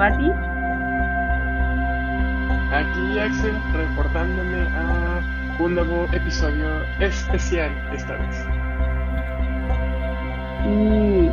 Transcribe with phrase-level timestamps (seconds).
[0.00, 0.30] Patti.
[2.72, 5.20] Aquí Axel reportándome a
[5.60, 8.46] un nuevo episodio especial esta vez.
[10.64, 11.28] Y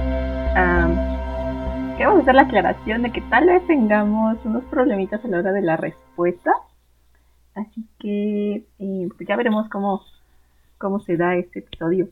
[0.60, 5.54] um, queremos hacer la aclaración de que tal vez tengamos unos problemitas a la hora
[5.54, 6.52] de la respuesta.
[7.56, 10.02] Así que eh, pues ya veremos cómo,
[10.78, 12.10] cómo se da este episodio.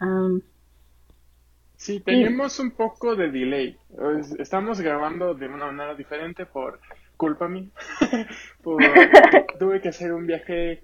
[0.00, 0.40] Um,
[1.80, 3.74] Sí, tenemos un poco de delay.
[4.38, 6.78] Estamos grabando de una manera diferente por
[7.16, 7.70] culpa mía.
[9.58, 10.82] tuve que hacer un viaje.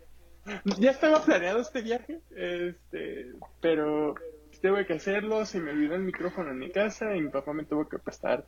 [0.79, 3.27] Ya estaba planeado este viaje, este,
[3.61, 4.15] pero
[4.63, 5.45] tuve que hacerlo.
[5.45, 8.47] Se me olvidó el micrófono en mi casa y mi papá me tuvo que prestar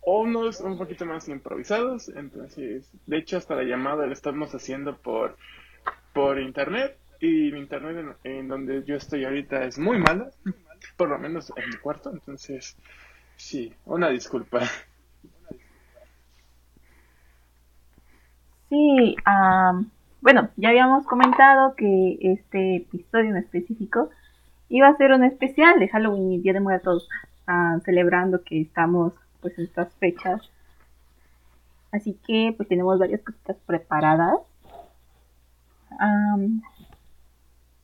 [0.00, 2.08] unos un poquito más improvisados.
[2.08, 5.36] Entonces, de hecho, hasta la llamada la estamos haciendo por,
[6.14, 6.96] por internet.
[7.20, 10.30] Y mi internet en, en donde yo estoy ahorita es muy mala
[10.96, 12.76] por lo menos en mi cuarto, entonces
[13.36, 14.60] sí, una disculpa.
[18.68, 19.14] Sí,
[20.20, 24.10] bueno, ya habíamos comentado que este episodio en específico
[24.68, 27.08] iba a ser un especial de Halloween y Día de Muertos,
[27.84, 30.50] celebrando que estamos pues en estas fechas.
[31.92, 34.40] Así que pues tenemos varias cositas preparadas.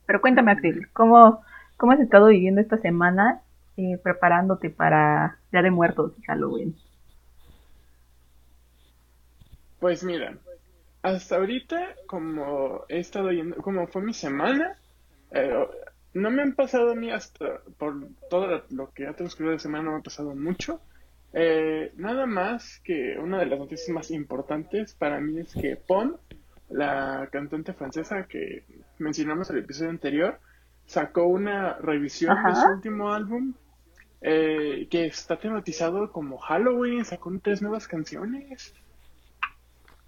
[0.05, 1.41] pero cuéntame, Axel, ¿cómo,
[1.83, 3.41] ¿Cómo has estado viviendo esta semana
[3.75, 6.77] eh, preparándote para Día de Muertos y Halloween?
[9.81, 10.37] Pues mira,
[11.01, 14.77] hasta ahorita, como he estado yendo, como fue mi semana,
[15.31, 15.53] eh,
[16.13, 19.83] no me han pasado a mí hasta por todo lo que ha transcurrido de semana,
[19.83, 20.79] no me ha pasado mucho.
[21.33, 26.15] Eh, nada más que una de las noticias más importantes para mí es que Pon,
[26.69, 28.63] la cantante francesa que
[28.99, 30.39] mencionamos en el episodio anterior,
[30.85, 33.53] sacó una revisión de su último álbum
[34.21, 38.73] eh, que está tematizado como Halloween, sacó tres nuevas canciones.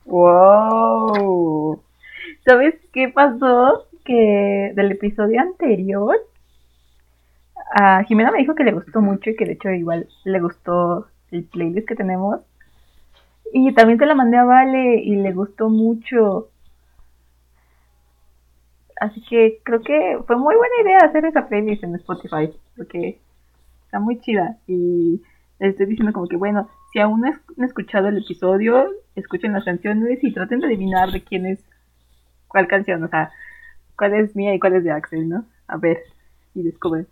[0.05, 1.81] ¡Wow!
[2.45, 3.87] ¿Sabes qué pasó?
[4.05, 6.15] Que del episodio anterior,
[7.71, 11.07] a Jimena me dijo que le gustó mucho y que de hecho igual le gustó
[11.31, 12.39] el playlist que tenemos.
[13.51, 16.49] Y también te la mandé a Vale y le gustó mucho.
[18.99, 23.19] Así que creo que fue muy buena idea hacer esa playlist en Spotify, porque
[23.85, 24.57] está muy chida.
[24.67, 25.21] Y
[25.59, 29.65] les estoy diciendo como que, bueno, si aún no han escuchado el episodio, escuchen las
[29.65, 31.59] canciones y traten de adivinar de quién es
[32.47, 33.31] cuál canción, o sea,
[33.97, 35.45] cuál es mía y cuál es de Axel, ¿no?
[35.67, 35.99] A ver,
[36.53, 37.07] y descubren.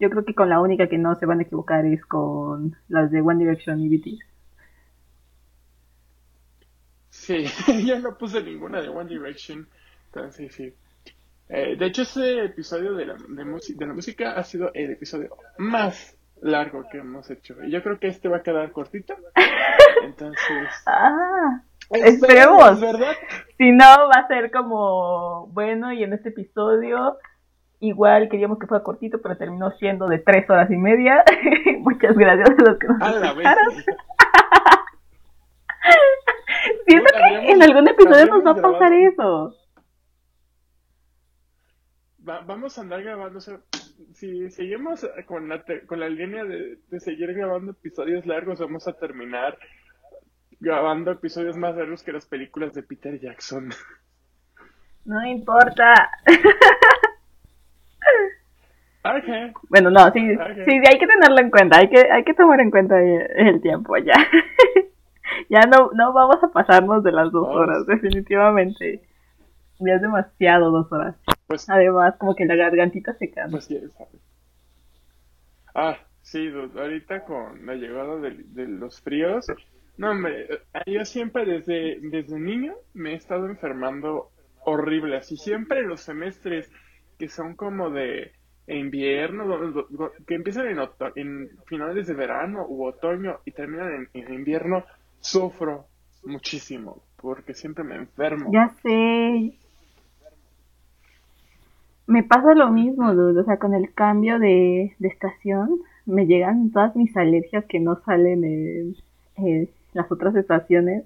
[0.00, 3.10] Yo creo que con la única que no se van a equivocar es con las
[3.10, 4.24] de One Direction y BTS.
[7.10, 7.44] Sí,
[7.86, 9.68] yo no puse ninguna de One Direction.
[10.14, 10.74] Entonces, sí.
[11.48, 15.36] Eh, de hecho, ese episodio de la, de, de la música ha sido el episodio
[15.58, 17.56] más largo que hemos hecho.
[17.64, 19.14] Y yo creo que este va a quedar cortito.
[20.04, 20.68] Entonces.
[20.86, 22.78] Ah, esperemos.
[22.80, 23.12] ¿verdad?
[23.56, 25.46] Si no, va a ser como.
[25.48, 27.16] Bueno, y en este episodio.
[27.80, 31.24] Igual queríamos que fuera cortito, pero terminó siendo de tres horas y media.
[31.80, 33.74] Muchas gracias a los que nos escucharon.
[36.86, 39.56] Siento que en algún episodio nos va a pasar eso
[42.22, 48.26] vamos a andar grabando, si seguimos con la, con la línea de, seguir grabando episodios
[48.26, 49.58] largos, vamos a terminar
[50.60, 53.70] grabando episodios más largos que las películas de Peter Jackson.
[55.04, 55.94] No importa.
[59.68, 60.20] Bueno, no, sí,
[60.64, 63.96] sí, hay que tenerlo en cuenta, hay que, hay que tomar en cuenta el tiempo
[63.96, 64.14] ya.
[65.50, 69.02] ya no, no vamos a pasarnos de las dos horas, definitivamente.
[69.80, 71.16] Ya es demasiado dos horas.
[71.52, 73.50] Pues, Además, como que la gargantita se cansa.
[73.50, 73.68] Pues
[75.74, 79.46] Ah, sí, ahorita con la llegada de, los fríos,
[79.98, 80.48] no, hombre,
[80.86, 84.30] yo siempre desde, desde niño me he estado enfermando
[84.64, 86.70] horrible, así siempre los semestres
[87.18, 88.32] que son como de
[88.66, 89.86] invierno,
[90.26, 90.78] que empiezan en,
[91.16, 94.84] en finales de verano u otoño y terminan en, en invierno,
[95.20, 95.86] sufro
[96.24, 98.50] muchísimo porque siempre me enfermo.
[98.52, 99.58] Ya sé,
[102.12, 103.40] me pasa lo mismo, dude.
[103.40, 108.44] O sea, con el cambio de, estación, me llegan todas mis alergias que no salen
[109.36, 111.04] en, las otras estaciones.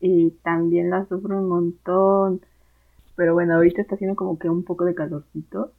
[0.00, 2.40] Y también las sufro un montón.
[3.16, 5.72] Pero bueno, ahorita está haciendo como que un poco de calorcito.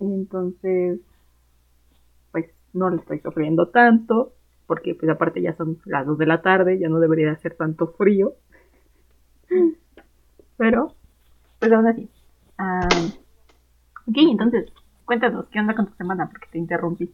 [0.00, 1.00] Y entonces,
[2.32, 4.32] pues no lo estoy sufriendo tanto.
[4.66, 7.88] Porque pues aparte ya son las 2 de la tarde, ya no debería hacer tanto
[7.88, 8.32] frío.
[10.56, 10.94] Pero,
[11.58, 12.08] pues aún así.
[14.08, 14.72] Ok, entonces,
[15.08, 16.28] Cuéntanos, ¿qué onda con tu semana?
[16.28, 17.10] Porque te interrumpí.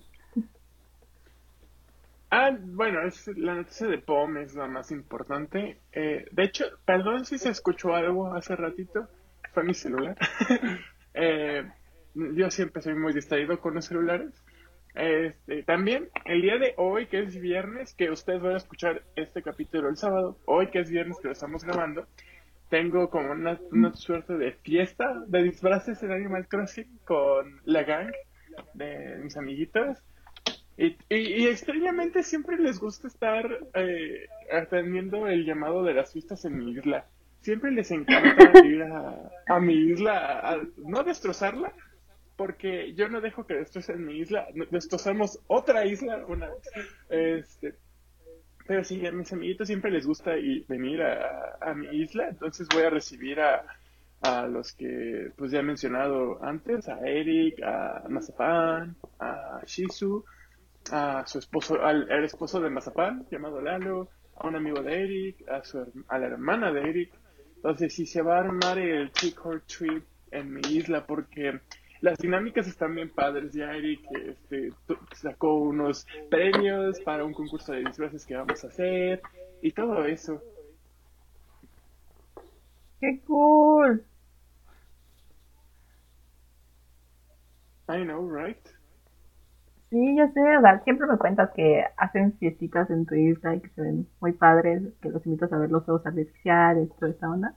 [2.29, 5.79] Ah, bueno, es la noticia de POM es la más importante.
[5.93, 9.07] Eh, de hecho, perdón si se escuchó algo hace ratito,
[9.53, 10.17] fue mi celular.
[11.15, 11.71] eh,
[12.15, 14.33] yo siempre soy muy distraído con los celulares.
[14.97, 19.41] Este, también el día de hoy, que es viernes, que ustedes van a escuchar este
[19.41, 22.09] capítulo el sábado, hoy que es viernes que lo estamos grabando,
[22.69, 28.13] tengo como una, una suerte de fiesta de disfraces en Animal Crossing con la gang
[28.75, 29.99] de mis amiguitos.
[30.77, 36.59] Y, y, extrañamente siempre les gusta estar eh, atendiendo el llamado de las fiestas en
[36.59, 37.07] mi isla.
[37.43, 41.73] Siempre les encanta ir a, a mi isla, a, no destrozarla,
[42.37, 44.49] porque yo no dejo que destrocen mi isla.
[44.71, 46.49] Destrozamos otra isla una
[47.09, 47.75] Este,
[48.67, 50.33] pero sí, a mis amiguitos siempre les gusta
[50.69, 53.65] venir a, a, mi isla, entonces voy a recibir a,
[54.23, 60.25] a los que pues ya he mencionado antes, a Eric, a Mazapan, a Shizu,
[60.91, 65.63] a su esposo, al, esposo de Mazapán, llamado Lalo, a un amigo de Eric, a,
[65.63, 67.13] su, a la hermana de Eric.
[67.57, 71.61] Entonces, si se va a armar el trick or treat en mi isla, porque
[72.05, 73.55] las dinámicas están bien padres.
[73.55, 74.71] Ya Eric este,
[75.15, 79.23] sacó unos premios para un concurso de disfraces que vamos a hacer
[79.63, 80.43] y todo eso.
[83.01, 84.05] ¡Qué cool!
[87.89, 88.59] I know, right?
[89.89, 93.61] Sí, ya sé, o sea, siempre me cuentas que hacen fiestitas en tu isla y
[93.61, 97.31] que se ven muy padres, que los invitas a ver los juegos artificiales, toda esta
[97.31, 97.55] onda.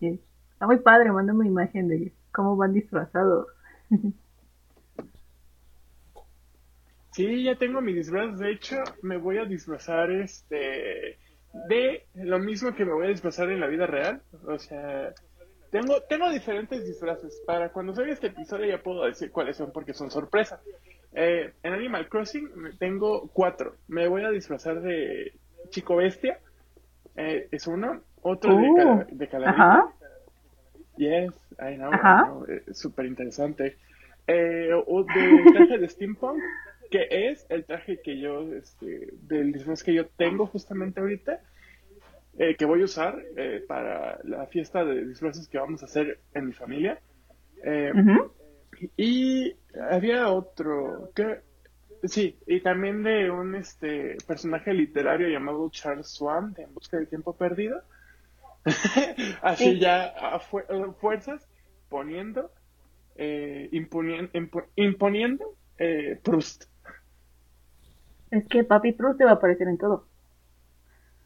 [0.00, 0.20] Sí,
[0.52, 3.46] está muy padre, mándame una imagen de cómo van disfrazados.
[7.12, 11.18] Sí, ya tengo mi disfraz, de hecho, me voy a disfrazar este
[11.70, 15.14] de lo mismo que me voy a disfrazar en la vida real, o sea,
[15.70, 17.42] tengo, tengo diferentes disfraces.
[17.46, 20.60] Para cuando salga este episodio ya puedo decir cuáles son porque son sorpresa.
[21.14, 23.76] Eh, en Animal Crossing tengo cuatro.
[23.88, 25.32] Me voy a disfrazar de
[25.70, 26.38] Chico Bestia.
[27.16, 28.02] Eh, es uno.
[28.20, 29.96] Otro de, uh, de Calaverita.
[30.96, 32.46] Yes, I know.
[32.72, 33.76] Súper interesante.
[34.26, 36.42] Eh, de traje de Steampunk,
[36.90, 41.40] que es el traje que yo, este, del disfraz que yo tengo justamente ahorita.
[42.38, 46.20] Eh, que voy a usar eh, para la fiesta de disfraces que vamos a hacer
[46.34, 47.00] en mi familia.
[47.64, 47.92] Eh,
[48.96, 49.54] y
[49.90, 51.40] había otro que
[52.04, 57.08] sí, y también de un este personaje literario llamado Charles Swan de En busca del
[57.08, 57.80] tiempo perdido.
[59.42, 61.48] Así ya a fuerzas
[61.88, 62.50] poniendo
[63.16, 64.30] imponiendo,
[64.74, 65.56] imponiendo
[66.22, 66.64] Proust.
[68.30, 70.06] Es que papi Proust te va a aparecer en todo.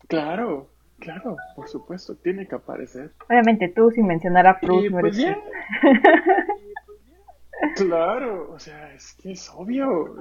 [0.07, 0.71] Claro,
[1.01, 3.11] Claro, por supuesto, tiene que aparecer.
[3.29, 5.17] Obviamente tú sin mencionar a Proust no pues
[7.77, 10.15] claro, o sea, es que es obvio,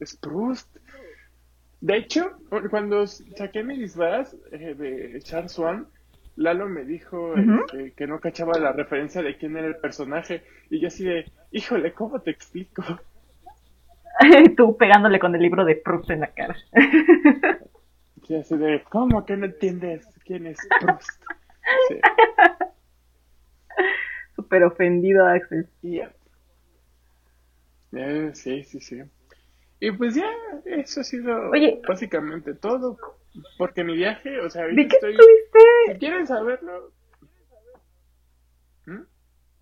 [0.00, 0.76] es Proust.
[1.80, 2.32] De hecho,
[2.68, 5.86] cuando saqué mi disfraz eh, de Charles Swan,
[6.36, 10.42] Lalo me dijo este, que no cachaba la referencia de quién era el personaje.
[10.70, 12.82] Y yo así de, híjole, ¿cómo te explico?
[14.56, 16.56] Tú pegándole con el libro de Proust en la cara.
[18.26, 21.22] Y así de, ¿cómo que no entiendes quién es Proust?
[21.88, 22.00] Sí.
[24.36, 25.68] Súper ofendido, Axel.
[27.92, 29.02] Eh, sí, sí, sí.
[29.80, 30.30] Y pues ya,
[30.64, 31.50] eso ha sido
[31.86, 32.98] básicamente todo.
[33.58, 35.16] Porque mi viaje, o sea, ahorita estoy...
[35.86, 36.92] Si quieren saberlo...
[38.86, 39.02] ¿Mm?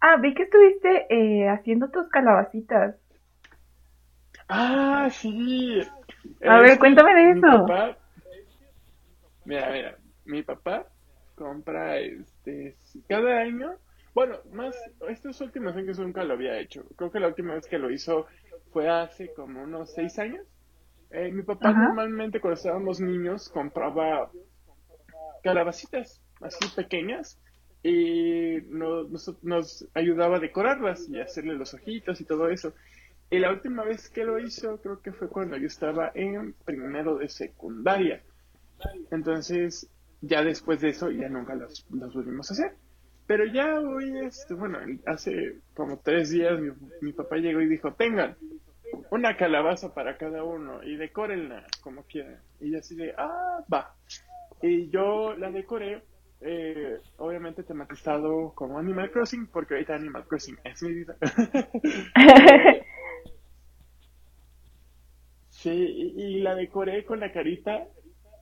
[0.00, 2.96] Ah, vi que estuviste eh, haciendo tus calabacitas.
[4.48, 5.80] Ah, sí.
[6.44, 7.66] A ver, cuéntame de eso.
[9.44, 10.86] Mira, mira, mi papá
[11.34, 12.76] compra este
[13.08, 13.72] cada año,
[14.14, 14.76] bueno, más
[15.08, 16.84] estos últimos años nunca lo había hecho.
[16.96, 18.26] Creo que la última vez que lo hizo
[18.72, 20.46] fue hace como unos seis años.
[21.10, 24.30] Eh, mi papá normalmente cuando estábamos niños compraba
[25.42, 27.38] calabacitas así pequeñas
[27.82, 32.74] y nos, nos, ayudaba a decorarlas y hacerle los ojitos y todo eso.
[33.30, 37.16] Y la última vez que lo hizo creo que fue cuando yo estaba en primero
[37.16, 38.22] de secundaria.
[39.10, 39.88] Entonces,
[40.20, 42.76] ya después de eso, ya nunca los, volvimos a hacer.
[43.26, 46.58] Pero ya hoy, este, bueno, hace como tres días
[47.00, 48.36] mi, papá llegó y dijo, tengan
[49.10, 52.40] una calabaza para cada uno y decórenla como quieran.
[52.60, 53.94] Y así de, ah, va.
[54.62, 56.02] Y yo la decoré,
[56.40, 61.16] eh, obviamente tematizado como Animal Crossing, porque ahorita Animal Crossing es mi vida.
[65.50, 67.88] sí, y la decoré con la carita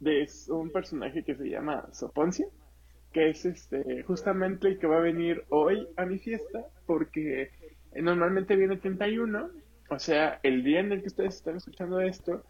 [0.00, 2.46] de un personaje que se llama Soponcia,
[3.12, 7.50] que es este justamente el que va a venir hoy a mi fiesta, porque
[7.94, 9.50] normalmente viene el 31,
[9.88, 12.44] o sea, el día en el que ustedes están escuchando esto.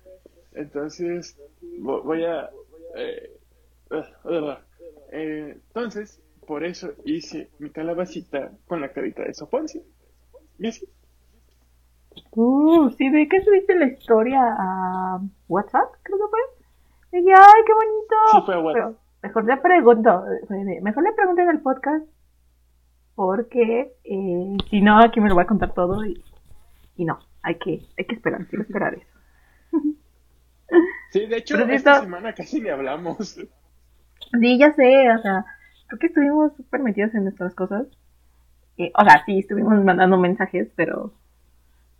[0.52, 1.38] Entonces,
[1.78, 2.50] voy a...
[2.96, 3.39] Eh,
[5.12, 9.82] entonces, por eso hice mi calabacita con la carita de Soponcio.
[10.58, 10.88] ¿Y así?
[12.32, 15.90] Uh, sí, ¿de qué subiste la historia a WhatsApp?
[16.02, 16.40] Creo que fue.
[17.12, 18.16] Y dije, ay, qué bonito.
[18.32, 18.94] Sí, fue a WhatsApp.
[19.22, 20.24] mejor le pregunto,
[20.82, 22.06] mejor le pregunto en el podcast
[23.14, 26.24] porque eh, si no, aquí me lo voy a contar todo y,
[26.96, 29.06] y no, hay que, hay que esperar, quiero esperar eso.
[31.10, 33.38] Sí, de hecho, esta semana casi ni hablamos.
[34.38, 35.44] Sí, ya sé, o sea,
[35.88, 37.86] creo que estuvimos súper metidos en nuestras cosas.
[38.78, 41.12] Eh, o sea, sí, estuvimos mandando mensajes, pero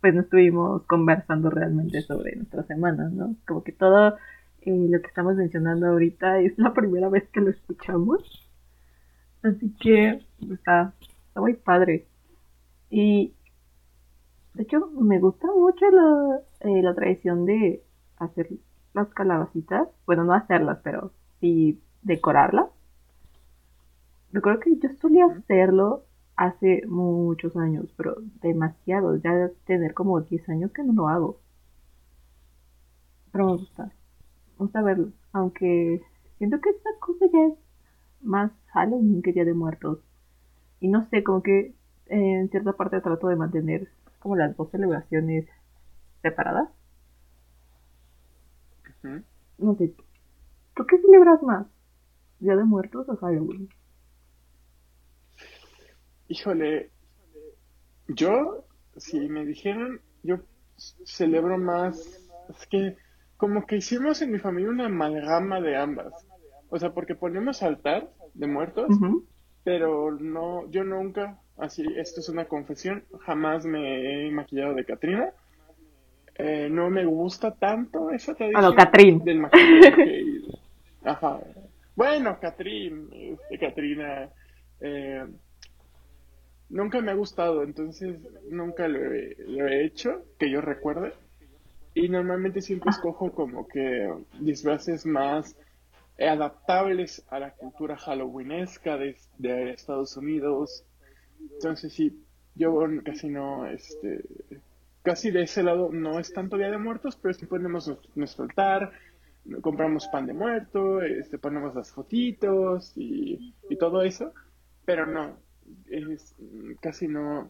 [0.01, 3.35] pues no estuvimos conversando realmente sobre nuestra semana, ¿no?
[3.47, 4.17] Como que todo
[4.61, 8.49] eh, lo que estamos mencionando ahorita es la primera vez que lo escuchamos.
[9.43, 10.21] Así que
[10.51, 10.93] está,
[11.27, 12.07] está muy padre.
[12.89, 13.33] Y
[14.53, 17.83] de hecho me gusta mucho la, eh, la tradición de
[18.17, 18.49] hacer
[18.93, 19.87] las calabacitas.
[20.05, 22.69] Bueno, no hacerlas, pero sí decorarlas.
[24.31, 26.05] Recuerdo que yo solía hacerlo
[26.35, 29.17] hace muchos años, pero demasiado.
[29.17, 31.39] Ya tener como 10 años que no lo hago.
[33.31, 33.83] Pero me gusta.
[33.85, 35.11] Me gusta verlo.
[35.33, 36.01] Aunque
[36.37, 37.53] siento que esta cosa ya es
[38.21, 39.99] más Halloween que Día de Muertos.
[40.79, 41.75] Y no sé, como que
[42.07, 43.89] en cierta parte trato de mantener
[44.19, 45.47] como las dos celebraciones
[46.21, 46.69] separadas.
[49.57, 49.93] No sé.
[50.75, 51.67] ¿Tú qué celebras más?
[52.41, 53.69] ¿Día de Muertos o Halloween?
[56.27, 56.89] Híjole,
[58.07, 58.65] yo,
[58.97, 60.39] si me dijeron, yo
[61.05, 62.19] celebro más,
[62.49, 62.97] es que
[63.37, 66.13] como que hicimos en mi familia una amalgama de ambas.
[66.69, 68.89] O sea, porque ponemos altar de muertos,
[69.63, 75.29] pero no, yo nunca, así, esto es una confesión, jamás me he maquillado de Catrina.
[76.35, 80.23] Eh, no me gusta tanto esa tradición del maquillaje.
[81.03, 81.39] Ajá.
[82.01, 84.27] Bueno, Catrín, este, Catrina,
[84.79, 85.23] eh,
[86.67, 88.17] nunca me ha gustado, entonces
[88.49, 91.13] nunca lo he, hecho, que yo recuerde.
[91.93, 95.55] Y normalmente siempre escojo como que disfraces más
[96.19, 99.15] adaptables a la cultura halloweenesca de,
[99.69, 100.83] Estados Unidos.
[101.53, 102.19] Entonces sí,
[102.55, 104.23] yo casi no, este,
[105.03, 108.91] casi de ese lado no es tanto Día de Muertos, pero sí ponemos nuestro altar,
[109.61, 114.33] compramos pan de muerto, este, ponemos las fotitos y, todo eso,
[114.85, 115.37] pero no,
[115.89, 116.35] es,
[116.81, 117.49] casi no,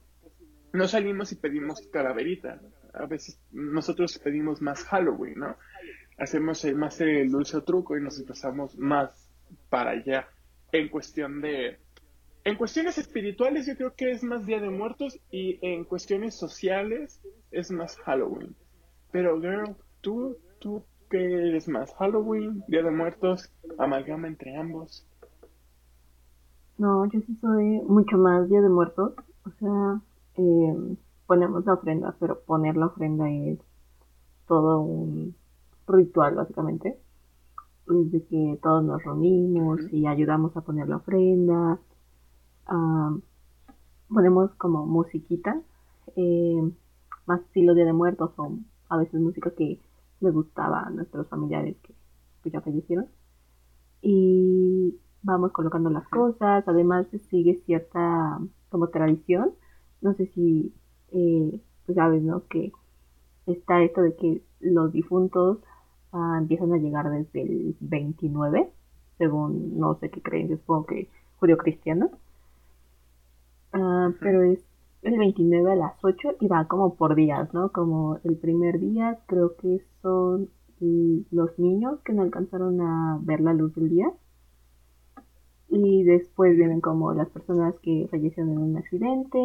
[0.71, 2.62] no salimos y pedimos calaverita.
[2.93, 5.57] A veces nosotros pedimos más Halloween, ¿no?
[6.17, 9.29] Hacemos más el dulce truco y nos empezamos más
[9.69, 10.27] para allá.
[10.71, 11.79] En cuestión de...
[12.43, 17.21] En cuestiones espirituales yo creo que es más Día de Muertos y en cuestiones sociales
[17.51, 18.55] es más Halloween.
[19.12, 21.94] Pero, girl, ¿tú, tú qué eres más?
[21.96, 25.06] ¿Halloween, Día de Muertos, amalgama entre ambos?
[26.77, 29.13] No, yo sí soy mucho más Día de Muertos.
[29.46, 30.01] O sea,
[30.38, 30.96] eh,
[31.27, 33.60] ponemos la ofrenda, pero poner la ofrenda es
[34.48, 35.36] todo un
[35.86, 36.98] ritual, básicamente.
[37.88, 41.77] Desde que todos nos reunimos y ayudamos a poner la ofrenda.
[44.08, 45.62] ponemos como musiquita,
[46.15, 46.72] eh,
[47.25, 48.58] más estilo Día de Muertos o
[48.89, 49.80] a veces música que
[50.22, 51.94] le gustaba a nuestros familiares que
[52.42, 53.08] pues, ya fallecieron.
[54.01, 59.51] Y vamos colocando las cosas, además sigue cierta como tradición,
[60.01, 60.74] no sé si
[61.12, 62.48] eh, pues sabes, ¿no?
[62.48, 62.72] Que
[63.46, 65.60] está esto de que los difuntos
[66.13, 68.72] ah, empiezan a llegar desde el 29,
[69.18, 71.10] según no sé qué creen, yo supongo que
[71.40, 72.12] judío-cristiano,
[73.74, 74.60] ah, pero es
[75.01, 77.72] el 29 a las 8 y va como por días, ¿no?
[77.72, 83.53] Como el primer día creo que son los niños que no alcanzaron a ver la
[83.53, 84.12] luz del día
[85.72, 89.39] y después vienen como las personas que fallecieron en un accidente.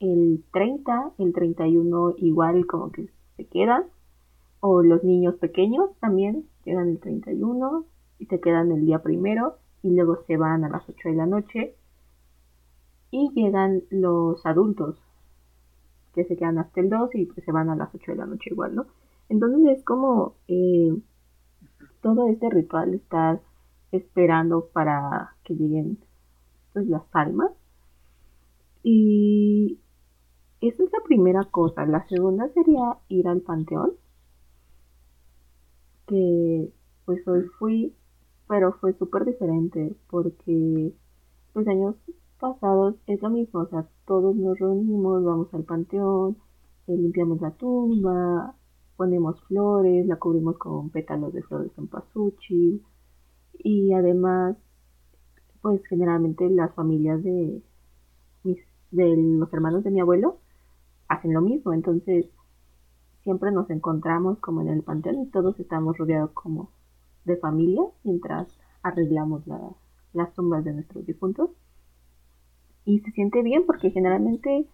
[0.00, 3.84] El 30, el 31 igual como que se quedan.
[4.60, 7.84] O los niños pequeños también llegan el 31
[8.18, 11.26] y se quedan el día primero y luego se van a las 8 de la
[11.26, 11.74] noche.
[13.16, 14.96] Y llegan los adultos
[16.14, 18.26] que se quedan hasta el 2 y pues se van a las 8 de la
[18.26, 18.86] noche igual, ¿no?
[19.28, 20.92] Entonces es como eh,
[22.02, 23.40] todo este ritual está
[23.92, 25.98] esperando para que lleguen
[26.72, 27.52] pues, las almas.
[28.82, 29.78] Y
[30.60, 31.86] esa es la primera cosa.
[31.86, 33.92] La segunda sería ir al panteón.
[36.08, 36.68] Que
[37.04, 37.94] pues hoy fui,
[38.48, 40.92] pero fue súper diferente porque
[41.54, 41.94] los años
[42.38, 46.36] pasados es lo mismo, o sea, todos nos reunimos, vamos al panteón,
[46.86, 48.54] eh, limpiamos la tumba,
[48.96, 52.82] ponemos flores, la cubrimos con pétalos de flores en pasuchi
[53.58, 54.56] y además,
[55.62, 57.62] pues generalmente las familias de
[58.42, 58.58] mis,
[58.90, 60.38] de los hermanos de mi abuelo
[61.08, 62.26] hacen lo mismo, entonces
[63.22, 66.70] siempre nos encontramos como en el panteón y todos estamos rodeados como
[67.24, 68.48] de familia mientras
[68.82, 69.42] arreglamos
[70.12, 71.50] las tumbas de nuestros difuntos
[72.84, 74.66] y se siente bien porque generalmente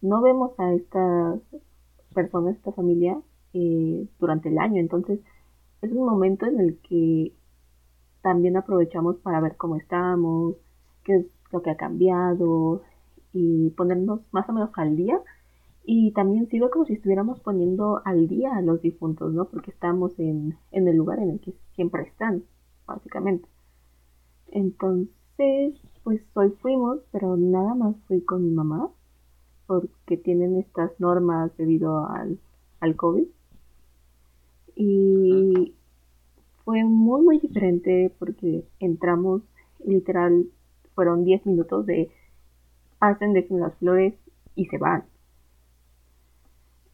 [0.00, 1.40] no vemos a estas
[2.14, 3.20] personas, esta familia,
[3.54, 4.80] eh, durante el año.
[4.80, 5.20] Entonces
[5.80, 7.32] es un momento en el que
[8.22, 10.56] también aprovechamos para ver cómo estamos,
[11.04, 12.82] qué es lo que ha cambiado
[13.32, 15.20] y ponernos más o menos al día.
[15.84, 19.46] Y también sigo como si estuviéramos poniendo al día a los difuntos, ¿no?
[19.46, 22.44] Porque estamos en, en el lugar en el que siempre están,
[22.86, 23.48] básicamente.
[24.52, 25.74] Entonces,
[26.04, 28.90] pues hoy fuimos, pero nada más fui con mi mamá,
[29.66, 32.38] porque tienen estas normas debido al,
[32.80, 33.26] al COVID.
[34.74, 35.74] Y
[36.64, 39.42] fue muy, muy diferente porque entramos,
[39.84, 40.46] literal,
[40.94, 42.10] fueron 10 minutos de
[42.98, 44.14] pasen, dejen las flores
[44.54, 45.04] y se van.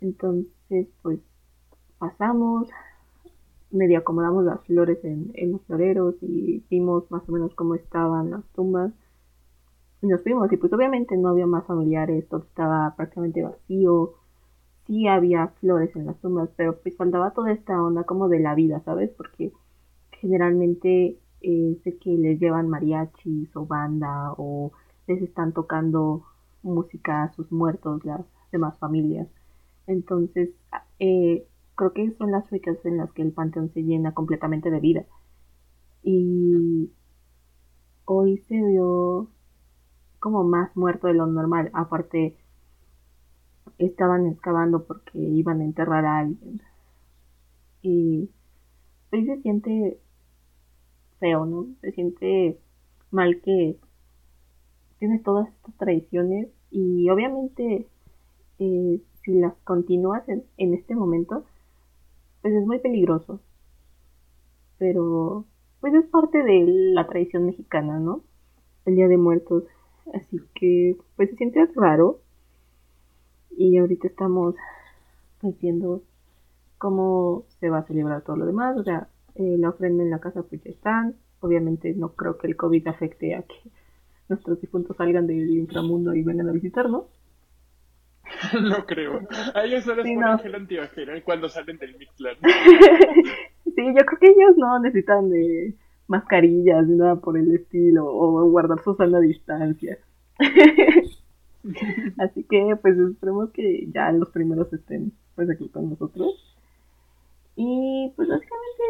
[0.00, 1.20] Entonces, pues
[1.98, 2.68] pasamos,
[3.70, 8.44] medio acomodamos las flores en, los floreros y vimos más o menos cómo estaban las
[8.54, 8.92] tumbas.
[10.00, 14.14] Y nos fuimos y pues obviamente no había más familiares, todo estaba prácticamente vacío.
[14.86, 18.54] Sí había flores en las tumbas, pero pues faltaba toda esta onda como de la
[18.54, 19.10] vida, ¿sabes?
[19.16, 19.52] Porque
[20.12, 24.72] generalmente eh, sé que les llevan mariachis o banda o
[25.06, 26.24] les están tocando
[26.62, 29.28] música a sus muertos, las demás familias.
[29.86, 30.50] Entonces,
[30.98, 31.46] eh,
[31.78, 35.06] creo que son las fechas en las que el panteón se llena completamente de vida.
[36.02, 36.90] Y
[38.04, 39.28] hoy se vio
[40.18, 41.70] como más muerto de lo normal.
[41.72, 42.36] Aparte,
[43.78, 46.60] estaban excavando porque iban a enterrar a alguien.
[47.80, 48.28] Y
[49.12, 50.00] hoy se siente
[51.20, 51.68] feo, ¿no?
[51.80, 52.58] Se siente
[53.12, 53.78] mal que
[54.98, 57.86] tienes todas estas tradiciones y obviamente
[58.58, 61.44] eh, si las continúas en, en este momento,
[62.42, 63.40] pues es muy peligroso.
[64.78, 65.44] Pero
[65.80, 68.22] pues es parte de la tradición mexicana, ¿no?
[68.84, 69.64] El Día de Muertos.
[70.14, 72.20] Así que pues se siente raro.
[73.56, 74.54] Y ahorita estamos
[75.40, 76.02] pues viendo
[76.78, 78.76] cómo se va a celebrar todo lo demás.
[78.78, 81.16] O sea, eh, la ofrenda en la casa pues ya están.
[81.40, 83.70] Obviamente no creo que el COVID afecte a que
[84.28, 87.04] nuestros difuntos salgan del inframundo y vengan a visitarnos.
[88.62, 89.20] no creo.
[89.54, 92.36] A ellos solo les ponen gel antibacterial cuando salen del Mictlán.
[93.64, 95.74] sí, yo creo que ellos no necesitan de
[96.06, 99.98] mascarillas ni nada por el estilo o guardar su sana distancia.
[102.18, 106.56] Así que pues esperemos que ya los primeros estén pues aquí con nosotros.
[107.56, 108.82] Y pues básicamente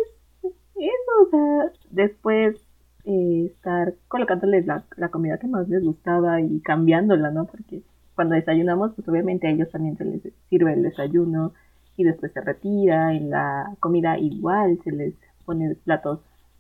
[0.42, 2.56] es eso, o sea, después
[3.04, 7.46] eh, estar colocándoles la, la comida que más les gustaba y cambiándola, ¿no?
[7.46, 7.82] Porque
[8.18, 11.52] cuando desayunamos, pues obviamente a ellos también se les sirve el desayuno
[11.96, 13.14] y después se retira.
[13.14, 16.18] En la comida igual se les pone platos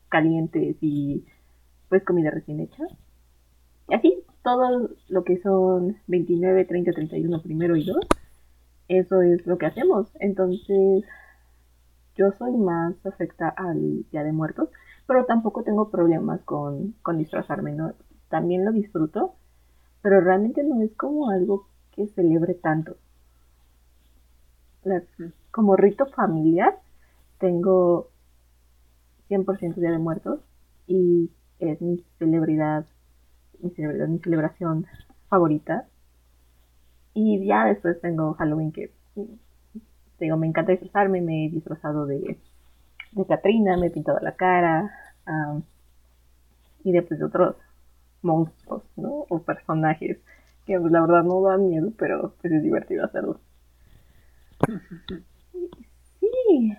[0.08, 1.24] calientes y
[1.88, 2.84] pues comida recién hecha.
[3.88, 7.96] Y así, todo lo que son 29, 30, 31, primero y 2,
[8.86, 10.12] eso es lo que hacemos.
[10.20, 11.02] Entonces,
[12.14, 14.68] yo soy más afecta al Día de Muertos,
[15.08, 17.94] pero tampoco tengo problemas con, con disfrazarme, ¿no?
[18.28, 19.34] También lo disfruto,
[20.08, 22.96] pero realmente no es como algo que celebre tanto.
[25.50, 26.78] como rito familiar,
[27.36, 28.08] tengo
[29.28, 30.40] 100% Día de Muertos
[30.86, 32.86] y es mi celebridad,
[33.60, 34.86] mi celebridad, mi celebración
[35.28, 35.86] favorita.
[37.12, 38.90] Y ya después tengo Halloween que,
[40.18, 42.38] digo, me encanta disfrazarme, me he disfrazado de,
[43.12, 44.90] de Katrina, me he pintado la cara,
[46.82, 47.56] y después de otros
[48.22, 49.26] monstruos, ¿no?
[49.28, 50.18] O personajes
[50.66, 53.40] que pues, la verdad no dan miedo, pero pues es divertido hacerlo.
[56.20, 56.76] Sí.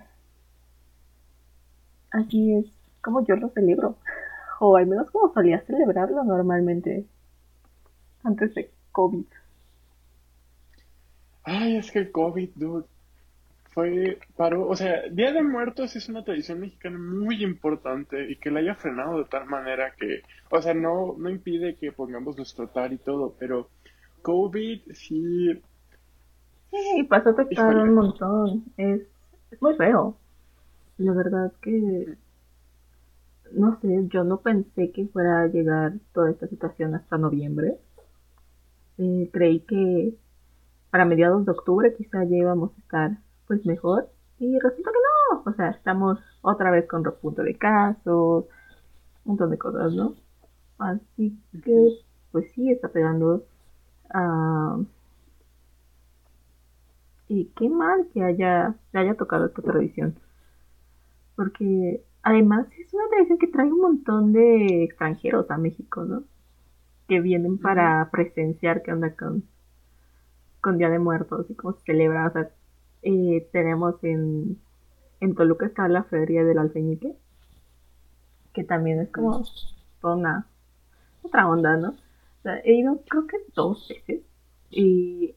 [2.10, 2.66] Así es
[3.02, 3.96] como yo lo celebro.
[4.58, 7.06] O al menos como solía celebrarlo normalmente.
[8.22, 9.24] Antes de COVID.
[11.44, 12.86] Ay, es que el COVID, dude
[13.80, 18.50] fue paró, o sea, Día de Muertos es una tradición mexicana muy importante y que
[18.50, 22.68] la haya frenado de tal manera que, o sea, no, no impide que pongamos nuestro
[22.68, 23.68] tal y todo, pero
[24.22, 25.62] COVID sí.
[26.70, 28.64] Sí, pasó a afectar un montón.
[28.76, 29.00] Es,
[29.50, 30.16] es muy feo.
[30.98, 32.16] La verdad que
[33.52, 37.78] no sé, yo no pensé que fuera a llegar toda esta situación hasta noviembre.
[38.98, 40.14] Eh, creí que
[40.90, 44.08] para mediados de octubre quizá ya íbamos a estar pues mejor
[44.38, 44.98] y resulta que
[45.34, 48.44] no, o sea, estamos otra vez con repunto de casos,
[49.24, 50.14] un montón de cosas, ¿no?
[50.78, 51.98] Así que
[52.30, 53.42] pues sí está pegando
[54.14, 54.78] a...
[57.26, 60.14] y qué mal que haya, haya tocado esta tradición.
[61.34, 66.22] Porque además es una tradición que trae un montón de extranjeros a México, ¿no?
[67.08, 69.42] Que vienen para presenciar qué onda con,
[70.60, 72.28] con Día de Muertos y cómo se celebra.
[72.28, 72.50] O sea,
[73.02, 74.60] eh, tenemos en,
[75.20, 77.14] en Toluca está la Feria del Alfeñique,
[78.52, 79.44] que también es como
[80.00, 80.46] toda una
[81.22, 81.90] otra onda, ¿no?
[81.90, 84.22] O sea, he ido creo que dos veces
[84.70, 85.34] y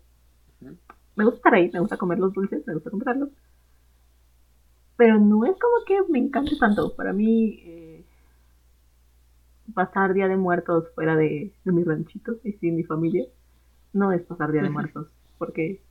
[1.15, 3.29] me gusta estar ahí, me gusta comer los dulces, me gusta comprarlos,
[4.95, 6.95] pero no es como que me encante tanto.
[6.95, 8.05] Para mí, eh,
[9.73, 13.25] pasar Día de Muertos fuera de, de mi ranchito y sin mi familia,
[13.91, 15.81] no es pasar Día de Muertos, porque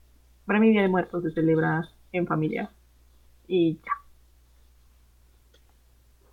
[0.52, 2.70] para mí Día de Muertos se celebra en familia
[3.46, 3.92] y ya.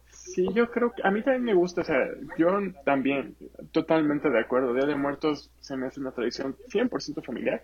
[0.10, 2.05] Sí, yo creo que a mí también me gusta, o sea,
[2.38, 2.49] yo
[2.84, 3.38] también,
[3.71, 7.63] totalmente de acuerdo, Día de Muertos se me hace una tradición 100% familiar,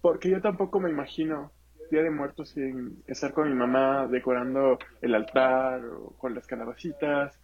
[0.00, 1.52] porque yo tampoco me imagino
[1.88, 7.38] Día de Muertos sin estar con mi mamá decorando el altar o con las calabacitas.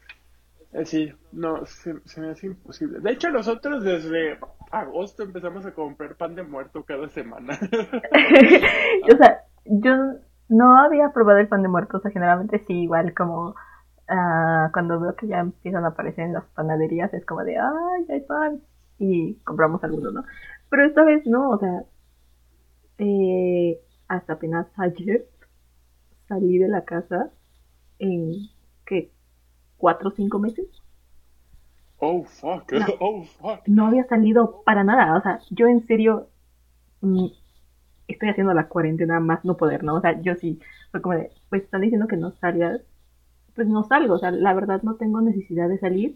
[0.72, 3.00] Eh, sí, no, se, me hace imposible.
[3.00, 4.38] De hecho, nosotros desde
[4.70, 7.58] agosto empezamos a comprar pan de muerto cada semana.
[9.12, 9.94] o sea, yo
[10.48, 14.98] no había probado el pan de muerto, o sea, generalmente sí, igual como uh, cuando
[14.98, 18.62] veo que ya empiezan a aparecer en las panaderías, es como de, ay, hay pan,
[18.98, 20.24] y compramos algunos, ¿no?
[20.70, 21.84] Pero esta vez no, o sea,
[22.98, 25.26] eh, hasta apenas ayer
[26.28, 27.30] salí de la casa
[27.98, 28.32] en,
[28.86, 29.10] ¿qué?
[29.82, 30.68] ¿Cuatro o cinco meses?
[31.98, 33.66] Oh, fuck, no, oh, fuck.
[33.66, 36.28] No había salido para nada, o sea, yo en serio
[37.00, 37.26] mm,
[38.06, 39.96] estoy haciendo la cuarentena más no poder, ¿no?
[39.96, 40.60] O sea, yo sí,
[40.92, 42.80] fue como de, pues están diciendo que no salgas,
[43.56, 46.14] pues no salgo, o sea, la verdad no tengo necesidad de salir,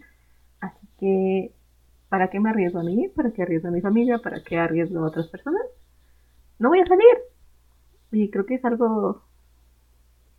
[0.61, 1.53] así que,
[2.07, 3.09] ¿para qué me arriesgo a mí?
[3.09, 4.19] ¿Para qué arriesgo a mi familia?
[4.19, 5.63] ¿Para qué arriesgo a otras personas?
[6.59, 7.17] No voy a salir.
[8.13, 9.23] Y creo que es algo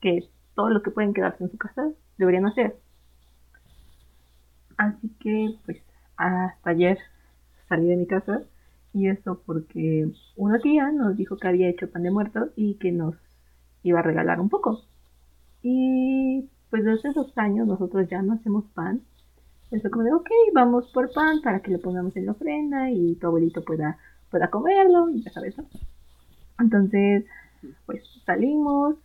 [0.00, 2.76] que todos los que pueden quedarse en su casa deberían hacer.
[4.78, 5.78] Así que, pues,
[6.16, 6.98] hasta ayer
[7.68, 8.42] salí de mi casa
[8.94, 12.92] y eso porque una tía nos dijo que había hecho pan de muerto y que
[12.92, 13.14] nos
[13.82, 14.82] iba a regalar un poco.
[15.62, 19.02] Y pues desde dos años nosotros ya no hacemos pan.
[19.70, 23.16] Eso como de, ok, vamos por pan para que lo pongamos en la ofrenda y
[23.16, 23.98] tu abuelito pueda,
[24.30, 25.56] pueda comerlo y ya sabes,
[26.58, 27.24] Entonces,
[27.86, 28.96] pues salimos.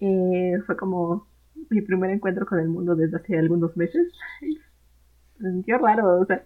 [0.00, 1.26] Eh, fue como
[1.70, 4.12] mi primer encuentro con el mundo desde hace algunos meses.
[5.50, 6.42] Sintió raro, o sea,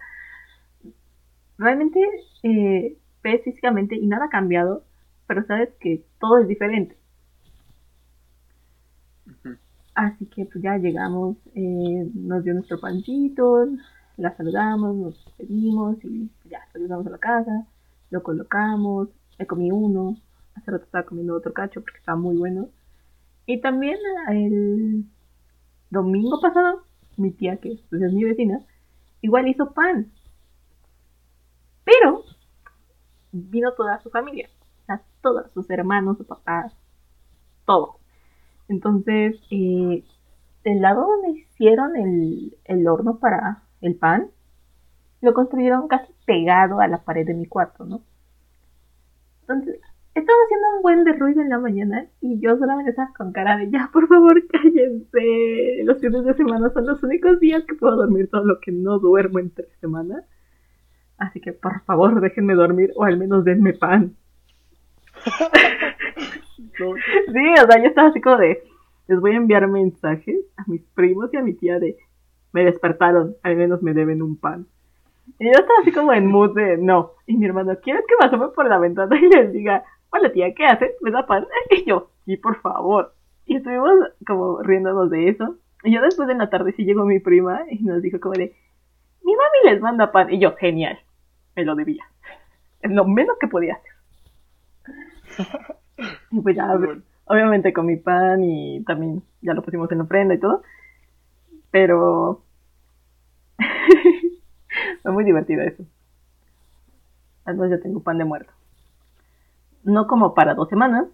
[1.58, 2.00] realmente
[2.42, 4.84] eh, ves físicamente y nada ha cambiado,
[5.26, 6.96] pero sabes que todo es diferente.
[9.94, 13.66] Así que pues ya llegamos, eh, nos dio nuestro pancito,
[14.16, 17.66] la saludamos, nos despedimos y ya saludamos a la casa,
[18.10, 20.16] lo colocamos, me comí uno,
[20.54, 22.68] hace rato estaba comiendo otro cacho porque estaba muy bueno.
[23.46, 25.04] Y también el
[25.90, 26.82] domingo pasado,
[27.16, 28.60] mi tía, que pues, es mi vecina,
[29.20, 30.12] igual hizo pan.
[31.84, 32.24] Pero
[33.32, 34.48] vino toda su familia,
[35.20, 36.72] todos sus hermanos, su papá,
[37.64, 37.98] todo.
[38.68, 40.04] Entonces, eh,
[40.64, 44.30] del lado donde hicieron el, el horno para el pan,
[45.20, 48.02] lo construyeron casi pegado a la pared de mi cuarto, ¿no?
[49.42, 49.80] Entonces,
[50.20, 53.58] estaba haciendo un buen de ruido en la mañana y yo solamente estaba con cara
[53.58, 55.82] de ya, por favor, cállense.
[55.84, 58.98] Los fines de semana son los únicos días que puedo dormir todo lo que no
[58.98, 60.24] duermo en tres semanas.
[61.18, 64.16] Así que por favor, déjenme dormir o al menos denme pan.
[66.76, 68.62] sí, o sea, yo estaba así como de,
[69.08, 71.96] les voy a enviar mensajes a mis primos y a mi tía de,
[72.52, 74.66] me despertaron, al menos me deben un pan.
[75.38, 77.12] Y yo estaba así como en mood de, no.
[77.26, 79.84] Y mi hermano, ¿quieres que me asome por la ventana y les diga,
[80.16, 80.90] hola tía, ¿qué haces?
[81.00, 81.46] ¿Me da pan?
[81.70, 83.14] Y yo, sí, por favor.
[83.44, 83.92] Y estuvimos
[84.26, 85.56] como riéndonos de eso.
[85.84, 88.54] Y yo después de la tarde sí llegó mi prima y nos dijo como de,
[89.22, 90.32] mi mami les manda pan.
[90.32, 90.98] Y yo, genial,
[91.54, 92.04] me lo debía.
[92.80, 93.92] Es lo menos que podía hacer.
[96.30, 96.78] Y pues ya,
[97.24, 100.62] obviamente con mi pan y también ya lo pusimos en la ofrenda y todo.
[101.70, 102.42] Pero
[105.02, 105.84] fue muy divertido eso.
[107.46, 108.52] Entonces ya tengo pan de muerto.
[109.86, 111.06] No como para dos semanas,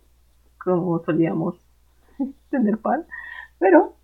[0.58, 1.56] como solíamos
[2.50, 3.06] tener pan,
[3.58, 3.96] pero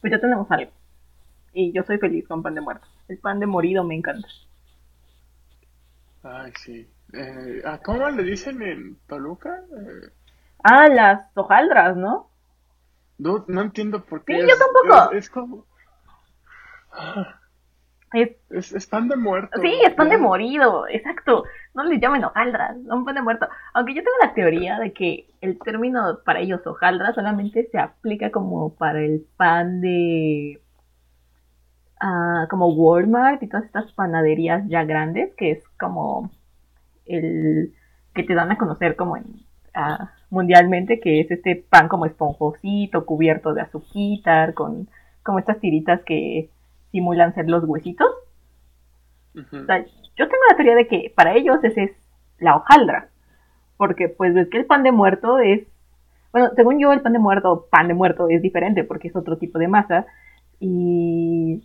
[0.00, 0.72] pues ya tenemos algo.
[1.52, 2.86] Y yo soy feliz con pan de muerto.
[3.08, 4.28] El pan de morido me encanta.
[6.22, 6.88] Ay, sí.
[7.12, 9.60] Eh, ¿a ¿Cómo le dicen en Toluca?
[9.70, 10.10] Eh,
[10.62, 12.30] Ah, las hojaldras, ¿no?
[13.18, 14.34] no, no entiendo por qué.
[14.34, 15.12] Sí, es, yo tampoco.
[15.12, 15.66] Es, es como.
[16.92, 17.40] Ah,
[18.12, 19.58] Es, Es, es pan de muerto.
[19.60, 21.44] sí, es pan de morido, exacto.
[21.74, 23.48] No les llamen hojaldras, son pan de muerto.
[23.74, 28.30] Aunque yo tengo la teoría de que el término para ellos hojaldras solamente se aplica
[28.30, 30.60] como para el pan de...
[32.00, 36.30] ah, como Walmart y todas estas panaderías ya grandes, que es como
[37.06, 37.74] el
[38.14, 39.24] que te dan a conocer como en,
[39.74, 44.88] ah, mundialmente, que es este pan como esponjosito, cubierto de azuquitar, con
[45.22, 46.50] como estas tiritas que
[46.92, 48.10] simulan ser los huesitos.
[49.34, 51.90] O sea, yo tengo la teoría de que para ellos ese es
[52.38, 53.08] la hojaldra.
[53.76, 55.66] Porque pues ves que el pan de muerto es...
[56.32, 59.38] Bueno, según yo el pan de muerto, pan de muerto es diferente porque es otro
[59.38, 60.06] tipo de masa
[60.60, 61.62] y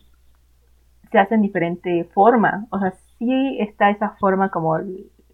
[1.12, 2.68] se hace en diferente forma.
[2.70, 4.78] O sea, sí está esa forma como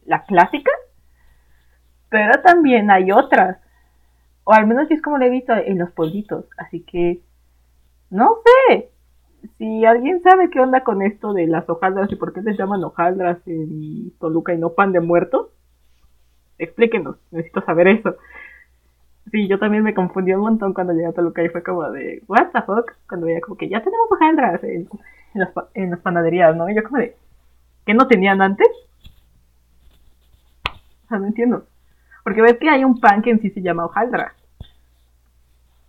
[0.06, 0.72] la clásica,
[2.10, 3.58] pero también hay otras.
[4.44, 6.46] O al menos es como lo he visto en los pueblitos.
[6.58, 7.22] Así que,
[8.10, 8.38] no
[8.70, 8.90] sé.
[9.58, 12.84] Si alguien sabe qué onda con esto de las hojaldras y por qué se llaman
[12.84, 15.52] hojaldras en Toluca y no pan de muerto,
[16.58, 17.18] explíquenos.
[17.32, 18.16] Necesito saber eso.
[19.32, 22.24] Sí, yo también me confundí un montón cuando llegué a Toluca y fue como de,
[22.28, 24.88] what the fuck, cuando veía como que ya tenemos hojaldras en,
[25.34, 26.70] en las, en las panaderías, ¿no?
[26.70, 27.16] Y yo como de,
[27.86, 28.68] ¿qué no tenían antes?
[31.06, 31.66] O sea, no entiendo.
[32.24, 34.34] Porque ves que hay un pan que en sí se llama hojaldra.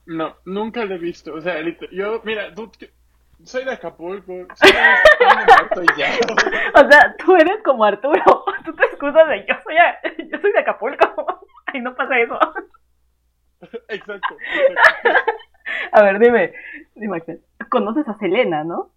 [0.07, 1.35] No, nunca lo he visto.
[1.35, 1.57] O sea,
[1.93, 2.51] yo, mira,
[3.45, 4.33] soy de Acapulco.
[4.55, 6.11] Soy de y ya.
[6.75, 8.45] O sea, tú eres como Arturo.
[8.65, 9.99] Tú te excusas de yo soy, a-
[10.31, 11.41] yo soy de Acapulco.
[11.67, 12.39] Ay, no pasa eso.
[13.89, 13.89] Exacto.
[13.89, 14.37] exacto.
[15.93, 16.53] A ver, dime,
[16.95, 17.41] dime, Axel.
[17.71, 18.91] Conoces a Selena, ¿no?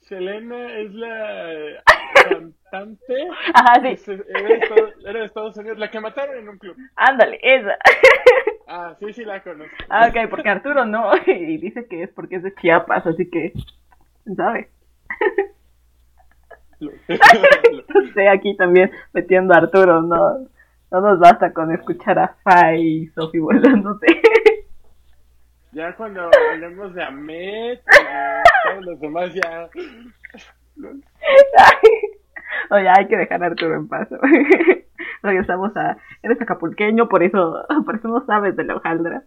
[0.00, 1.82] Selena es la
[2.78, 3.28] cantante.
[3.54, 3.96] Ajá, sí.
[3.98, 6.76] se- Era de, Estados, era de Estados Unidos, la que mataron en un club.
[6.96, 7.76] Ándale, esa.
[8.66, 9.74] Ah, sí, sí la conozco.
[9.90, 11.10] Ah, ok, porque Arturo no.
[11.26, 13.52] Y dice que es porque es de Chiapas, así que.
[14.24, 14.70] ¿quién ¿Sabe?
[16.80, 16.90] Lo-
[18.06, 20.48] Estoy aquí también metiendo a Arturo, no.
[20.90, 24.06] No nos basta con escuchar a Fai y Sophie volándote.
[25.72, 27.80] ya cuando hablemos de de
[28.64, 29.68] todos los demás ya...
[32.70, 34.08] Oye, hay que dejar a Arturo en paz.
[35.22, 35.96] Regresamos a.
[36.22, 39.24] Eres acapulqueño, por eso, por eso no sabes de la hojaldra.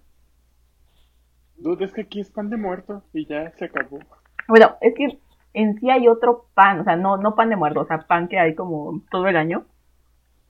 [1.57, 3.99] Dude, es que aquí es pan de muerto y ya se acabó.
[4.47, 5.19] Bueno, es que
[5.53, 8.27] en sí hay otro pan, o sea, no, no pan de muerto, o sea, pan
[8.27, 9.65] que hay como todo el año,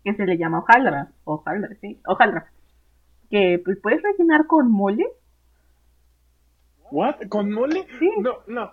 [0.03, 1.11] que se le llama hojaldra.
[1.23, 2.47] Hojaldra, sí, hojaldra.
[3.29, 5.05] Que pues puedes rellenar con mole.
[6.91, 7.15] ¿What?
[7.29, 7.85] ¿Con mole?
[7.99, 8.09] Sí.
[8.19, 8.71] No, no,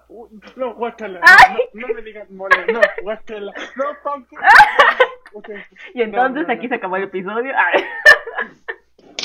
[0.56, 1.20] no, guacala.
[1.22, 1.56] Ay.
[1.74, 3.52] No, no me digan mole, no, guacala.
[3.76, 4.26] No, pan.
[5.36, 5.48] Ok.
[5.94, 6.68] Y entonces No, no, aquí no.
[6.68, 7.52] se acabó el episodio.
[7.56, 7.84] Ay.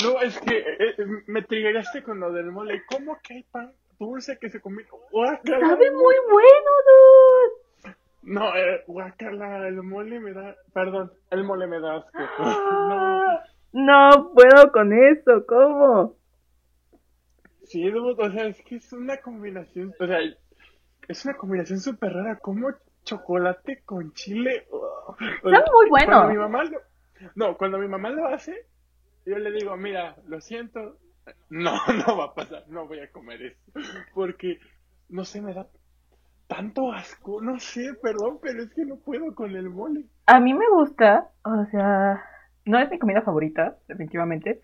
[0.02, 2.82] No, es que eh, eh, me triggeraste con lo del mole.
[2.90, 4.88] ¿Cómo que hay pan dulce que se combina?
[5.12, 5.60] Guacala.
[5.68, 7.96] Sabe muy bueno, dude.
[8.22, 10.56] No, eh, guacala, el mole me da...
[10.74, 12.18] Perdón, el mole me da asco.
[12.18, 12.44] No.
[12.44, 16.16] Ah, No puedo con eso, ¿cómo?
[17.70, 20.18] Sí, o sea, es que es una combinación, o sea,
[21.06, 22.68] es una combinación súper rara, como
[23.04, 24.66] chocolate con chile.
[24.72, 25.14] oh.
[25.20, 26.06] Está muy bueno.
[26.06, 26.80] Cuando mi mamá lo,
[27.36, 28.66] no, cuando mi mamá lo hace,
[29.24, 30.98] yo le digo, mira, lo siento,
[31.48, 31.74] no,
[32.08, 33.60] no va a pasar, no voy a comer eso,
[34.14, 34.58] porque,
[35.08, 35.68] no sé, me da
[36.48, 40.06] tanto asco, no sé, perdón, pero es que no puedo con el mole.
[40.26, 42.20] A mí me gusta, o sea,
[42.64, 44.60] no es mi comida favorita, definitivamente,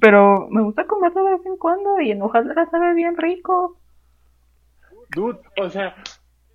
[0.00, 3.78] pero me gusta comerlo de vez en cuando y en hojaldra sabe bien rico.
[5.10, 5.94] Dude, o sea,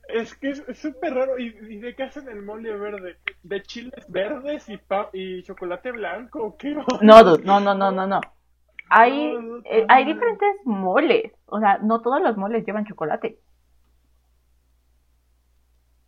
[0.10, 1.40] es que es súper raro.
[1.40, 3.18] ¿Y, y de qué hacen el mole verde?
[3.44, 6.76] ¿De chiles verdes y, pa y chocolate blanco qué?
[7.02, 8.22] No, dude, no, no, no, no, no.
[8.90, 13.40] Hay, No, no, eh, hay diferentes moles, o sea, no todos los moles llevan chocolate.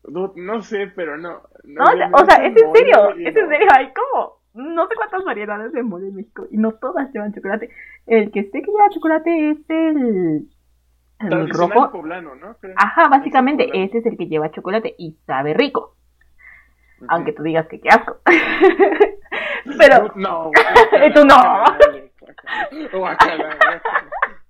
[0.03, 1.43] Dude, no sé, pero no.
[1.63, 5.23] No, o sea, o es en serio, es en serio, hay como no sé cuántas
[5.23, 7.69] variedades de mole en México y no todas llevan chocolate.
[8.05, 10.49] El que sé que lleva chocolate es el,
[11.19, 11.91] el rojo.
[11.91, 12.55] poblano, ¿no?
[12.55, 12.75] Creo.
[12.77, 15.95] Ajá, básicamente Es el ese es el que lleva chocolate y sabe rico,
[17.07, 18.17] aunque tú digas que qué asco.
[19.77, 20.51] Pero, no.
[21.07, 21.35] Y tú no.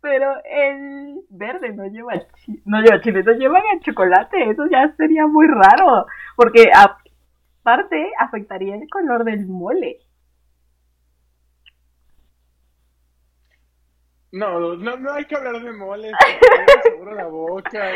[0.00, 2.12] Pero el verde no lleva
[2.64, 6.70] no lleva chile, no lleva chocolate, eso ya sería muy raro, porque
[7.66, 9.98] aparte afectaría el color del mole.
[14.30, 16.12] No, no, no hay que hablar de mole,
[16.84, 17.90] seguro la boca.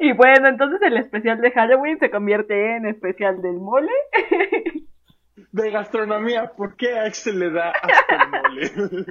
[0.00, 0.08] Y...
[0.08, 3.92] y bueno, entonces el especial de Halloween se convierte en especial del mole.
[5.52, 9.04] De gastronomía, ¿por qué a Axel le da hasta el mole?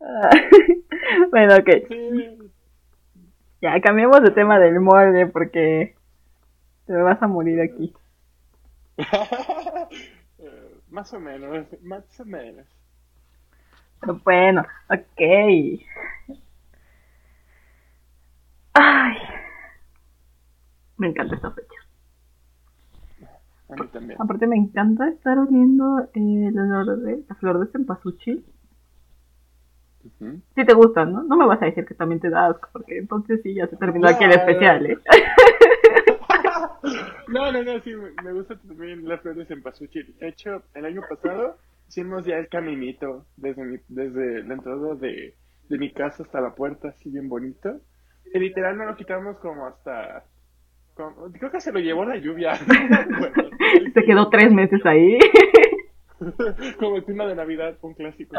[1.30, 1.68] bueno, ok.
[3.60, 5.96] Ya, cambiemos de tema del mole porque
[6.86, 7.92] te vas a morir aquí.
[10.90, 12.66] más o menos, más o menos.
[14.24, 15.20] bueno, ok.
[18.74, 19.16] Ay,
[20.96, 21.74] me encanta esta fecha.
[23.70, 24.22] A mí también.
[24.22, 28.46] Aparte me encanta estar oliendo el olor de la flor de cempasúchil
[30.54, 31.22] si te gustan, ¿no?
[31.22, 33.76] No me vas a decir que también te da asco, porque entonces sí, ya se
[33.76, 34.98] terminó aquí el especial, ¿eh?
[37.28, 37.92] no, no, no, sí,
[38.24, 40.02] me gusta también las flores en pasuchi.
[40.20, 41.56] De hecho, el año pasado
[41.88, 45.34] hicimos ya el caminito desde, mi, desde la entrada de,
[45.68, 47.80] de mi casa hasta la puerta, así bien bonito.
[48.32, 50.24] Y literal no lo quitamos como hasta...
[51.38, 52.54] creo que se lo llevó la lluvia.
[53.94, 55.18] se quedó tres meses ahí.
[56.78, 58.36] como el clima de Navidad, un clásico.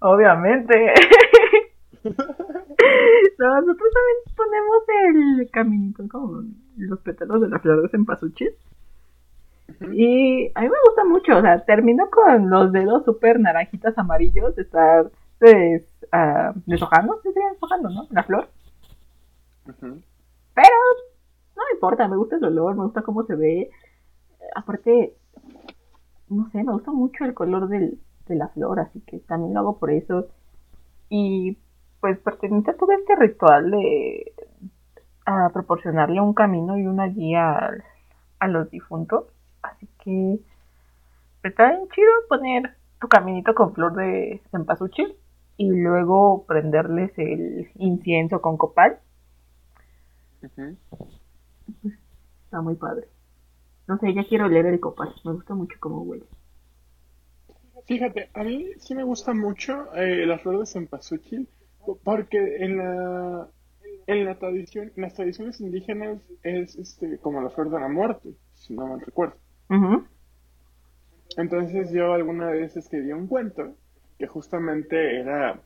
[0.00, 0.92] Obviamente.
[3.38, 6.42] nosotros también ponemos el caminito como
[6.76, 8.52] los pétalos de las flores en pasuchis.
[9.92, 14.56] Y a mí me gusta mucho, o sea, termino con los dedos súper naranjitas amarillos
[14.56, 18.06] de estar pues, uh, deshojando, se deshojando, ¿no?
[18.10, 18.48] La flor.
[19.64, 20.76] Pero
[21.56, 23.70] no me importa, me gusta el olor, me gusta cómo se ve.
[24.56, 25.14] Aparte,
[26.28, 27.98] no sé, me gusta mucho el color del,
[28.30, 30.28] de la flor, así que también lo hago por eso.
[31.10, 31.58] Y
[32.00, 34.32] pues pertenece a todo este ritual de
[35.26, 37.70] a proporcionarle un camino y una guía
[38.38, 39.26] a, los difuntos.
[39.62, 40.40] Así que
[41.42, 45.14] está bien chido poner tu caminito con flor de cempasúchil
[45.56, 48.98] y luego prenderles el incienso con copal.
[52.44, 53.08] Está muy padre.
[53.86, 55.12] No sé, ya quiero leer el copal.
[55.24, 56.24] Me gusta mucho cómo huele.
[57.90, 61.48] Fíjate, a mí sí me gusta mucho eh, las flores de cempasúchil
[62.04, 63.48] porque en la
[64.06, 68.28] en la tradición, en las tradiciones indígenas es este como la flor de la muerte,
[68.54, 69.34] si no me recuerdo.
[71.36, 73.74] Entonces yo alguna vez escribí un cuento
[74.20, 75.60] que justamente era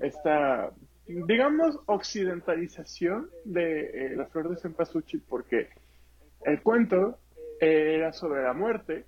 [0.00, 0.70] esta,
[1.06, 5.70] digamos, occidentalización de eh, la flor de cempasúchil porque
[6.44, 7.20] el cuento
[7.58, 9.06] era sobre la muerte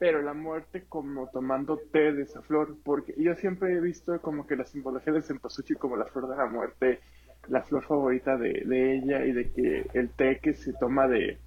[0.00, 4.46] pero la muerte como tomando té de esa flor, porque yo siempre he visto como
[4.46, 7.00] que la simbología de cempasúchil como la flor de la muerte,
[7.48, 11.38] la flor favorita de, ella y de que el té que se toma de,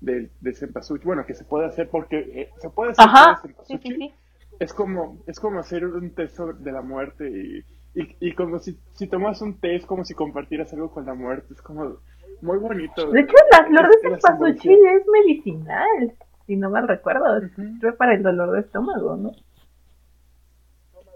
[0.00, 4.14] de, cempasúchil, bueno, que se puede hacer porque eh, se puede hacer de cempasúchil,
[4.58, 9.06] es como es como hacer un té de la muerte y, y, como si, si
[9.06, 11.98] tomas un té es como si compartieras algo con la muerte, es como
[12.42, 13.08] muy bonito.
[13.12, 16.16] De hecho, la flor de cempasúchil es medicinal
[16.50, 19.30] si no mal recuerdo, es para el dolor de estómago, ¿no?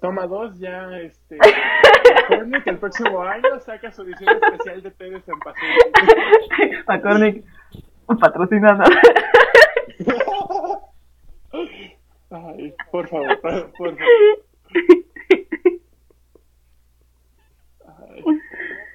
[0.00, 1.38] Toma dos, ya este.
[2.28, 5.34] McCormick el próximo año saca su edición especial de té de San
[6.86, 7.44] McCormick,
[8.20, 8.84] patrocinado.
[12.30, 13.96] Ay, por favor, por favor.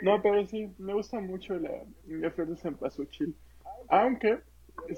[0.03, 3.36] No, pero sí, me gusta mucho la, la flor de cempasúchil.
[3.89, 4.39] Aunque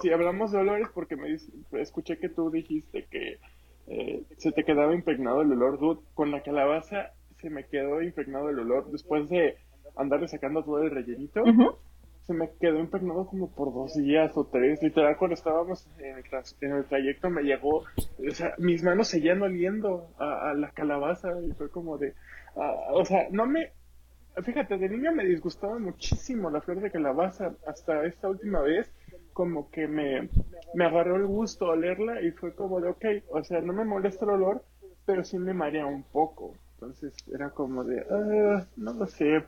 [0.02, 1.36] si hablamos de olores, porque me
[1.82, 3.40] escuché que tú dijiste que
[3.88, 7.12] eh, se te quedaba impregnado el olor, dude, con la calabaza
[7.42, 9.58] se me quedó impregnado el olor después de
[9.96, 11.44] andarle sacando todo el rellenito.
[12.22, 14.82] Se me quedó impregnado como por dos días o tres.
[14.82, 20.54] Literal, cuando estábamos en el, trayecto me llegó, o sea, mis manos seguían oliendo a,
[20.54, 22.14] la calabaza y fue como de,
[22.94, 23.72] o sea, no me,
[24.44, 28.94] fíjate, de niño me disgustaba muchísimo la flor de calabaza hasta esta última vez
[29.34, 30.30] como que me,
[30.74, 34.26] me agarró el gusto olerla y fue como de, ok, o sea, no me molesta
[34.26, 34.64] el olor,
[35.06, 36.54] pero sí me marea un poco.
[36.74, 39.44] Entonces era como de, ah, no lo sé.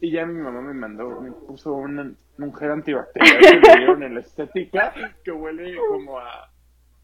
[0.00, 4.14] Y ya mi mamá me mandó, me puso una mujer antibacterial que me dieron en
[4.14, 4.92] la estética
[5.24, 6.52] que huele como a,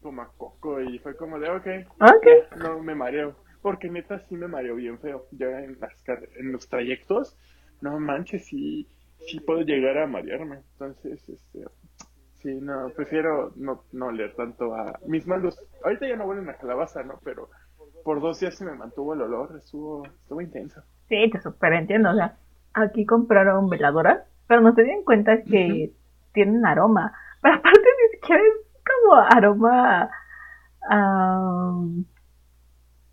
[0.01, 1.67] como a coco y fue como de, ok,
[1.99, 2.39] okay.
[2.57, 3.35] no me mareo.
[3.61, 5.25] Porque neta sí me mareo bien feo.
[5.31, 6.03] Ya en, las,
[6.37, 7.35] en los trayectos,
[7.81, 8.87] no manches, sí,
[9.27, 10.59] sí puedo llegar a marearme.
[10.73, 11.65] Entonces, este,
[12.45, 15.59] Sí, no, prefiero no, no leer tanto a mis malos.
[15.83, 17.19] Ahorita ya no huelen a calabaza, ¿no?
[17.23, 17.49] Pero
[18.03, 20.83] por dos días se me mantuvo el olor, estuvo, estuvo intenso.
[21.09, 22.11] Sí, te super entiendo.
[22.11, 22.37] O sea,
[22.75, 25.91] aquí compraron veladoras, pero no se dieron cuenta que
[26.33, 27.13] tienen aroma.
[27.41, 30.11] Pero aparte ni siquiera es como aroma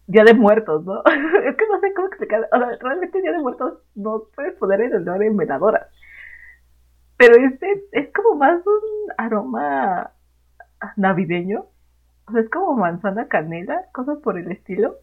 [0.09, 0.99] Día de Muertos, ¿no?
[1.07, 2.47] es que no sé cómo explicar.
[2.53, 5.89] O sea, realmente Día de Muertos no puedes poner en el nombre de veladora.
[7.23, 10.11] Pero este es como más un aroma
[10.97, 11.67] navideño.
[12.27, 14.97] O sea, es como manzana canela, cosas por el estilo.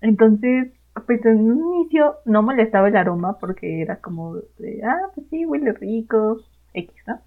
[0.00, 0.72] Entonces,
[1.06, 5.44] pues en un inicio no molestaba el aroma porque era como de, ah, pues sí,
[5.44, 6.40] huele rico,
[6.72, 7.20] X, ¿no?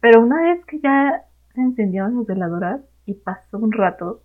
[0.00, 4.22] Pero una vez que ya se encendieron las veladoras y pasó un rato,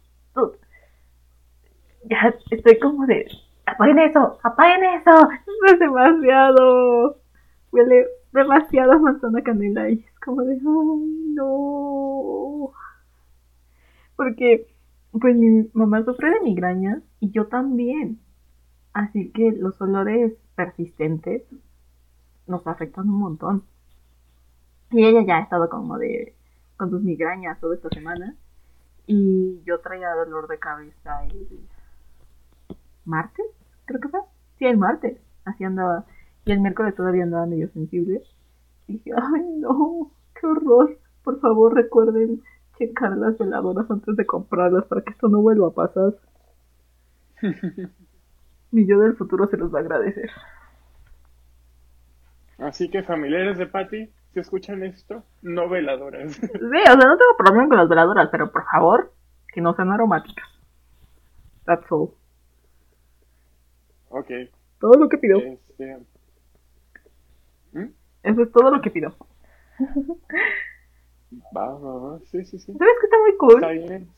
[2.05, 3.27] ya estoy como de,
[3.73, 5.29] apaguen eso, apaguen eso,
[5.67, 7.17] es demasiado,
[7.71, 12.71] huele demasiado manzana canela y es como de, ay, no.
[14.15, 14.67] Porque
[15.11, 18.19] pues mi mamá sufre de migrañas y yo también.
[18.93, 21.43] Así que los olores persistentes
[22.47, 23.63] nos afectan un montón.
[24.91, 26.35] Y ella ya ha estado como de
[26.77, 28.35] con sus migrañas toda esta semana.
[29.05, 31.67] Y yo traía dolor de cabeza el
[33.05, 33.45] martes,
[33.89, 34.19] creo que fue.
[34.57, 35.19] Sí, el martes.
[35.45, 36.05] Así andaba.
[36.45, 38.21] Y el miércoles todavía andaba medio sensible.
[38.87, 40.97] Y dije, ay no, qué horror.
[41.23, 42.41] Por favor recuerden
[42.77, 46.13] checar las veladoras antes de comprarlas para que esto no vuelva a pasar.
[48.71, 50.29] Mi yo del futuro se los va a agradecer.
[52.59, 56.33] Así que familiares de Patty, si escuchan esto, no veladoras.
[56.33, 59.13] Sí, o sea, no tengo problema con las veladoras, pero por favor,
[59.47, 60.47] que no sean aromáticas.
[61.65, 62.18] That's all.
[64.09, 64.31] Ok.
[64.79, 65.37] Todo lo que pido.
[65.39, 65.97] Este...
[67.73, 67.91] ¿Mm?
[68.23, 69.15] Eso es todo lo que pido.
[71.55, 72.19] Va, va, va.
[72.31, 72.73] Sí, sí, sí.
[72.73, 73.55] ¿Sabes que está muy cool?
[73.55, 74.09] Está bien.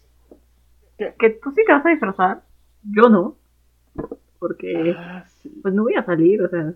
[0.97, 2.43] Que tú sí te vas a disfrazar.
[2.83, 3.35] Yo no.
[4.39, 5.25] Porque, ah,
[5.61, 6.73] pues no voy a salir, o sea.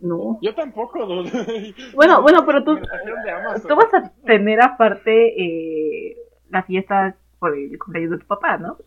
[0.00, 0.38] No.
[0.40, 1.06] Yo tampoco,
[1.94, 6.16] Bueno, bueno, pero tú, tú vas a tener aparte eh,
[6.50, 8.78] la fiesta por el cumpleaños de tu papá, ¿no?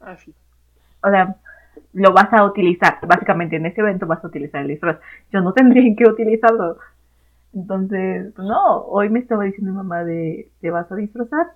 [0.00, 0.34] Ah, sí.
[1.02, 1.36] O sea,
[1.92, 2.98] lo vas a utilizar.
[3.06, 4.98] Básicamente en ese evento vas a utilizar el disfraz.
[5.32, 6.78] Yo no tendría que utilizarlo.
[7.54, 11.46] Entonces, pues, no, hoy me estaba diciendo mi mamá de, ¿te vas a disfrazar?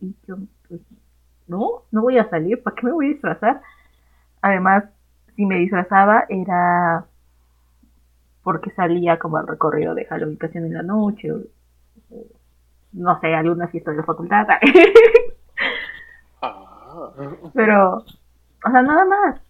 [0.00, 0.36] Y yo,
[0.68, 0.80] pues,
[1.46, 3.60] no, no voy a salir, ¿para qué me voy a disfrazar?
[4.40, 4.84] Además,
[5.36, 7.06] si me disfrazaba era
[8.42, 11.40] porque salía como al recorrido de Halloween casi en la noche, o,
[12.92, 14.46] no sé, alguna fiesta de la facultad.
[16.46, 17.10] Ah.
[17.54, 18.04] Pero,
[18.64, 19.40] o sea, nada más.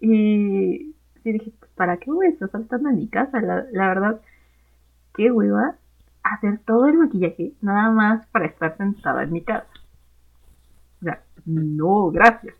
[0.00, 3.40] Y dije, pues, ¿para qué voy a estar saltando en mi casa?
[3.40, 4.20] La, la verdad,
[5.14, 5.76] qué hueva
[6.22, 9.66] hacer todo el maquillaje nada más para estar sentada en mi casa.
[11.00, 12.54] O sea, no, gracias.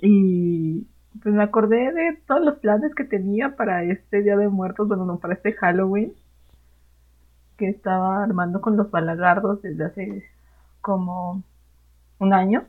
[0.00, 0.86] Y
[1.22, 5.04] pues me acordé de todos los planes que tenía para este Día de Muertos, bueno,
[5.04, 6.12] no, para este Halloween,
[7.56, 10.24] que estaba armando con los balagardos desde hace
[10.80, 11.42] como
[12.18, 12.64] un año.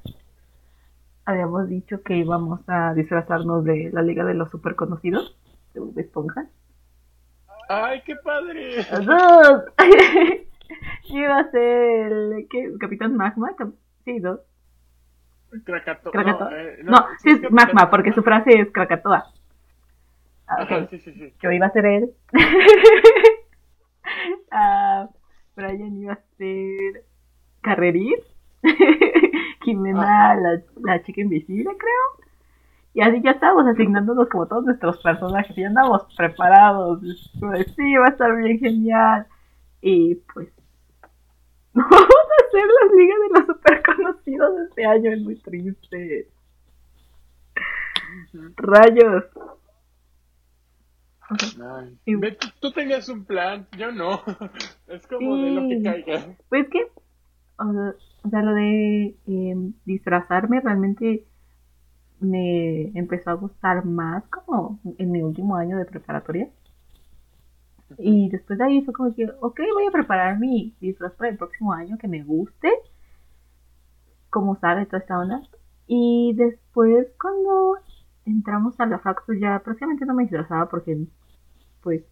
[1.27, 5.37] Habíamos dicho que íbamos a disfrazarnos de la Liga de los Super Conocidos,
[5.73, 6.45] de Esponja.
[7.67, 8.77] ¡Ay, qué padre!
[9.05, 9.63] ¡Dos!
[11.09, 12.71] iba a ser el ¿qué?
[12.79, 13.53] Capitán Magma.
[14.05, 14.39] Sí, dos.
[15.65, 16.13] Krakatoa.
[16.13, 19.25] No, eh, no, sí es Magma, porque su frase es Krakatoa.
[20.47, 20.87] Ah, okay.
[20.89, 21.33] sí, sí, sí.
[21.41, 22.09] Yo iba a ser él.
[24.53, 25.09] uh,
[25.57, 27.03] Brian iba a ser
[27.59, 28.15] Carrerín.
[29.67, 32.27] Jimena, la, la chica invisible, creo.
[32.93, 36.99] Y así ya estábamos asignándonos como todos nuestros personajes, y andamos preparados.
[37.39, 39.27] Pues sí, va a estar bien genial.
[39.81, 40.47] Y pues
[41.73, 46.29] vamos a hacer las ligas de los super conocidos este año, es muy triste.
[48.55, 49.25] Rayos.
[52.61, 54.23] tú, tenías un plan, yo no.
[54.87, 56.35] Es como de lo que caiga.
[56.49, 56.87] Pues que,
[57.59, 57.93] o sea,
[58.31, 59.55] lo de eh,
[59.85, 61.25] disfrazarme realmente
[62.19, 66.49] me empezó a gustar más como en mi último año de preparatoria.
[67.97, 71.37] Y después de ahí fue como que, ok, voy a preparar mi disfraz para el
[71.37, 72.69] próximo año que me guste,
[74.29, 75.41] como sabe toda esta onda.
[75.87, 77.77] Y después cuando
[78.25, 81.07] entramos a la fac, pues ya prácticamente no me disfrazaba porque,
[81.81, 82.03] pues,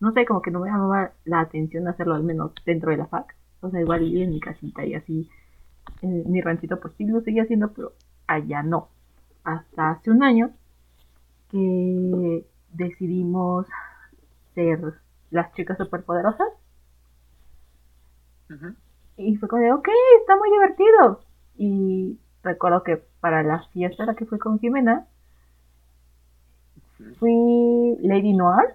[0.00, 3.06] no sé, como que no me llamaba la atención hacerlo al menos dentro de la
[3.06, 3.36] fac.
[3.60, 5.28] O sea, igual en mi casita y así,
[6.02, 7.92] en mi ranchito, pues sí lo seguía haciendo, pero
[8.26, 8.88] allá no
[9.44, 10.50] hasta hace un año
[11.50, 13.66] que decidimos
[14.54, 14.94] ser
[15.30, 16.48] las chicas superpoderosas.
[19.16, 19.88] Y fue como de, ok,
[20.20, 21.20] está muy divertido.
[21.56, 25.06] Y recuerdo que para la fiesta la que fue con Jimena,
[27.18, 28.74] fui Lady Noir,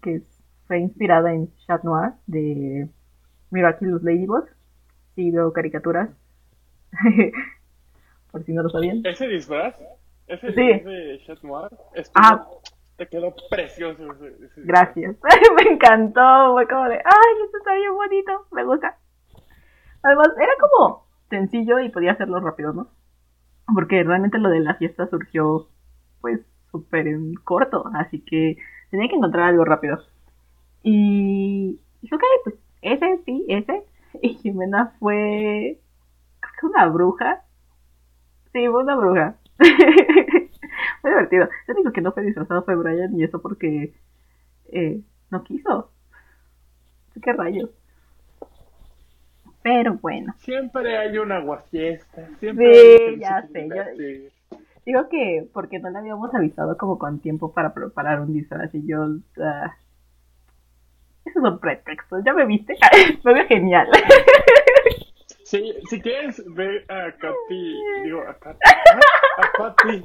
[0.00, 0.22] que
[0.66, 2.88] fue inspirada en Chat Noir de
[3.50, 4.44] Miraculous Ladybug.
[5.14, 6.10] sí veo caricaturas.
[8.30, 9.00] Por si no lo sabían.
[9.04, 9.74] ¿Ese disfraz?
[10.26, 10.62] ¿Ese Sí.
[10.62, 11.70] disfraz de Chat Noir?
[12.14, 12.46] Ah.
[12.96, 14.62] Te quedó precioso ese, ese.
[14.62, 15.16] Gracias.
[15.56, 16.52] me encantó.
[16.54, 18.46] Fue como de, ay, esto está bien bonito.
[18.52, 18.96] Me gusta.
[20.02, 22.88] Además, era como sencillo y podía hacerlo rápido, ¿no?
[23.74, 25.68] Porque realmente lo de la fiesta surgió,
[26.22, 26.40] pues,
[26.70, 27.84] súper en corto.
[27.94, 28.56] Así que
[28.90, 29.98] tenía que encontrar algo rápido.
[30.82, 33.82] Y dije, ok, pues, ese, sí, ese.
[34.22, 35.78] Y Jimena fue,
[36.40, 37.42] creo que una bruja.
[38.52, 39.36] Sí, fue una bruja.
[41.02, 41.48] fue divertido.
[41.66, 43.92] Lo único que no fue disfrazado fue Brian y eso porque
[44.72, 45.00] eh,
[45.30, 45.90] no quiso.
[47.22, 47.70] ¿Qué rayos?
[49.62, 52.26] Pero bueno, Siempre hay una aguafiesta.
[52.28, 54.30] Sí, Siempre hay que ya sé, yo-
[54.86, 58.86] digo que porque no le habíamos avisado como con tiempo para preparar un disfraz y
[58.86, 59.08] yo...
[59.42, 59.76] ah,
[61.36, 62.76] esos son pretextos, ¿ya me viste?
[63.22, 63.88] Fue genial.
[65.44, 68.58] Sí, si quieres ver a Katy, digo, a Katy,
[69.38, 70.04] a Patty.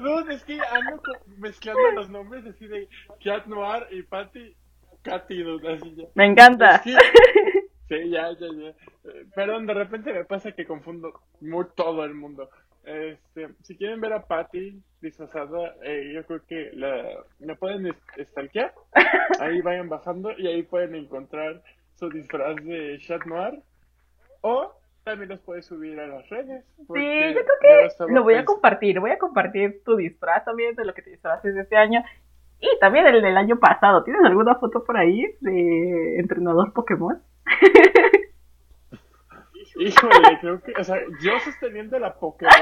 [0.00, 1.02] No, es que ando
[1.38, 2.88] mezclando los nombres así de
[3.24, 4.54] Cat Noir y Patty,
[5.02, 6.04] Katy, así ya.
[6.14, 6.76] Me encanta.
[6.76, 6.96] Es que-
[7.88, 8.68] Sí, ya, ya, ya.
[8.68, 12.50] Eh, Perdón, de repente me pasa que confundo muy todo el mundo.
[12.88, 17.04] Este, si quieren ver a Patty disfrazada, eh, yo creo que la,
[17.40, 18.72] la pueden stalkear.
[19.40, 21.62] Ahí vayan bajando y ahí pueden encontrar
[21.96, 23.60] su disfraz de Chat Noir.
[24.40, 24.72] O
[25.04, 26.64] también los puedes subir a las redes.
[26.76, 29.00] Sí, yo creo que lo voy a compartir.
[29.00, 32.02] Voy a compartir tu disfraz también de lo que te disfraces este año.
[32.60, 34.02] Y también el del año pasado.
[34.02, 37.22] ¿Tienes alguna foto por ahí de entrenador Pokémon?
[39.78, 42.52] Híjole, creo que, o sea, yo sosteniendo la Pokémon.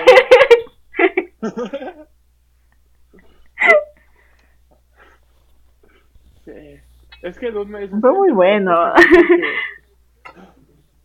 [6.45, 6.81] Sí.
[7.23, 7.97] Es que dos meses.
[8.01, 8.93] Fue muy bueno.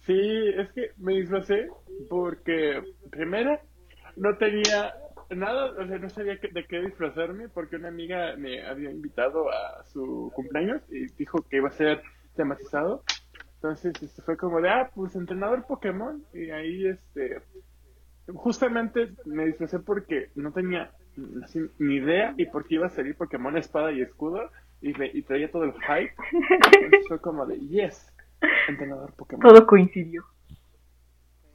[0.02, 1.70] Sí, es que me disfracé
[2.10, 3.60] porque, primero,
[4.18, 4.94] no tenía
[5.30, 9.84] nada, o sea, no sabía de qué disfrazarme porque una amiga me había invitado a
[9.86, 12.02] su cumpleaños y dijo que iba a ser
[12.36, 13.04] tematizado.
[13.64, 16.24] Entonces, este, fue como de, ah, pues entrenador Pokémon.
[16.34, 17.42] Y ahí, este,
[18.34, 20.92] justamente me disfracé porque no tenía
[21.44, 24.50] así, ni idea y porque iba a salir Pokémon Espada y Escudo
[24.82, 26.14] y, me- y traía todo el hype.
[26.74, 28.12] Entonces fue como de, yes,
[28.68, 29.48] entrenador Pokémon.
[29.48, 30.24] Todo coincidió.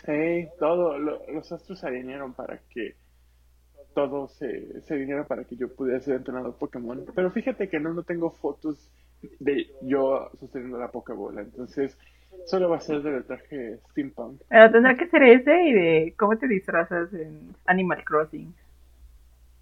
[0.05, 2.95] Sí, todo, lo- los astros se alinearon para que
[3.95, 7.05] todo se, se alineara para que yo pudiera ser entrenador Pokémon.
[7.15, 8.89] Pero fíjate que no, no tengo fotos
[9.39, 11.99] de yo sosteniendo la Pokébola, entonces
[12.47, 14.41] solo va a ser del traje steampunk.
[14.49, 18.55] Pero tendrá que ser ese y de cómo te disfrazas en Animal Crossing.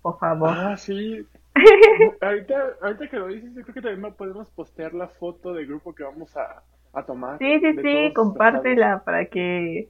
[0.02, 0.50] Por favor.
[0.52, 1.26] Ah, sí.
[2.20, 5.94] ahorita, ahorita que lo dices, yo creo que también podemos postear la foto del grupo
[5.94, 6.62] que vamos a,
[6.92, 7.38] a tomar.
[7.38, 9.88] Sí, sí, sí, compártela para que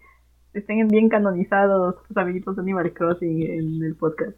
[0.53, 4.37] estén bien canonizados tus amiguitos de Animal Crossing en el podcast.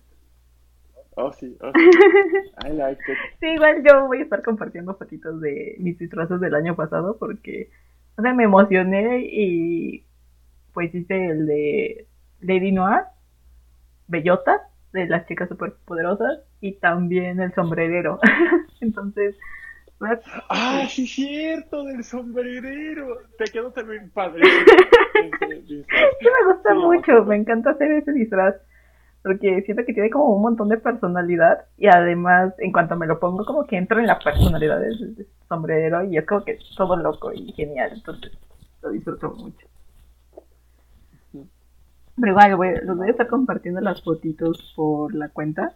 [1.17, 1.91] Oh, sí, oh, sí.
[2.67, 3.19] I like it.
[3.41, 7.71] Sí, igual yo voy a estar compartiendo fotitos de mis disfraces del año pasado porque,
[8.19, 10.05] o sea, me emocioné y
[10.75, 12.07] pues hice el de
[12.41, 13.03] Lady Noir,
[14.09, 18.19] Bellota, de las chicas superpoderosas, y también el sombrerero.
[18.81, 19.37] Entonces,
[19.99, 23.19] pues, Ah, sí, cierto, del sombrerero.
[23.39, 24.43] Te quedó también padre.
[25.15, 25.67] ese.
[25.67, 25.85] Sí,
[26.23, 28.55] me gusta Sí, mucho, me encanta hacer ese disfraz.
[29.23, 31.67] Porque siento que tiene como un montón de personalidad.
[31.77, 35.27] Y además, en cuanto me lo pongo, como que entro en la personalidad del del
[35.49, 36.05] sombrero.
[36.05, 37.93] Y es como que todo loco y genial.
[37.95, 38.33] Entonces,
[38.83, 39.67] lo disfruto mucho.
[42.19, 45.75] Pero igual, voy, los voy a estar compartiendo las fotitos por la cuenta.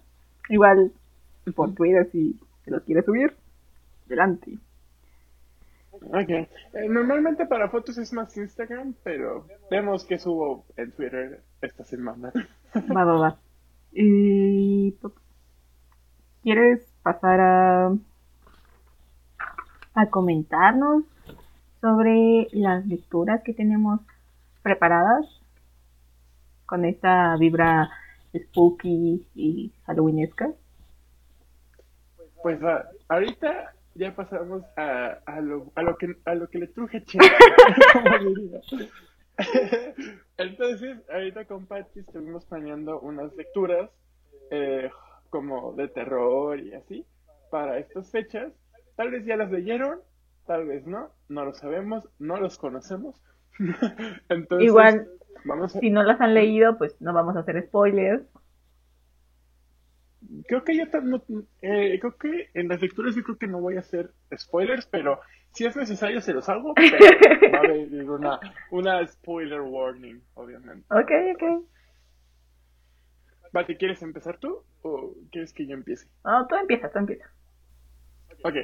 [0.48, 0.92] Igual,
[1.54, 3.34] por Twitter, si se los quiere subir.
[4.06, 4.58] Adelante.
[5.92, 6.30] Ok.
[6.30, 6.48] Eh,
[6.88, 12.32] normalmente para fotos es más Instagram, pero vemos que subo en Twitter esta semana.
[12.96, 13.38] Va, va, va.
[13.92, 14.94] Y...
[16.42, 17.92] ¿Quieres pasar a...
[19.94, 21.04] a comentarnos
[21.80, 24.00] sobre las lecturas que tenemos
[24.62, 25.26] preparadas
[26.66, 27.90] con esta vibra
[28.34, 30.50] spooky y halloweenesca?
[32.42, 32.58] Pues
[33.08, 37.04] ahorita ya pasamos a, a, lo, a, lo que, a lo que le truje.
[40.36, 43.90] Entonces, ahorita con Patty estuvimos planeando unas lecturas
[44.50, 44.90] eh,
[45.28, 47.06] como de terror y así
[47.50, 48.52] para estas fechas.
[48.96, 50.00] Tal vez ya las leyeron,
[50.46, 53.20] tal vez no, no lo sabemos, no los conocemos.
[54.28, 55.08] Entonces, Igual,
[55.44, 55.80] vamos a...
[55.80, 58.22] si no las han leído, pues no vamos a hacer spoilers.
[60.46, 61.22] Creo que yo no,
[61.62, 65.20] eh, creo que en las lecturas yo creo que no voy a hacer spoilers, pero
[65.52, 66.98] si es necesario se los hago, pero
[67.52, 70.86] va a haber una, una spoiler warning, obviamente.
[70.90, 71.64] Ok, ok.
[73.52, 76.06] Vale, ¿quieres empezar tú o quieres que yo empiece?
[76.24, 77.28] No, tú empieza, tú empieza.
[78.44, 78.54] Ok.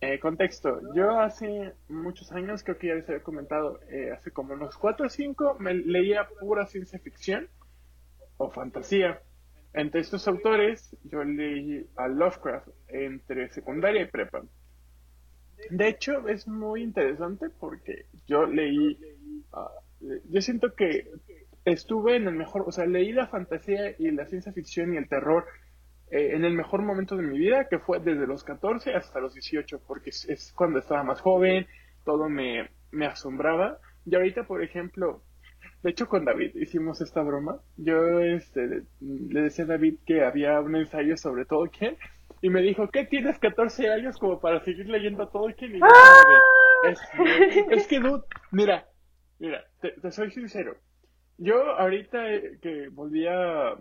[0.00, 0.80] Eh, contexto.
[0.94, 5.06] Yo hace muchos años, creo que ya les había comentado, eh, hace como unos 4
[5.06, 7.48] o 5, me leía pura ciencia ficción
[8.36, 9.20] o fantasía.
[9.74, 14.42] Entre estos autores, yo leí a Lovecraft entre secundaria y prepa.
[15.70, 18.98] De hecho, es muy interesante porque yo leí,
[19.52, 21.10] ah, yo siento que
[21.64, 25.08] estuve en el mejor, o sea, leí la fantasía y la ciencia ficción y el
[25.08, 25.44] terror
[26.10, 29.34] eh, en el mejor momento de mi vida, que fue desde los 14 hasta los
[29.34, 31.66] 18, porque es, cuando estaba más joven,
[32.04, 33.78] todo me, me asombraba.
[34.06, 35.22] Y ahorita, por ejemplo,
[35.82, 37.60] de hecho con David hicimos esta broma.
[37.76, 41.96] Yo este, le decía a David que había un ensayo sobre Tolkien
[42.40, 45.76] y me dijo, ¿qué tienes 14 años como para seguir leyendo Tolkien?
[45.76, 46.22] Y ¡Ah!
[46.84, 47.00] es,
[47.70, 48.22] es, que, dude,
[48.52, 48.86] mira,
[49.38, 50.76] mira, te, soy sincero.
[51.36, 53.76] Yo ahorita eh, que volví a,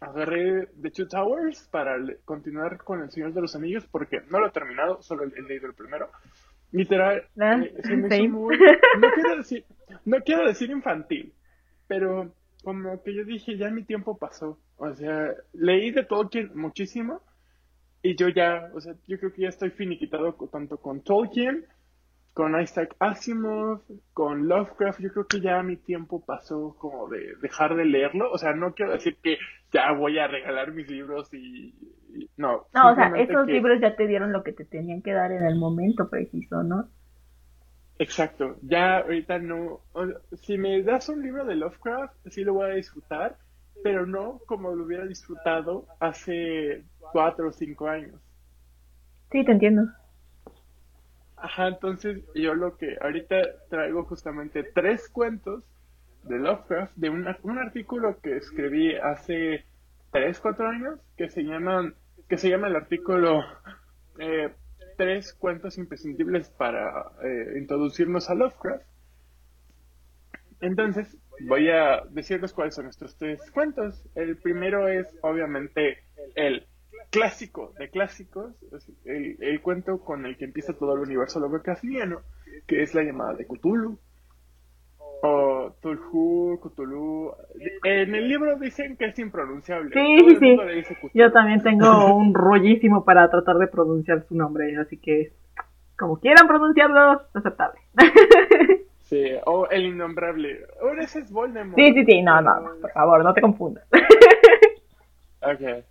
[0.00, 4.48] agarré The Two Towers para continuar con El Señor de los Anillos porque no lo
[4.48, 6.10] he terminado, solo he leído el primero.
[6.72, 8.56] Literal, ah, eh, se me hizo muy...
[9.00, 9.64] No quiero, decir,
[10.04, 11.32] no quiero decir infantil,
[11.86, 12.32] pero
[12.62, 14.58] como que yo dije, ya mi tiempo pasó.
[14.76, 17.22] O sea, leí de Tolkien muchísimo
[18.02, 21.66] y yo ya, o sea, yo creo que ya estoy finiquitado tanto con Tolkien
[22.32, 23.82] con Isaac Asimov,
[24.12, 28.30] con Lovecraft, yo creo que ya mi tiempo pasó como de dejar de leerlo.
[28.30, 29.38] O sea, no quiero decir que
[29.72, 31.74] ya voy a regalar mis libros y...
[32.36, 32.66] no.
[32.72, 35.44] No, o sea, esos libros ya te dieron lo que te tenían que dar en
[35.44, 36.88] el momento preciso, ¿no?
[38.00, 39.82] Exacto, ya ahorita no...
[40.32, 43.36] si me das un libro de Lovecraft, sí lo voy a disfrutar,
[43.84, 46.82] pero no como lo hubiera disfrutado hace
[47.12, 48.18] cuatro o cinco años.
[49.30, 49.82] Sí, te entiendo.
[51.36, 53.36] Ajá, entonces yo lo que ahorita
[53.68, 55.62] traigo justamente tres cuentos
[56.22, 59.66] de Lovecraft, de un artículo que escribí hace
[60.10, 61.94] tres, cuatro años, que se llaman,
[62.30, 63.44] que se llama el artículo
[64.18, 64.54] eh,
[65.00, 68.84] Tres cuentos imprescindibles para eh, introducirnos a Lovecraft.
[70.60, 71.16] Entonces,
[71.48, 74.06] voy a decirles cuáles son estos tres cuentos.
[74.14, 76.00] El primero es, obviamente,
[76.34, 76.66] el
[77.08, 78.52] clásico de clásicos,
[79.06, 82.20] el, cuento con el que empieza todo el universo Lovecraftiano,
[82.66, 83.98] que es la llamada de Cthulhu,
[85.80, 87.32] Tulhu, Cthulhu.
[87.84, 89.90] En el libro dicen que es impronunciable.
[89.92, 90.56] Sí, sí,
[91.14, 95.32] Yo también tengo un rollísimo para tratar de pronunciar su nombre, así que
[95.96, 97.80] como quieran pronunciarlo, aceptable.
[99.10, 100.66] Sí, o el innombrable.
[100.80, 101.76] Ahora ese es Voldemort.
[101.76, 103.84] Sí, sí, sí, no, no, por favor, no te confundas.
[105.42, 105.84] ok.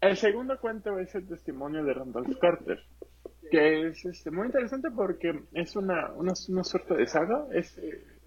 [0.00, 2.78] El segundo cuento es el testimonio de Randolph Carter,
[3.50, 7.76] que es este, muy interesante porque es una, una, suerte de saga, es,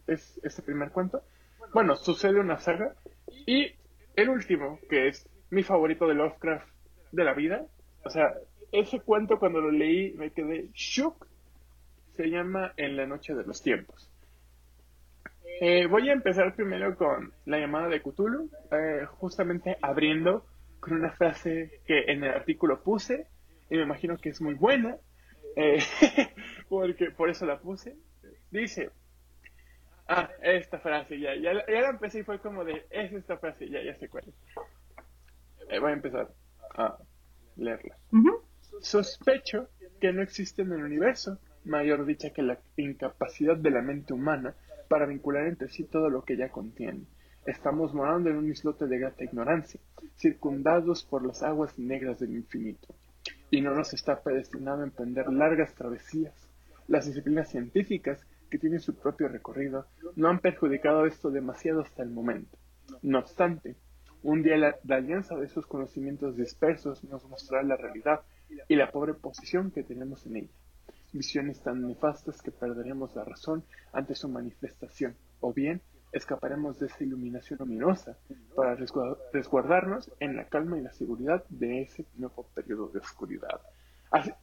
[0.08, 1.22] es este primer cuento.
[1.74, 2.96] Bueno, sucede una saga.
[3.46, 3.74] Y
[4.16, 6.68] el último, que es mi favorito de Lovecraft
[7.12, 7.66] de la vida,
[8.04, 8.34] o sea,
[8.72, 11.28] ese cuento cuando lo leí me quedé shook,
[12.16, 14.10] se llama En la noche de los tiempos.
[15.60, 20.46] Eh, voy a empezar primero con la llamada de Cthulhu, eh, justamente abriendo
[20.80, 23.28] con una frase que en el artículo puse
[23.70, 24.98] y me imagino que es muy buena,
[25.56, 25.80] eh,
[26.70, 27.96] porque por eso la puse.
[28.50, 28.90] Dice,
[30.12, 33.82] ah, esta frase, ya, ya, la empecé y fue como de, es esta frase, ya,
[33.84, 34.36] ya sé cuál es.
[35.70, 36.30] Eh, voy a empezar
[36.76, 36.98] a
[37.56, 37.96] leerla.
[38.82, 44.14] Sospecho que no existe en el universo mayor dicha que la incapacidad de la mente
[44.14, 44.56] humana
[44.88, 47.06] para vincular entre sí todo lo que ella contiene
[47.46, 49.80] Estamos morando en un islote de grata ignorancia,
[50.16, 52.94] circundados por las aguas negras del infinito.
[53.50, 56.36] Y no nos está predestinado a emprender largas travesías.
[56.88, 62.12] Las disciplinas científicas, que tienen su propio recorrido, no han perjudicado esto demasiado hasta el
[62.12, 62.58] momento.
[63.02, 63.78] No obstante,
[64.22, 68.22] un día la, la alianza de esos conocimientos dispersos nos mostrará la realidad
[68.68, 70.54] y la pobre posición que tenemos en ella.
[71.14, 75.82] Visiones tan nefastas que perderemos la razón ante su manifestación, o bien
[76.12, 78.18] escaparemos de esa iluminación luminosa
[78.54, 83.62] para resguardarnos en la calma y la seguridad de ese nuevo periodo de oscuridad.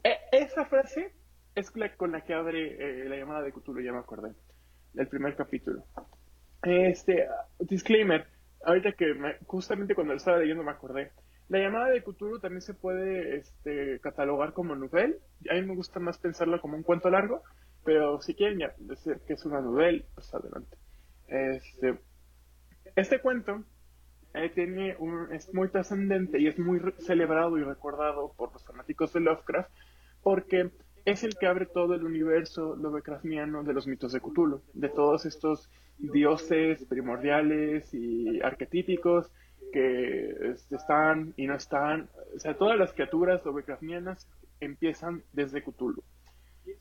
[0.03, 1.13] E, esa frase
[1.59, 4.33] es la con la que abre eh, la llamada de Cthulhu, ya me acordé,
[4.95, 5.85] el primer capítulo.
[6.63, 7.27] Este,
[7.61, 8.27] disclaimer,
[8.65, 9.15] ahorita que
[9.47, 11.13] justamente cuando lo estaba leyendo me acordé,
[11.49, 15.15] la llamada de Cthulhu también se puede este, catalogar como novela.
[15.51, 17.43] A mí me gusta más pensarlo como un cuento largo,
[17.85, 20.77] pero si quieren ya decir que es una novela, pues adelante.
[21.27, 21.99] Este,
[22.95, 23.65] este cuento
[24.35, 29.13] eh, tiene un, es muy trascendente y es muy celebrado y recordado por los fanáticos
[29.13, 29.71] de Lovecraft
[30.23, 30.71] porque
[31.11, 35.25] es el que abre todo el universo Lovecraftiano de los mitos de Cthulhu, de todos
[35.25, 39.31] estos dioses primordiales y arquetípicos
[39.73, 44.29] que están y no están, o sea, todas las criaturas Lovecraftianas
[44.61, 46.03] empiezan desde Cthulhu.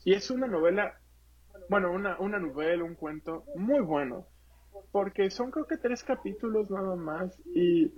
[0.04, 1.00] Y es una novela,
[1.70, 4.26] bueno, una, una novela, un cuento muy bueno,
[4.92, 7.92] porque son creo que tres capítulos nada más y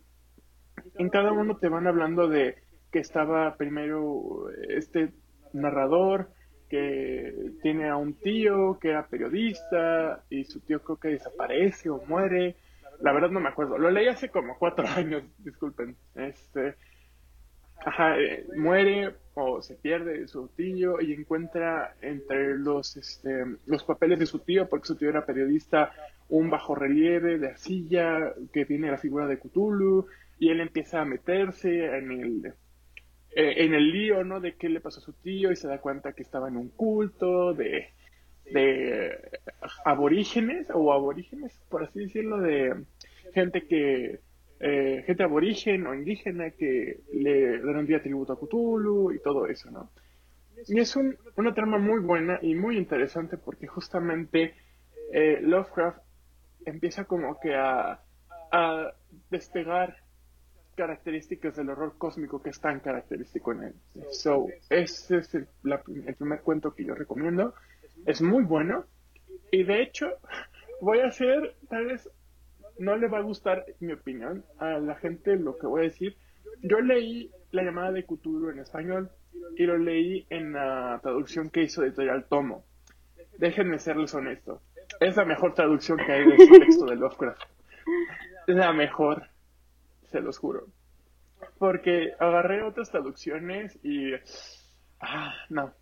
[0.94, 2.56] en cada uno te van hablando de
[2.92, 5.12] que estaba primero este
[5.52, 6.30] narrador
[6.68, 12.02] que tiene a un tío que era periodista y su tío creo que desaparece o
[12.06, 12.56] muere.
[13.00, 13.76] La verdad no me acuerdo.
[13.76, 15.96] Lo leí hace como cuatro años, disculpen.
[16.14, 16.76] Este,
[17.84, 24.18] ajá, eh, muere o se pierde su tío y encuentra entre los, este, los papeles
[24.18, 25.92] de su tío, porque su tío era periodista,
[26.28, 30.06] un bajo relieve de arcilla que tiene la figura de Cthulhu
[30.38, 32.54] y él empieza a meterse en el,
[33.32, 34.40] eh, en el lío, ¿no?
[34.40, 36.68] De qué le pasó a su tío y se da cuenta que estaba en un
[36.70, 37.90] culto de,
[38.52, 39.16] de
[39.84, 42.84] aborígenes o aborígenes, por así decirlo, de
[43.32, 44.20] gente que
[44.58, 49.90] eh, gente aborigen o indígena que le rendía tributo a Cthulhu y todo eso, ¿no?
[50.68, 54.54] Y es una trama muy buena y muy interesante porque justamente
[55.12, 56.02] eh, Lovecraft
[56.66, 58.02] empieza como que a,
[58.52, 58.92] a
[59.30, 59.96] despegar
[60.80, 63.74] características del horror cósmico que es tan característico en él.
[64.12, 65.46] So, ese es el,
[66.06, 67.52] el primer cuento que yo recomiendo.
[68.06, 68.86] Es muy bueno.
[69.50, 70.08] Y de hecho,
[70.80, 72.08] voy a hacer tal vez
[72.78, 76.16] no le va a gustar mi opinión a la gente lo que voy a decir.
[76.62, 79.10] Yo leí La llamada de Cthulhu en español
[79.56, 82.64] y lo leí en la traducción que hizo Editorial Tomo.
[83.36, 84.62] Déjenme serles honesto.
[84.98, 87.42] Es la mejor traducción que hay de ese texto de Lovecraft.
[88.46, 89.29] La mejor,
[90.10, 90.66] se los juro.
[91.58, 94.12] Porque agarré otras traducciones y...
[95.00, 95.72] Ah, no.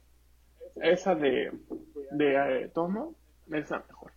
[0.77, 1.51] Esa de,
[2.13, 3.17] de eh, Tomo
[3.51, 4.13] es la mejor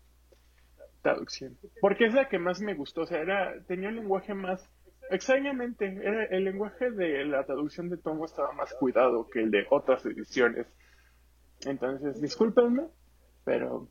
[1.02, 1.58] traducción.
[1.80, 4.70] Porque es la que más me gustó, o sea, era, tenía un lenguaje más,
[5.10, 9.66] extrañamente, era, el lenguaje de la traducción de Tomo estaba más cuidado que el de
[9.70, 10.68] otras ediciones.
[11.66, 12.88] Entonces, discúlpenme,
[13.44, 13.90] pero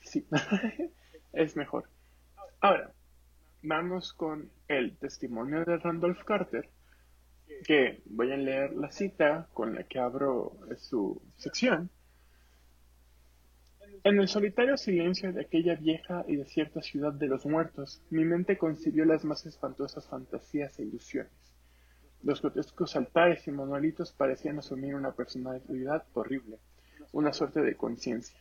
[0.00, 0.26] sí,
[1.32, 1.88] es mejor.
[2.60, 2.92] Ahora,
[3.62, 6.68] vamos con el testimonio de Randolph Carter,
[7.64, 11.90] que voy a leer la cita con la que abro su sección.
[14.04, 18.58] En el solitario silencio de aquella vieja y desierta ciudad de los muertos, mi mente
[18.58, 21.32] concibió las más espantosas fantasías e ilusiones.
[22.24, 26.58] Los grotescos altares y monolitos parecían asumir una personalidad horrible,
[27.12, 28.38] una suerte de conciencia.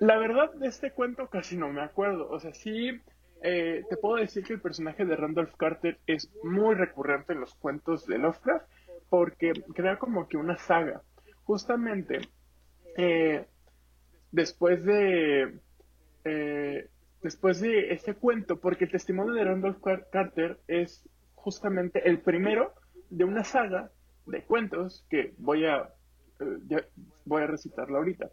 [0.00, 3.00] La verdad de este cuento casi no me acuerdo, o sea, sí
[3.42, 7.54] eh, te puedo decir que el personaje de Randolph Carter es muy recurrente en los
[7.54, 8.66] cuentos de Lovecraft
[9.08, 11.02] porque crea como que una saga.
[11.44, 12.20] Justamente,
[12.96, 13.44] eh,
[14.30, 15.58] después de
[16.24, 16.88] eh,
[17.22, 22.72] después de este cuento, porque el testimonio de Randolph Carter es justamente el primero
[23.10, 23.90] de una saga
[24.26, 25.90] de cuentos que voy a
[26.40, 26.86] eh,
[27.24, 28.30] voy a recitarla ahorita.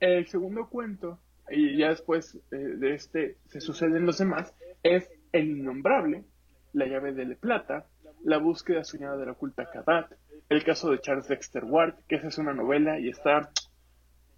[0.00, 1.20] El segundo cuento
[1.50, 6.24] y ya después eh, de este se suceden los demás es El innombrable,
[6.72, 7.86] La llave de la plata,
[8.24, 10.12] La búsqueda soñada de la oculta Kabat,
[10.48, 13.50] El caso de Charles Dexter Ward, que esa es una novela y está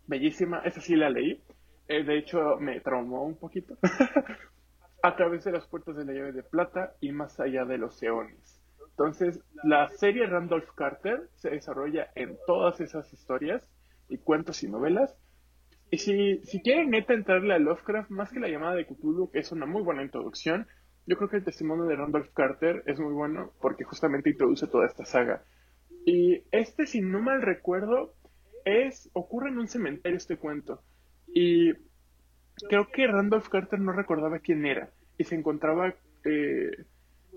[0.07, 1.41] bellísima, esa sí la leí.
[1.87, 3.77] Eh, de hecho, me traumó un poquito.
[5.03, 8.03] a través de las puertas de la llave de plata y más allá de los
[8.03, 8.61] eones.
[8.91, 13.69] Entonces, la serie Randolph Carter se desarrolla en todas esas historias
[14.09, 15.15] y cuentos y novelas.
[15.91, 19.39] Y si, si quieren neta entrarle a Lovecraft, más que la llamada de Cthulhu, que
[19.39, 20.67] es una muy buena introducción,
[21.07, 24.87] yo creo que el testimonio de Randolph Carter es muy bueno porque justamente introduce toda
[24.87, 25.43] esta saga.
[26.05, 28.15] Y este, si no mal recuerdo,
[28.67, 30.83] es, ocurre en un cementerio este cuento.
[31.27, 31.73] Y
[32.69, 34.91] creo que Randolph Carter no recordaba quién era.
[35.17, 36.71] Y se encontraba, eh,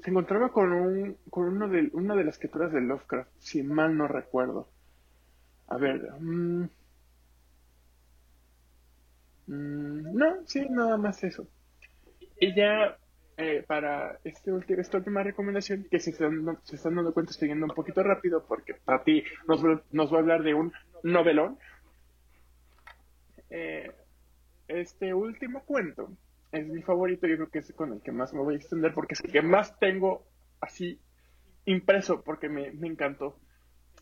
[0.04, 3.98] se encontraba con un, con uno de, una de las criaturas de Lovecraft, si mal
[3.98, 4.68] no recuerdo.
[5.68, 6.66] A ver, mm,
[9.54, 11.48] mm, no, sí, nada más eso.
[12.40, 12.98] Y ya
[13.38, 17.48] eh, para este esta última recomendación, que si se están, se están dando cuenta estoy
[17.48, 20.72] yendo un poquito rápido porque para ti nos, nos va a hablar de un
[21.04, 21.58] novelón.
[23.50, 23.92] Eh,
[24.68, 26.12] este último cuento
[26.52, 28.94] es mi favorito, yo creo que es con el que más me voy a extender
[28.94, 30.26] porque es el que más tengo
[30.60, 31.00] así
[31.66, 33.40] impreso porque me, encantó.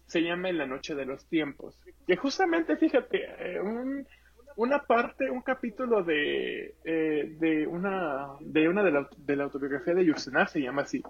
[0.07, 1.79] Se llama la noche de los tiempos.
[2.07, 4.07] Que justamente, fíjate, eh, un
[4.55, 9.93] una parte, un capítulo de, eh, de una de una de la, de la autobiografía
[9.93, 11.03] de Yursenar se llama así.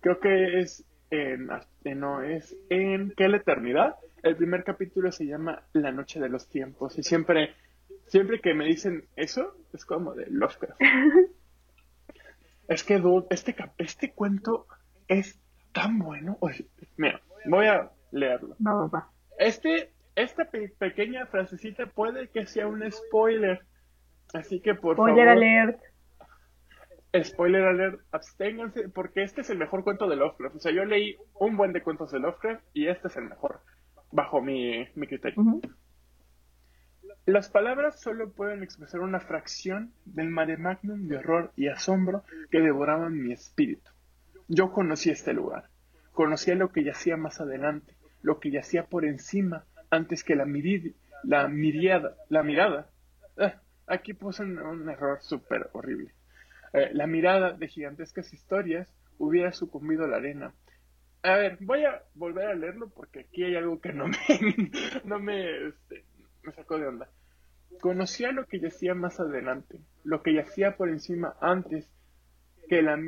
[0.00, 1.48] Creo que es en,
[1.96, 3.96] no es en qué la eternidad.
[4.22, 7.54] El primer capítulo se llama La noche de los tiempos y siempre
[8.06, 10.80] siempre que me dicen eso es como de Lovecraft.
[12.68, 14.66] es que dude, este este cuento
[15.08, 15.38] es
[15.72, 16.38] tan bueno.
[16.96, 18.56] mira, voy a leerlo.
[18.64, 20.48] Va, va, Este esta
[20.78, 23.64] pequeña frasecita puede que sea un spoiler.
[24.34, 25.80] Así que por spoiler alert.
[27.22, 30.56] Spoiler alert, absténganse, porque este es el mejor cuento de Lovecraft.
[30.56, 33.60] O sea, yo leí un buen de cuentos de Lovecraft y este es el mejor,
[34.10, 35.60] bajo mi, criterio.
[37.26, 42.60] Las palabras solo pueden expresar una fracción del mare magnum de horror y asombro que
[42.60, 43.90] devoraban mi espíritu.
[44.48, 45.68] Yo conocí este lugar,
[46.12, 50.46] conocía lo que yacía más adelante, lo que yacía por encima antes que la,
[51.22, 52.90] la, miriada, la mirada.
[53.36, 56.12] Ah, aquí puse un, error súper horrible.
[56.72, 58.88] Eh, la mirada de gigantescas historias
[59.18, 60.54] hubiera sucumbido a la arena.
[61.22, 64.70] A ver, voy a volver a leerlo porque aquí hay algo que no me,
[65.04, 66.06] no me, este,
[66.42, 67.10] me sacó de onda.
[67.82, 71.90] Conocía lo que yacía más adelante, lo que yacía por encima antes
[72.66, 72.98] que la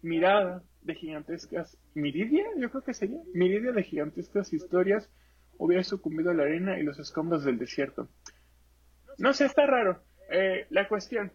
[0.00, 5.10] mirada de gigantescas, miridia, yo creo que sería, miridia de gigantescas historias
[5.58, 8.08] hubiera sucumbido a la arena y los escombros del desierto.
[9.18, 10.02] No sé, está raro.
[10.30, 11.32] Eh, la cuestión,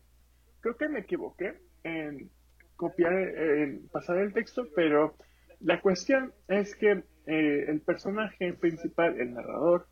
[0.60, 2.30] creo que me equivoqué en
[2.76, 5.16] copiar, en pasar el texto, pero
[5.60, 9.88] la cuestión es que eh, el personaje principal, el narrador,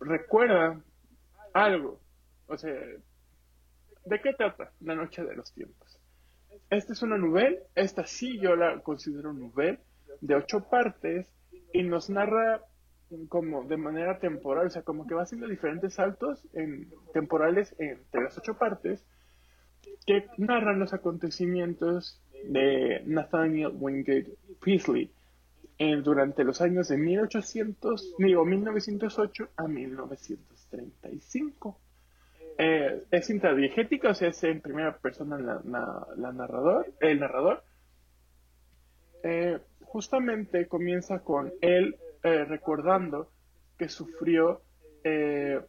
[0.00, 0.80] recuerda
[1.52, 2.00] algo.
[2.46, 6.00] O sea, ¿de qué trata La Noche de los Tiempos?
[6.70, 9.78] Esta es una novela, esta sí yo la considero novela,
[10.20, 11.32] de ocho partes,
[11.72, 12.62] y nos narra
[13.28, 16.46] como de manera temporal, o sea, como que va haciendo diferentes saltos
[17.12, 19.04] temporales entre las ocho partes
[20.06, 25.10] que narran los acontecimientos de Nathaniel Wingate Priestley
[26.02, 31.78] durante los años de 1800, digo, 1908 a 1935.
[32.60, 35.62] Eh, es intradiegética, o sea, es en primera persona la,
[36.16, 37.62] la, narrador, el narrador.
[39.22, 43.30] Eh, justamente comienza con él eh, recordando
[43.78, 44.62] que sufrió
[45.04, 45.60] eh,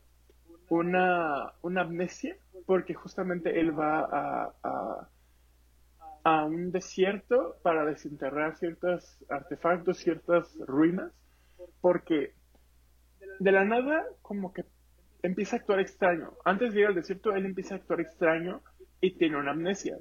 [0.69, 2.35] una, una, amnesia
[2.65, 5.09] porque justamente él va a,
[6.23, 11.11] a, un desierto para desenterrar ciertos artefactos, ciertas ruinas,
[11.81, 12.33] porque
[13.39, 14.65] de la nada como que
[15.23, 16.33] empieza a actuar extraño.
[16.45, 18.61] Antes de ir al desierto, él empieza a actuar extraño
[19.01, 19.97] y tiene una amnesia.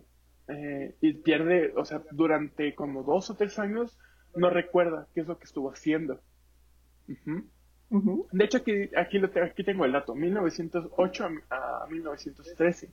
[0.49, 3.99] Eh, y pierde, o sea, durante como dos o tres años
[4.35, 6.21] no recuerda qué es lo que estuvo haciendo.
[7.91, 12.91] De hecho, aquí, aquí, lo, aquí tengo el dato, 1908 a, 1913.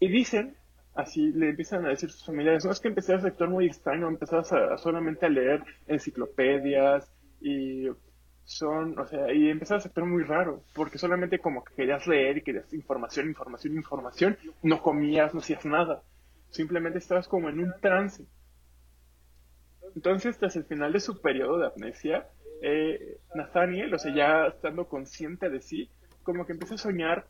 [0.00, 0.56] Y dicen,
[0.94, 4.08] así le empiezan a decir sus familiares, no es que empecé a actuar muy extraño,
[4.08, 7.88] empezabas a, solamente a leer enciclopedias y
[8.44, 12.38] son, o sea, y empezabas a actuar muy raro, porque solamente como que querías leer
[12.38, 16.02] y querías información, información, información, no comías, no hacías nada,
[16.50, 18.24] simplemente estabas como en un trance.
[19.94, 22.28] Entonces, tras el final de su periodo de amnesia,
[22.62, 25.90] eh, Nathaniel, o sea, ya estando consciente de sí,
[26.22, 27.26] como que empieza a soñar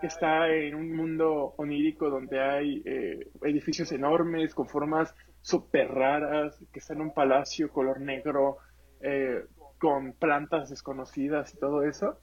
[0.00, 6.58] que está en un mundo onírico donde hay eh, edificios enormes con formas súper raras,
[6.72, 8.58] que está en un palacio color negro,
[9.00, 9.44] eh,
[9.78, 12.18] con plantas desconocidas y todo eso,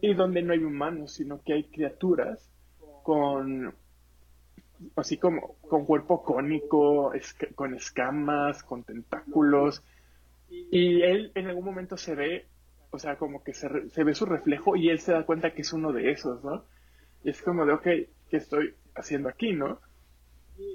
[0.00, 2.50] y donde no hay humanos, sino que hay criaturas
[3.02, 3.74] con
[4.94, 7.12] así como con cuerpo cónico,
[7.54, 9.82] con escamas, con tentáculos,
[10.50, 12.46] y él en algún momento se ve,
[12.90, 15.62] o sea, como que se, se ve su reflejo y él se da cuenta que
[15.62, 16.64] es uno de esos, ¿no?
[17.24, 19.80] Y es como de, ok, ¿qué estoy haciendo aquí, no?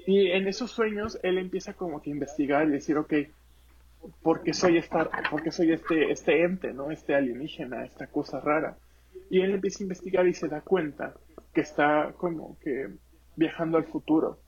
[0.06, 3.14] Y en esos sueños él empieza como que a investigar y decir, ok,
[4.22, 6.90] ¿por qué soy, esta, por soy este, este ente, ¿no?
[6.90, 8.76] Este alienígena, esta cosa rara.
[9.30, 11.14] Y él empieza a investigar y se da cuenta
[11.52, 12.88] que está como que
[13.36, 14.38] viajando al futuro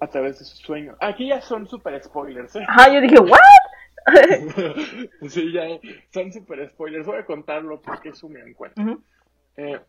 [0.00, 0.96] a través de su sueño.
[1.00, 2.66] Aquí ya son super spoilers, ¿eh?
[2.92, 3.38] Yo dije, ¿what?
[5.28, 5.66] sí, ya
[6.12, 7.06] son super spoilers.
[7.06, 9.02] Voy a contarlo porque es un gran cuento.
[9.56, 9.80] Eh,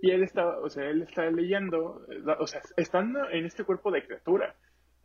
[0.00, 2.06] y él está, o sea, él está leyendo,
[2.38, 4.54] o sea, estando en este cuerpo de criatura,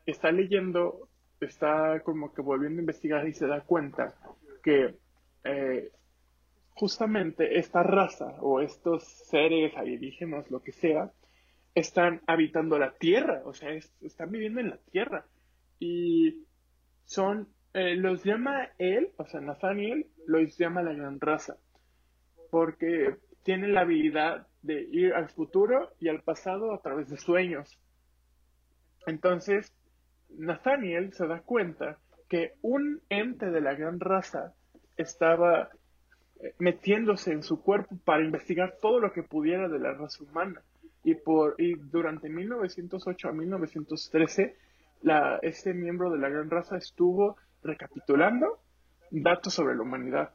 [0.06, 4.14] está leyendo, está como que volviendo a investigar y se da cuenta
[4.64, 4.96] que
[5.44, 5.92] eh,
[6.76, 11.12] justamente esta raza o estos seres alienígenas, lo que sea,
[11.76, 13.72] están habitando la Tierra, o sea,
[14.02, 15.26] están viviendo en la Tierra.
[15.80, 16.46] Y
[17.06, 21.58] son eh, los llama él, o sea, Nathaniel, los llama la gran raza,
[22.52, 27.80] porque tienen la habilidad de ir al futuro y al pasado a través de sueños.
[29.06, 29.74] Entonces,
[30.30, 31.98] Nathaniel se da cuenta
[32.30, 34.54] que un ente de la gran raza
[34.96, 35.70] estaba
[36.40, 40.62] eh, metiéndose en su cuerpo para investigar todo lo que pudiera de la raza humana.
[41.04, 44.56] Y, por, y durante 1908 a 1913,
[45.02, 48.60] la, este miembro de la gran raza estuvo recapitulando
[49.12, 50.34] datos sobre la humanidad.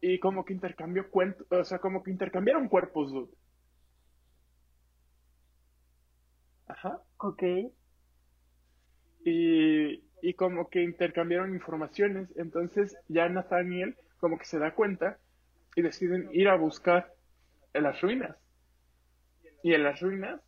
[0.00, 3.28] y como que intercambió cuentos, o sea, como que intercambiaron cuerpos,
[6.68, 7.00] Ajá.
[7.18, 7.42] Ok.
[9.24, 12.28] Y, y como que intercambiaron informaciones.
[12.36, 15.18] Entonces ya Nathaniel como que se da cuenta
[15.74, 17.14] y deciden ir a buscar
[17.72, 18.36] en las ruinas.
[19.62, 20.40] Y en las ruinas,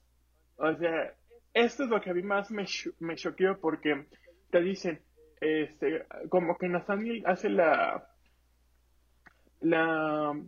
[0.56, 1.14] o sea,
[1.55, 2.66] esto es lo que a mí más me,
[3.01, 4.07] me choqueó porque
[4.51, 5.01] te dicen,
[5.40, 8.09] este, como que Nathaniel hace la,
[9.61, 10.40] la,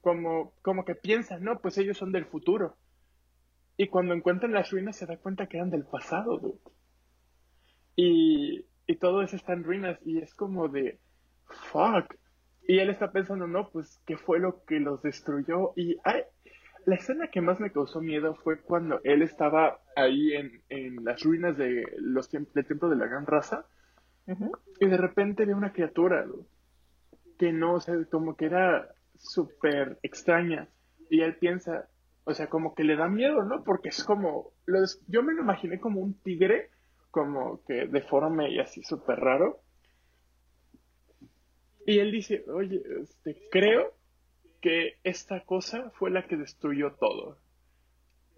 [0.00, 2.76] como, como que piensa, no, pues ellos son del futuro.
[3.76, 6.58] Y cuando encuentran las ruinas se da cuenta que eran del pasado, dude.
[7.94, 10.98] Y, y todo eso está en ruinas y es como de,
[11.72, 12.14] fuck.
[12.66, 15.72] Y él está pensando, no, pues, ¿qué fue lo que los destruyó?
[15.76, 16.22] Y ay,
[16.84, 21.22] la escena que más me causó miedo fue cuando él estaba ahí en, en las
[21.22, 23.66] ruinas de los del templo de la gran raza.
[24.80, 26.26] Y de repente ve una criatura
[27.38, 30.68] que no, o sea, como que era súper extraña.
[31.08, 31.88] Y él piensa,
[32.24, 33.64] o sea, como que le da miedo, ¿no?
[33.64, 36.70] Porque es como, los, yo me lo imaginé como un tigre
[37.10, 39.60] como que deforme y así súper raro.
[41.86, 43.94] Y él dice, oye, este, creo
[44.60, 47.38] que esta cosa fue la que destruyó todo.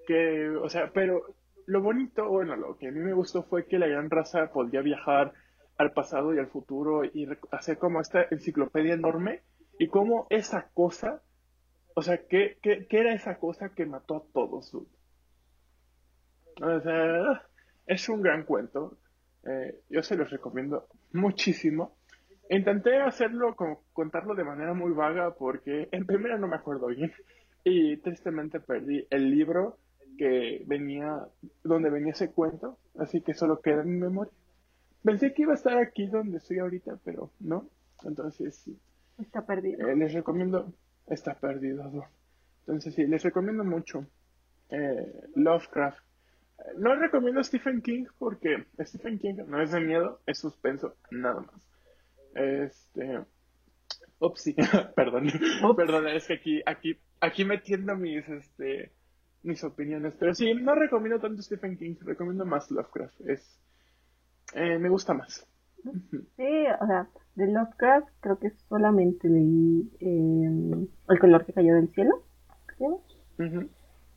[0.06, 1.34] Que, o sea, pero
[1.70, 4.82] lo bonito, bueno, lo que a mí me gustó fue que la gran raza podía
[4.82, 5.32] viajar
[5.78, 9.42] al pasado y al futuro y hacer como esta enciclopedia enorme
[9.78, 11.22] y cómo esa cosa,
[11.94, 14.74] o sea, ¿qué, qué, qué era esa cosa que mató a todos?
[16.60, 17.46] O sea,
[17.86, 18.98] es un gran cuento.
[19.46, 21.96] Eh, yo se los recomiendo muchísimo.
[22.48, 27.12] Intenté hacerlo, como, contarlo de manera muy vaga porque en primera no me acuerdo bien
[27.64, 29.78] y tristemente perdí el libro
[30.20, 31.26] que venía,
[31.64, 34.30] donde venía ese cuento, así que solo queda en mi memoria.
[35.02, 37.70] Pensé que iba a estar aquí donde estoy ahorita, pero no.
[38.04, 38.78] Entonces sí.
[39.18, 39.88] Está perdido.
[39.88, 40.74] Eh, les recomiendo,
[41.06, 42.06] está perdido.
[42.60, 44.04] Entonces sí, les recomiendo mucho
[44.68, 46.04] eh, Lovecraft.
[46.76, 51.66] No recomiendo Stephen King porque Stephen King no es de miedo, es suspenso, nada más.
[52.34, 53.24] Este.
[54.18, 54.54] Upsi,
[54.94, 55.28] perdón.
[55.74, 58.92] Perdón, es que aquí, aquí, aquí metiendo mis, este,
[59.42, 60.14] mis opiniones.
[60.18, 63.20] Pero sí, no recomiendo tanto Stephen King, recomiendo más Lovecraft.
[63.22, 63.60] Es,
[64.54, 65.46] eh, me gusta más.
[66.36, 71.88] Sí, o sea, de Lovecraft creo que solamente leí eh, El color que cayó del
[71.94, 72.22] cielo.
[72.78, 72.84] ¿sí?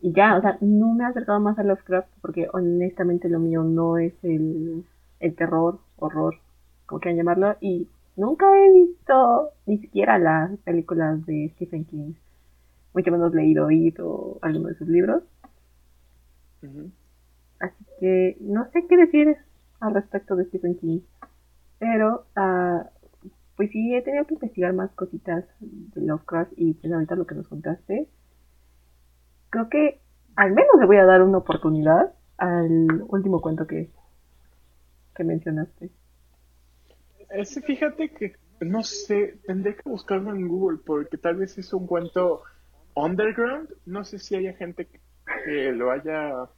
[0.02, 3.64] Y ya, o sea, no me he acercado más a Lovecraft porque honestamente lo mío
[3.64, 4.84] no es el,
[5.22, 6.40] el terror, horror,
[6.86, 12.14] como quieran llamarlo, y nunca he visto ni siquiera las películas de Stephen King,
[12.94, 13.68] mucho menos leído
[14.00, 15.24] o alguno de sus libros.
[17.60, 19.38] Así que no sé qué decir
[19.80, 21.02] al respecto de Stephen King,
[21.80, 22.84] pero uh,
[23.58, 27.36] pues sí he tenido que investigar más cositas de Lovecraft y pues ahorita lo que
[27.36, 28.08] nos contaste
[29.54, 30.02] creo que
[30.36, 33.92] al menos le voy a dar una oportunidad al último cuento que,
[35.16, 35.92] que mencionaste.
[37.30, 41.86] Ese, fíjate que no sé, tendré que buscarlo en Google porque tal vez es un
[41.86, 42.42] cuento
[42.96, 43.70] underground.
[43.86, 44.88] No sé si haya gente
[45.46, 46.50] que lo haya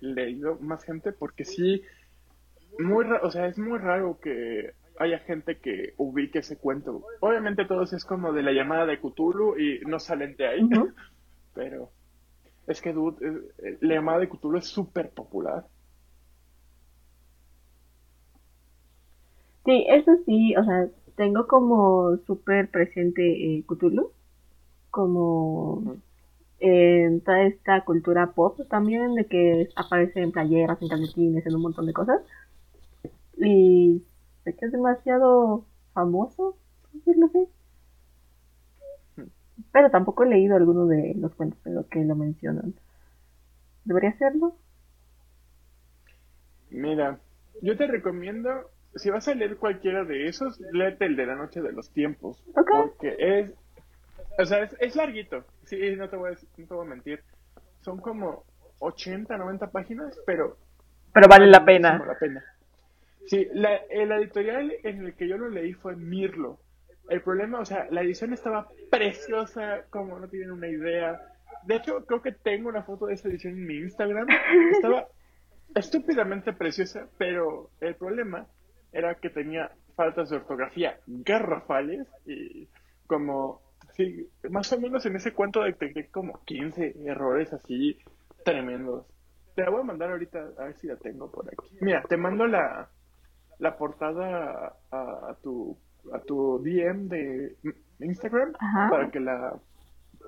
[0.00, 1.82] leído, más gente, porque sí,
[2.78, 7.04] muy o sea, es muy raro que haya gente que ubique ese cuento.
[7.20, 10.68] Obviamente todos es como de la llamada de Cthulhu y no salen de ahí,
[11.54, 11.90] pero
[12.66, 15.66] es que, dude, eh, eh, la llamada de Cthulhu es súper popular.
[19.64, 24.12] Sí, eso sí, o sea, tengo como súper presente eh, Cthulhu,
[24.92, 25.96] como
[26.60, 31.62] en toda esta cultura pop también, de que aparece en playeras, en calcetines, en un
[31.62, 32.20] montón de cosas.
[33.36, 34.04] Y
[34.44, 36.56] sé que es demasiado famoso,
[36.92, 37.48] decirlo así.
[39.72, 42.74] Pero tampoco he leído alguno de los cuentos en los que lo mencionan.
[43.84, 44.54] ¿Debería hacerlo?
[46.70, 47.18] Mira,
[47.60, 51.60] yo te recomiendo, si vas a leer cualquiera de esos, léete el de la noche
[51.62, 52.44] de los tiempos.
[52.54, 53.52] Porque es,
[54.38, 55.44] o sea, es, larguito.
[55.64, 57.22] Sí, no te, voy a, no te voy a mentir.
[57.80, 58.44] Son como
[58.78, 60.56] 80, 90 páginas, pero...
[61.12, 62.02] Pero vale la pena.
[62.06, 62.42] La pena.
[63.26, 66.58] Sí, la, el editorial en el que yo lo leí fue Mirlo.
[67.08, 71.20] el problema, o sea, la edición estaba preciosa, como no tienen una idea.
[71.64, 74.26] De hecho, creo que tengo una foto de esa edición en mi Instagram.
[74.72, 75.06] Estaba
[75.74, 78.46] estúpidamente preciosa, pero el problema
[78.92, 82.68] era que tenía faltas de ortografía garrafales y
[83.06, 83.61] como,
[83.96, 87.98] sí, más o menos en ese cuento detecté como 15 errores así
[88.44, 89.06] tremendos.
[89.54, 91.76] Te la voy a mandar ahorita, a ver si la tengo por aquí.
[91.80, 92.88] Mira, te mando la,
[93.58, 95.76] la portada a, tu
[96.12, 97.56] a tu DM de
[98.00, 98.52] Instagram
[98.90, 99.54] para que la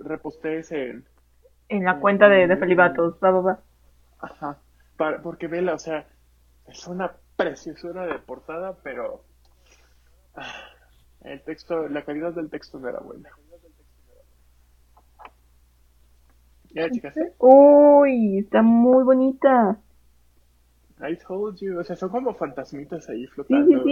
[0.03, 1.05] repostees en
[1.69, 3.61] en la cuenta de, de Felibatos, va, va,
[4.21, 4.59] Ajá,
[4.97, 6.07] para, porque vela, o sea,
[6.67, 9.25] es una preciosura de portada, pero
[10.37, 10.53] ah,
[11.23, 13.31] el texto, la calidad del texto no era buena.
[17.39, 19.79] Uy, está muy bonita.
[21.01, 23.85] I told you, o sea, son como fantasmitas ahí flotando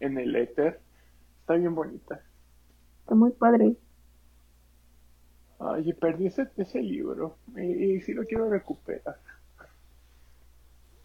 [0.00, 0.80] en el éter.
[1.40, 2.20] Está bien bonita.
[3.00, 3.76] Está muy padre.
[5.60, 7.36] Ay, perdí ese, ese libro.
[7.56, 9.16] Y, y sí lo quiero recuperar.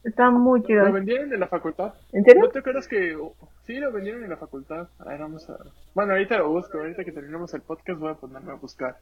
[0.03, 0.85] Está muy chido.
[0.85, 1.93] ¿Lo vendieron en la facultad?
[2.11, 2.43] ¿En serio?
[2.43, 3.17] ¿No te acuerdas que.?
[3.65, 4.89] Sí, lo vendieron en la facultad.
[4.99, 5.57] A ver, vamos a.
[5.93, 6.77] Bueno, ahorita lo busco.
[6.77, 8.97] Ahorita que terminemos el podcast, voy a ponerme a buscar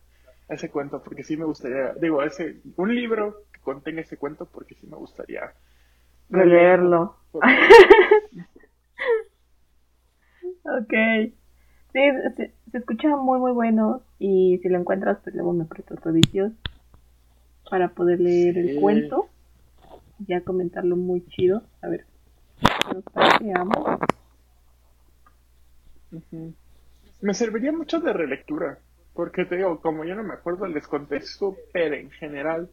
[0.53, 1.01] ese cuento.
[1.03, 1.93] Porque sí me gustaría.
[1.93, 2.61] Digo, ese.
[2.77, 5.53] Un libro que contenga ese cuento, porque sí me gustaría.
[6.29, 7.17] Releerlo.
[7.33, 7.43] ok.
[11.93, 11.99] Sí,
[12.37, 14.03] se, escucha muy, muy bueno.
[14.19, 16.09] Y si lo encuentras, pues luego me prestas tu
[17.69, 19.29] para poder leer el cuento
[20.27, 21.63] ya comentarlo muy chido.
[21.81, 22.05] A ver,
[27.21, 28.79] Me serviría mucho de relectura,
[29.21, 32.71] porque te digo, como yo no me acuerdo, les conté súper en general,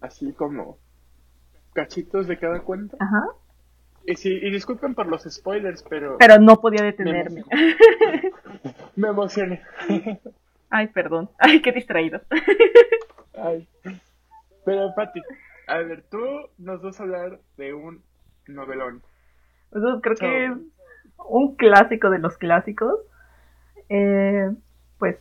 [0.00, 0.78] así como
[1.74, 2.96] cachitos de cada cuento.
[2.98, 3.22] Ajá.
[4.04, 6.18] Y, sí, y disculpen por los spoilers, pero...
[6.18, 7.44] Pero no podía detenerme.
[8.96, 9.62] Me emocioné.
[10.70, 11.30] Ay, perdón.
[11.38, 12.20] Ay, qué distraído.
[13.40, 13.68] Ay.
[14.64, 15.22] Pero, Pati,
[15.68, 16.18] a ver, tú
[16.58, 18.02] nos vas a hablar de un
[18.48, 19.04] novelón.
[20.02, 20.52] creo que es
[21.28, 22.98] un clásico de los clásicos.
[23.88, 24.50] Eh,
[24.98, 25.20] pues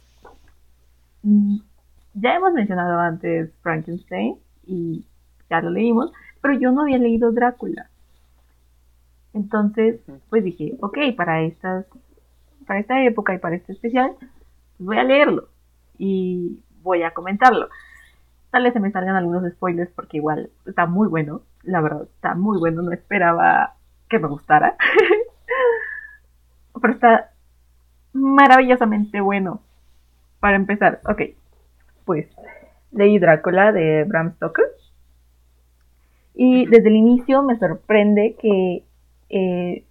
[2.13, 5.05] ya hemos mencionado antes Frankenstein y
[5.49, 6.11] ya lo leímos,
[6.41, 7.89] pero yo no había leído Drácula.
[9.33, 9.99] Entonces,
[10.29, 11.85] pues dije, ok, para estas,
[12.65, 14.31] para esta época y para este especial, pues
[14.79, 15.49] voy a leerlo
[15.97, 17.69] y voy a comentarlo.
[18.51, 21.41] Tal vez se me salgan algunos spoilers porque igual está muy bueno.
[21.63, 22.81] La verdad, está muy bueno.
[22.81, 23.73] No esperaba
[24.07, 24.77] que me gustara.
[26.81, 27.31] Pero está
[28.13, 29.61] maravillosamente bueno.
[30.45, 31.21] Para empezar, ok.
[32.05, 32.27] Pues
[32.91, 34.67] leí Drácula de Bram Stoker.
[36.35, 38.83] Y desde el inicio me sorprende que
[39.29, 39.85] eh,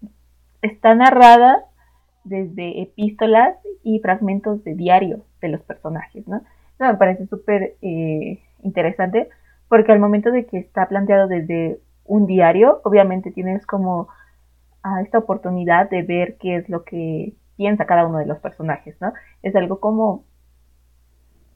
[0.62, 1.64] está narrada
[2.22, 6.36] desde epístolas y fragmentos de diario de los personajes, ¿no?
[6.76, 9.30] Eso me parece súper eh, interesante
[9.68, 14.06] porque al momento de que está planteado desde un diario, obviamente tienes como
[14.84, 18.94] ah, esta oportunidad de ver qué es lo que piensa cada uno de los personajes,
[19.00, 19.12] ¿no?
[19.42, 20.22] Es algo como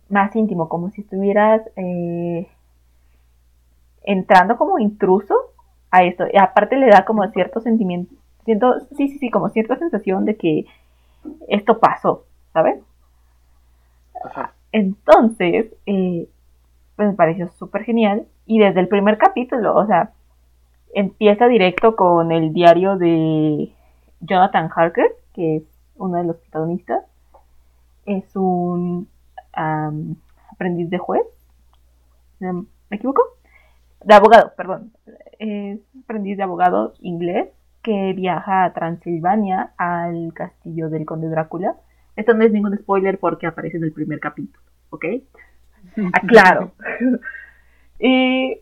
[0.08, 2.48] más íntimo, como si estuvieras eh,
[4.02, 5.34] entrando como intruso
[5.90, 6.24] a esto.
[6.32, 8.14] Y aparte le da como cierto sentimiento,
[8.44, 10.66] siento, sí, sí, sí, como cierta sensación de que
[11.48, 12.80] esto pasó, ¿sabes?
[14.72, 16.28] Entonces, eh,
[16.96, 18.26] pues me pareció súper genial.
[18.46, 20.12] Y desde el primer capítulo, o sea,
[20.94, 23.72] empieza directo con el diario de
[24.20, 25.62] Jonathan Harker, que es
[25.96, 27.04] uno de los protagonistas.
[28.06, 29.08] Es un
[29.58, 31.22] aprendiz de juez.
[32.40, 33.22] ¿Me equivoco?
[34.04, 34.92] De abogado, perdón.
[35.38, 37.48] Es aprendiz de abogado inglés
[37.82, 41.76] que viaja a Transilvania al castillo del conde Drácula.
[42.16, 45.04] Esto no es ningún spoiler porque aparece en el primer capítulo, ¿ok?
[46.12, 46.72] Aclaro.
[47.98, 48.60] y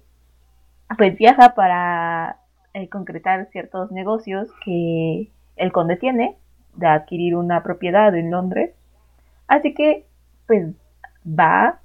[0.96, 2.38] pues viaja para
[2.74, 6.36] eh, concretar ciertos negocios que el conde tiene
[6.74, 8.74] de adquirir una propiedad en Londres.
[9.48, 10.06] Así que,
[10.46, 10.74] pues,
[11.26, 11.80] va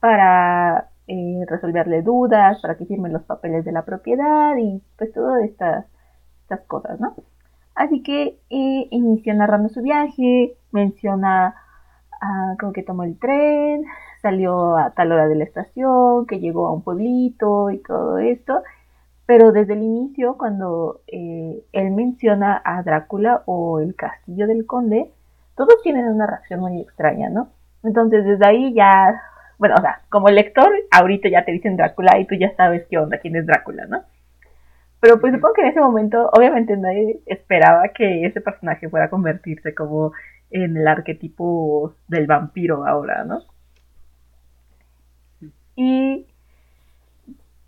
[0.00, 5.42] para eh, resolverle dudas, para que firme los papeles de la propiedad y pues todas
[5.44, 5.86] estas,
[6.42, 7.14] estas cosas, ¿no?
[7.74, 11.54] Así que eh, inicia narrando su viaje, menciona
[12.20, 13.84] ah, como que tomó el tren,
[14.22, 18.62] salió a tal hora de la estación, que llegó a un pueblito y todo esto.
[19.26, 25.12] Pero desde el inicio, cuando eh, él menciona a Drácula o el castillo del conde,
[25.56, 27.48] todos tienen una reacción muy extraña, ¿no?
[27.86, 29.20] Entonces desde ahí ya,
[29.58, 32.98] bueno, o sea, como lector, ahorita ya te dicen Drácula y tú ya sabes qué
[32.98, 34.02] onda, quién es Drácula, ¿no?
[35.00, 39.10] Pero pues supongo que en ese momento, obviamente nadie esperaba que ese personaje fuera a
[39.10, 40.12] convertirse como
[40.50, 43.42] en el arquetipo del vampiro ahora, ¿no?
[45.76, 46.26] Y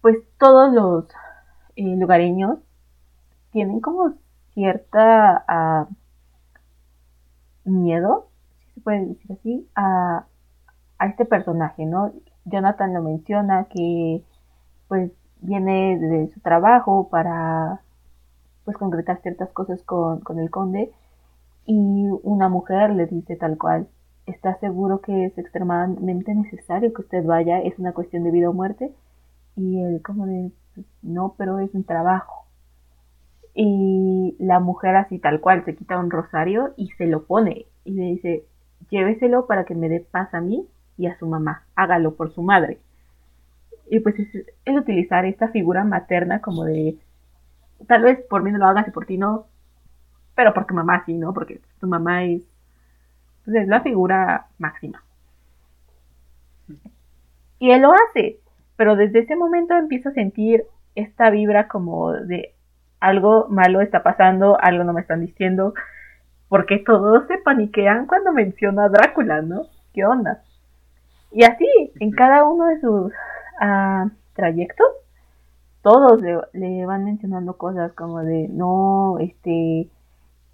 [0.00, 1.04] pues todos los
[1.76, 2.58] eh, lugareños
[3.52, 4.14] tienen como
[4.54, 5.94] cierta uh,
[7.70, 8.28] miedo,
[8.80, 10.26] puede decir así, a,
[10.98, 12.12] a este personaje, ¿no?
[12.44, 14.22] Jonathan lo menciona que
[14.88, 17.82] pues viene de su trabajo para
[18.64, 20.92] pues concretar ciertas cosas con, con el conde
[21.70, 23.88] y una mujer le dice tal cual,
[24.24, 27.60] ¿está seguro que es extremadamente necesario que usted vaya?
[27.60, 28.90] Es una cuestión de vida o muerte.
[29.54, 32.46] Y él como de, pues, no, pero es un trabajo.
[33.54, 37.92] Y la mujer así tal cual se quita un rosario y se lo pone y
[37.92, 38.44] le dice,
[38.90, 42.42] lléveselo para que me dé paz a mí y a su mamá, hágalo por su
[42.42, 42.78] madre.
[43.90, 44.46] Y pues es,
[44.76, 46.98] utilizar esta figura materna como de,
[47.86, 49.46] tal vez por mí no lo hagas y por ti no,
[50.34, 51.32] pero porque mamá sí, ¿no?
[51.32, 52.42] Porque tu mamá es,
[53.44, 55.02] pues, es la figura máxima.
[57.58, 58.38] Y él lo hace,
[58.76, 60.64] pero desde ese momento empieza a sentir
[60.94, 62.54] esta vibra como de
[63.00, 65.74] algo malo está pasando, algo no me están diciendo,
[66.48, 69.62] porque todos se paniquean cuando menciona a Drácula, ¿no?
[69.92, 70.42] ¿Qué onda?
[71.30, 71.66] Y así,
[72.00, 74.86] en cada uno de sus uh, trayectos,
[75.82, 79.88] todos le, le, van mencionando cosas como de, no, este,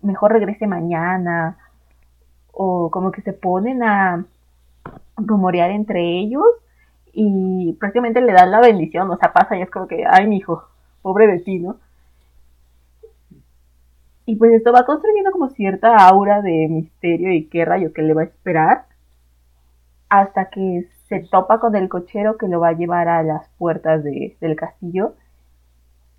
[0.02, 1.58] mejor regrese mañana,
[2.52, 4.24] o como que se ponen a
[5.16, 6.44] rumorear entre ellos
[7.12, 10.38] y prácticamente le dan la bendición, o sea, pasa y es como que, ay, mi
[10.38, 10.64] hijo,
[11.02, 11.76] pobre de ti, ¿no?
[14.26, 18.14] Y pues esto va construyendo como cierta aura de misterio y qué rayo que le
[18.14, 18.86] va a esperar
[20.08, 24.02] hasta que se topa con el cochero que lo va a llevar a las puertas
[24.02, 25.14] de, del castillo.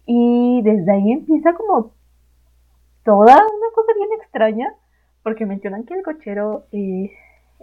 [0.06, 1.92] Y desde ahí empieza como
[3.04, 4.74] toda una cosa bien extraña,
[5.24, 7.12] porque mencionan que el cochero eh,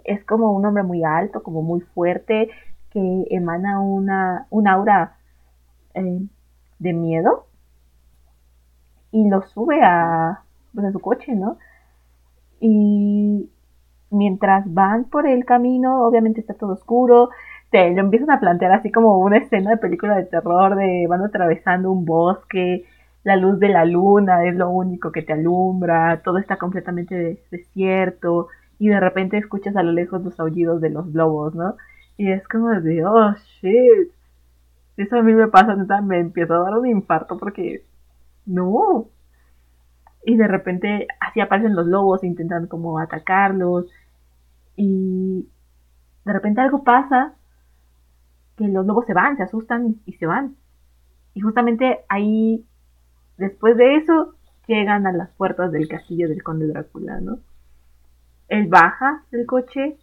[0.03, 2.49] es como un hombre muy alto, como muy fuerte,
[2.89, 5.17] que emana una, un aura
[5.93, 6.19] eh,
[6.79, 7.47] de miedo
[9.13, 10.41] y lo sube a,
[10.73, 11.57] pues, a su coche, ¿no?
[12.59, 13.49] Y
[14.09, 17.29] mientras van por el camino, obviamente está todo oscuro,
[17.71, 21.23] te lo empiezan a plantear así como una escena de película de terror, de van
[21.23, 22.85] atravesando un bosque,
[23.23, 28.47] la luz de la luna es lo único que te alumbra, todo está completamente desierto
[28.79, 31.75] y de repente escuchas a lo lejos los aullidos de los lobos, ¿no?
[32.17, 34.11] Y es como de, oh, shit.
[34.97, 37.83] Eso a mí me pasa, me empieza a dar un infarto porque,
[38.45, 39.09] no.
[40.25, 43.87] Y de repente así aparecen los lobos, intentan como atacarlos
[44.75, 45.47] y
[46.25, 47.33] de repente algo pasa
[48.55, 50.55] que los lobos se van, se asustan y se van.
[51.33, 52.65] Y justamente ahí
[53.37, 54.35] Después de eso,
[54.67, 57.39] llegan a las puertas del castillo del conde Drácula, ¿no?
[58.47, 59.97] Él baja del coche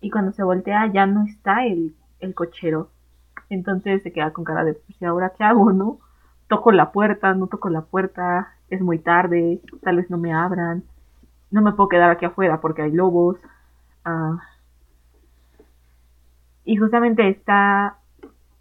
[0.00, 2.90] y cuando se voltea ya no está el, el cochero.
[3.48, 6.00] Entonces se queda con cara de, pues, ¿y ahora qué hago, no?
[6.52, 10.84] Toco la puerta, no toco la puerta, es muy tarde, tal vez no me abran,
[11.50, 13.38] no me puedo quedar aquí afuera porque hay lobos.
[14.04, 14.38] Ah.
[16.66, 17.96] y justamente está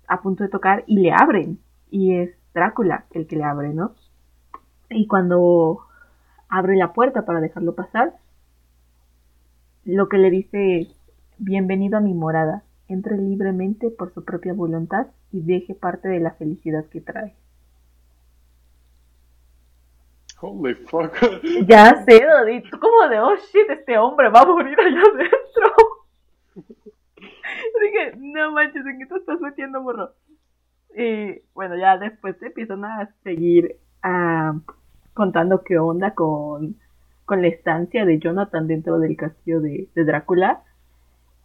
[0.08, 1.60] a punto de tocar y le abren.
[1.90, 3.92] Y es Drácula el que le abre, ¿no?
[4.90, 5.82] Y cuando
[6.48, 8.14] abre la puerta para dejarlo pasar,
[9.84, 10.96] lo que le dice es,
[11.40, 16.32] bienvenido a mi morada, entre libremente por su propia voluntad y deje parte de la
[16.32, 17.36] felicidad que trae.
[20.42, 21.14] Holy fuck.
[21.68, 25.74] Ya sé, Dodi, tú como de, oh shit, este hombre va a morir allá adentro.
[27.82, 30.12] Dije, no manches, ¿en qué te estás metiendo, morro?
[30.96, 34.54] Y bueno, ya después empiezan a seguir ah,
[35.14, 36.76] contando qué onda con,
[37.26, 40.64] con la estancia de Jonathan dentro del castillo de, Drácula.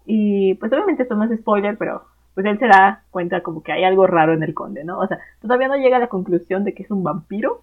[0.06, 3.72] Y pues obviamente esto no es spoiler, pero pues él se da cuenta como que
[3.72, 4.98] hay algo raro en el conde, ¿no?
[4.98, 7.62] O sea, todavía no llega a la conclusión de que es un vampiro.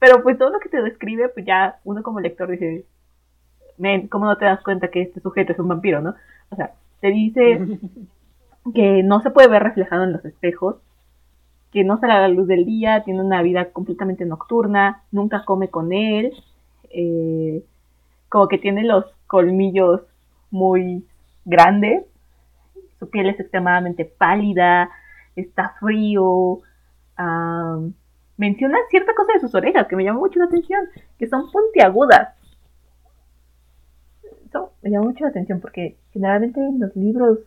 [0.00, 2.84] Pero pues todo lo que te describe, pues ya uno como lector dice,
[3.76, 6.14] men, ¿cómo no te das cuenta que este sujeto es un vampiro, no?
[6.50, 7.78] O sea, te dice
[8.74, 10.76] que no se puede ver reflejado en los espejos,
[11.70, 15.68] que no sale a la luz del día, tiene una vida completamente nocturna, nunca come
[15.68, 16.32] con él,
[16.90, 17.62] eh,
[18.30, 20.00] como que tiene los colmillos
[20.50, 21.04] muy
[21.44, 22.04] grandes,
[22.98, 24.90] su piel es extremadamente pálida,
[25.36, 26.60] está frío,
[28.40, 30.88] menciona cierta cosa de sus orejas que me llamó mucho la atención,
[31.18, 32.34] que son puntiagudas.
[34.46, 37.40] Eso me llamó mucho la atención porque generalmente en los libros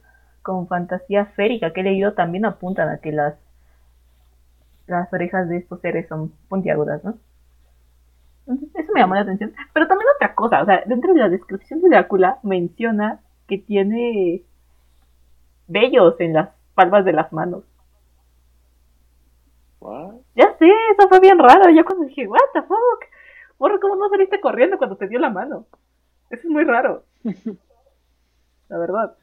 [0.44, 3.34] con fantasía férica que he leído también apuntan a que las,
[4.86, 7.18] las orejas de estos seres son puntiagudas, ¿no?
[8.46, 9.52] Entonces, eso me llamó la atención.
[9.74, 14.44] Pero también otra cosa, o sea, dentro de la descripción de Drácula menciona que tiene
[15.68, 17.64] vellos en las palmas de las manos.
[20.36, 21.70] Ya sé, eso fue bien raro.
[21.70, 23.06] Yo cuando dije, what the fuck,
[23.60, 25.66] Morro, ¿cómo no saliste corriendo cuando te dio la mano?
[26.30, 27.04] Eso es muy raro.
[28.70, 29.16] la verdad.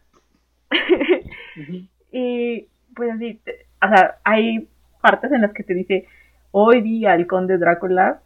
[2.13, 3.41] y pues así,
[3.83, 4.69] o sea, hay
[5.01, 6.07] partes en las que te dice,
[6.53, 8.23] hoy vi al conde Drácula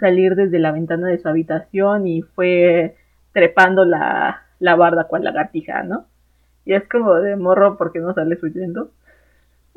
[0.00, 2.96] salir desde la ventana de su habitación y fue
[3.32, 6.06] trepando la, la barda cual lagartija, ¿no?
[6.64, 8.90] Y es como de morro porque no sales huyendo.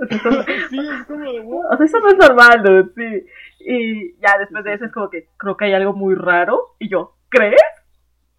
[0.02, 3.28] O sea, eso, sí, es como de o sea, eso no es normal, dude, sí.
[3.60, 6.76] Y ya después de eso es como que creo que hay algo muy raro.
[6.80, 7.62] Y yo, ¿crees?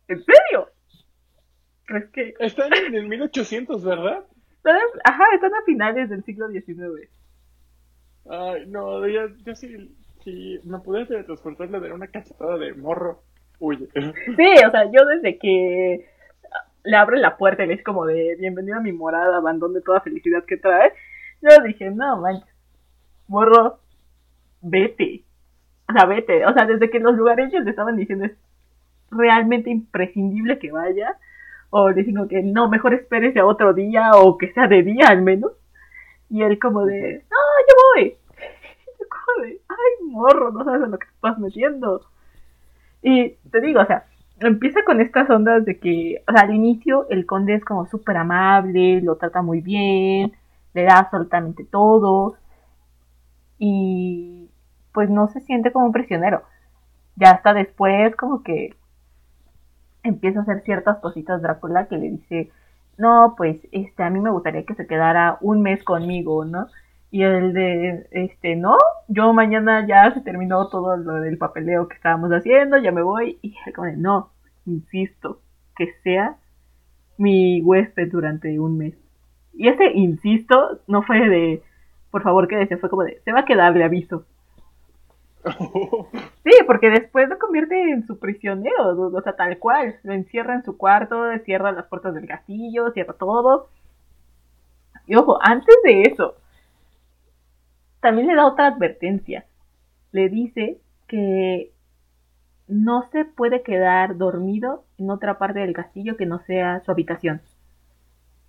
[0.08, 0.70] ¿En serio?
[1.84, 2.34] ¿Crees que...?
[2.38, 4.24] Están en el 1800, ¿verdad?
[5.04, 7.08] ajá, están a finales del siglo XIX.
[8.28, 13.22] Ay, no, yo, yo sí, si me pudiera teletransportar le daría una cachetada de morro.
[13.58, 13.88] Huye.
[13.94, 16.06] Sí, o sea, yo desde que
[16.84, 20.00] le abre la puerta y le es como de bienvenido a mi morada, abandone toda
[20.00, 20.92] felicidad que trae,
[21.42, 22.54] yo dije, no manches,
[23.28, 23.78] morro,
[24.60, 25.24] vete.
[25.88, 26.46] O sea, vete.
[26.46, 28.32] O sea, desde que los lugareños le estaban diciendo es
[29.10, 31.16] realmente imprescindible que vaya.
[31.70, 35.08] O le digo que no, mejor espérese a otro día o que sea de día
[35.08, 35.52] al menos.
[36.28, 37.36] Y él como de, no,
[37.68, 38.16] yo voy.
[39.00, 42.02] Yo como de, ay, morro, no sabes en lo que estás metiendo.
[43.02, 44.04] Y te digo, o sea,
[44.40, 48.16] empieza con estas ondas de que, o sea, al inicio el conde es como súper
[48.16, 50.32] amable, lo trata muy bien,
[50.74, 52.36] le da absolutamente todo.
[53.58, 54.50] Y
[54.92, 56.42] pues no se siente como un prisionero.
[57.16, 58.76] Ya hasta después como que
[60.02, 62.50] empieza a hacer ciertas cositas Drácula que le dice,
[62.96, 66.68] no, pues este, a mí me gustaría que se quedara un mes conmigo, ¿no?
[67.10, 68.76] Y el de, este, no,
[69.08, 73.38] yo mañana ya se terminó todo lo del papeleo que estábamos haciendo, ya me voy.
[73.42, 74.30] Y él como, no,
[74.66, 75.40] insisto,
[75.76, 76.36] que sea
[77.18, 78.94] mi huésped durante un mes.
[79.52, 81.62] Y ese insisto no fue de,
[82.10, 84.24] por favor quédese, fue como de, se va a quedar, le aviso.
[86.42, 89.96] Sí, porque después lo convierte en su prisionero, o sea, tal cual.
[90.02, 93.68] Lo encierra en su cuarto, cierra las puertas del castillo, cierra todo.
[95.06, 96.36] Y ojo, antes de eso,
[98.00, 99.44] también le da otra advertencia.
[100.12, 101.72] Le dice que
[102.66, 107.42] no se puede quedar dormido en otra parte del castillo que no sea su habitación.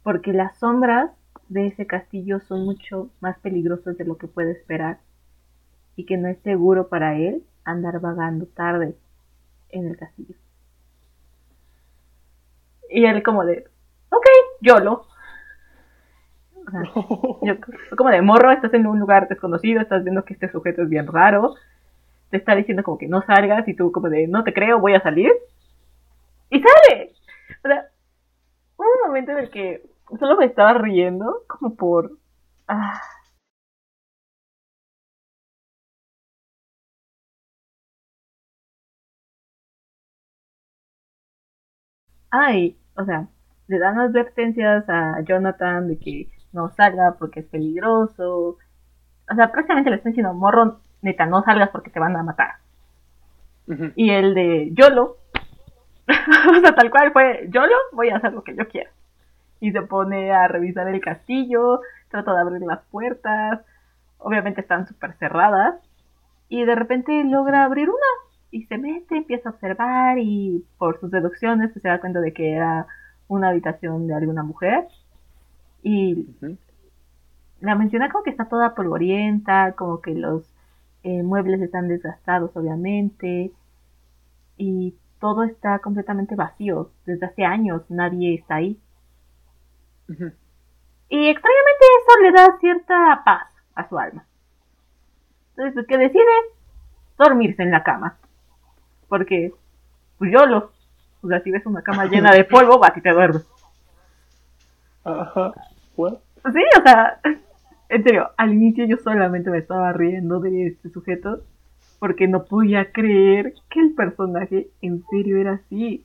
[0.03, 1.11] Porque las sombras
[1.49, 4.99] de ese castillo son mucho más peligrosas de lo que puede esperar
[5.95, 8.95] y que no es seguro para él andar vagando tarde
[9.69, 10.35] en el castillo.
[12.89, 13.67] Y él como de,
[14.09, 14.25] ok,
[14.61, 15.05] YOLO.
[16.67, 16.83] O sea,
[17.43, 17.55] yo,
[17.97, 21.07] como de morro, estás en un lugar desconocido, estás viendo que este sujeto es bien
[21.07, 21.55] raro,
[22.29, 24.93] te está diciendo como que no salgas y tú como de, no te creo, voy
[24.93, 25.31] a salir.
[26.49, 27.13] Y sale.
[27.63, 27.87] O sea,
[28.77, 32.17] hubo un momento en el que solo me estaba riendo como por...
[32.67, 33.01] Ah,
[42.31, 43.27] ay, o sea,
[43.67, 48.57] le dan advertencias a Jonathan de que no salga porque es peligroso.
[49.31, 52.55] O sea, prácticamente le están diciendo, morro, neta, no salgas porque te van a matar.
[53.95, 55.17] Y el de YOLO,
[56.07, 58.91] o sea, tal cual fue, YOLO, voy a hacer lo que yo quiera.
[59.61, 61.79] Y se pone a revisar el castillo,
[62.09, 63.61] trata de abrir las puertas,
[64.17, 65.75] obviamente están súper cerradas,
[66.49, 71.09] y de repente logra abrir una y se mete, empieza a observar y por sus
[71.09, 72.87] deducciones pues, se da cuenta de que era
[73.29, 74.87] una habitación de alguna mujer
[75.81, 76.27] y
[77.61, 80.43] la menciona como que está toda polvorienta, como que los
[81.03, 83.53] eh, muebles están desgastados obviamente
[84.57, 86.89] y todo está completamente vacío.
[87.05, 88.77] Desde hace años nadie está ahí.
[91.09, 94.25] Y extrañamente eso le da cierta paz a su alma.
[95.57, 96.31] Entonces, ¿qué decide?
[97.17, 98.17] Dormirse en la cama.
[99.07, 99.53] Porque,
[100.17, 100.71] pues yo lo.
[101.21, 103.45] O sea, si ves una cama llena de polvo, va y te duermes.
[105.03, 105.53] Ajá.
[105.97, 106.17] ¿What?
[106.53, 107.19] Sí, o sea,
[107.89, 111.41] en serio, al inicio yo solamente me estaba riendo de este sujeto
[111.99, 116.03] porque no podía creer que el personaje en serio era así.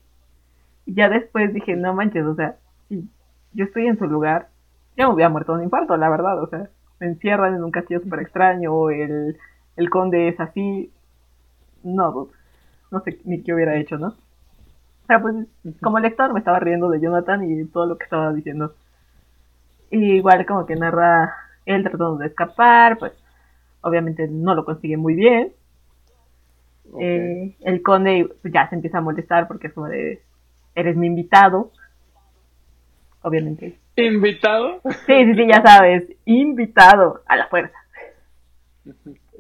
[0.85, 2.57] Y ya después dije, no manches, o sea,
[3.57, 4.49] yo estoy en su lugar,
[4.97, 6.69] ya me hubiera muerto de un infarto, la verdad, o sea,
[7.01, 9.37] me encierran en un castillo súper extraño, el,
[9.77, 10.93] el conde es así.
[11.83, 12.29] No,
[12.91, 14.15] no sé ni qué hubiera hecho, ¿no?
[15.07, 15.35] Pero pues
[15.81, 18.75] como lector me estaba riendo de Jonathan y todo lo que estaba diciendo.
[19.91, 21.35] igual como que narra
[21.65, 23.13] él tratando de escapar, pues
[23.83, 25.53] obviamente no lo consigue muy bien.
[27.01, 30.23] Eh, el conde ya se empieza a molestar porque es como de,
[30.75, 31.73] eres mi invitado.
[33.27, 33.77] Obviamente.
[33.97, 34.81] ¿Invitado?
[35.05, 37.77] Sí, sí, sí, ya sabes, invitado a la fuerza.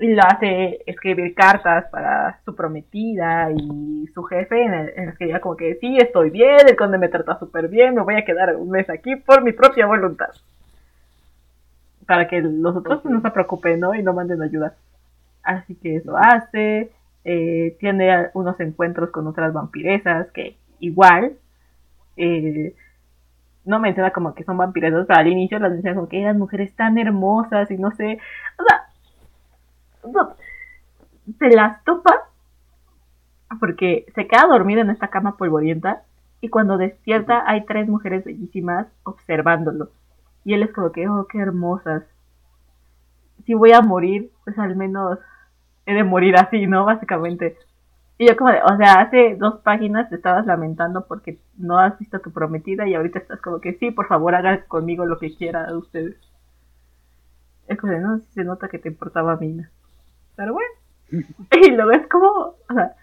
[0.00, 5.40] Y lo hace escribir cartas para su prometida y su jefe en el, que ya
[5.40, 8.56] como que sí, estoy bien, el conde me trata súper bien, me voy a quedar
[8.56, 10.30] un mes aquí por mi propia voluntad.
[12.08, 13.94] Para que los otros no se preocupen, ¿no?
[13.94, 14.74] Y no manden ayuda.
[15.44, 16.90] Así que eso hace.
[17.22, 21.36] Eh, tiene unos encuentros con otras vampiresas que igual
[22.16, 22.74] eh,
[23.66, 26.74] no menciona como que son vampiresas, pero al inicio las menciona como que eran mujeres
[26.74, 28.18] tan hermosas y no sé,
[28.58, 30.36] o sea,
[31.38, 32.28] se las topa
[33.60, 36.02] porque se queda dormida en esta cama polvorienta
[36.40, 39.90] y cuando despierta hay tres mujeres bellísimas observándolo
[40.46, 42.04] y él es como que, oh, qué hermosas.
[43.44, 45.18] Si voy a morir, pues al menos
[45.86, 46.84] he de morir así, ¿no?
[46.84, 47.58] Básicamente.
[48.18, 51.98] Y yo como de, o sea, hace dos páginas te estabas lamentando porque no has
[51.98, 55.18] visto a tu prometida y ahorita estás como que sí, por favor haga conmigo lo
[55.18, 56.16] que quiera de ustedes.
[57.68, 59.70] Es como de, no, si se nota que te importaba Mina.
[60.34, 60.70] Pero bueno.
[61.10, 62.94] y luego es como, o sea,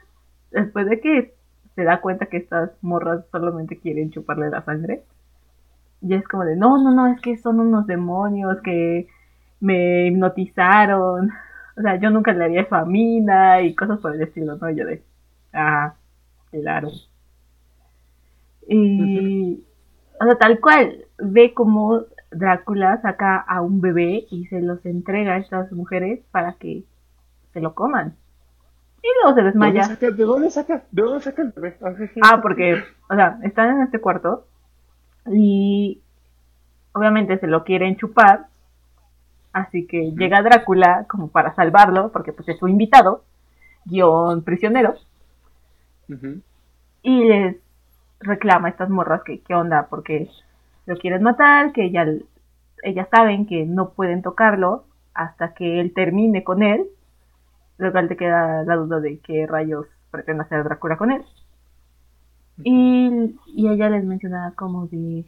[0.51, 1.35] después de que
[1.75, 5.03] se da cuenta que estas morras solamente quieren chuparle la sangre,
[6.01, 9.07] y es como de, no, no, no, es que son unos demonios que
[9.61, 11.31] me hipnotizaron
[11.75, 14.69] o sea, yo nunca le haría eso a Mina y cosas por el estilo, ¿no?
[14.69, 15.03] Yo de,
[15.53, 15.95] ah,
[16.51, 16.89] claro.
[18.67, 19.63] Y,
[20.19, 25.33] o sea, tal cual, ve como Drácula saca a un bebé y se los entrega
[25.33, 26.83] a estas mujeres para que
[27.53, 28.15] se lo coman.
[29.01, 29.87] Y luego se desmaya.
[29.99, 30.83] ¿De dónde saca?
[30.91, 31.77] ¿De dónde saca, el bebé?
[32.21, 34.47] Ah, porque, o sea, están en este cuarto
[35.31, 36.01] y
[36.93, 38.47] obviamente se lo quieren chupar
[39.53, 43.23] Así que llega Drácula como para salvarlo, porque pues es su invitado,
[43.85, 44.95] guion prisionero.
[47.03, 47.57] Y les
[48.19, 50.29] reclama a estas morras que qué onda, porque
[50.85, 52.05] lo quieren matar, que ella,
[52.83, 56.85] ellas saben que no pueden tocarlo hasta que él termine con él.
[57.77, 61.23] Luego te queda la duda de qué rayos pretende hacer Drácula con él.
[62.63, 65.25] y, y ella les menciona como de,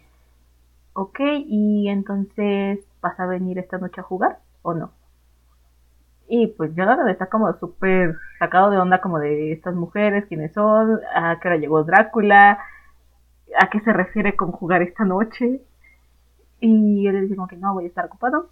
[0.95, 4.91] ok, y entonces ¿vas a venir esta noche a jugar o no?
[6.27, 10.99] Y pues Jonathan está como súper sacado de onda como de estas mujeres, quiénes son,
[11.13, 12.59] a qué hora llegó Drácula,
[13.59, 15.61] a qué se refiere con jugar esta noche.
[16.59, 18.49] Y él le dice como que no, voy a estar ocupado.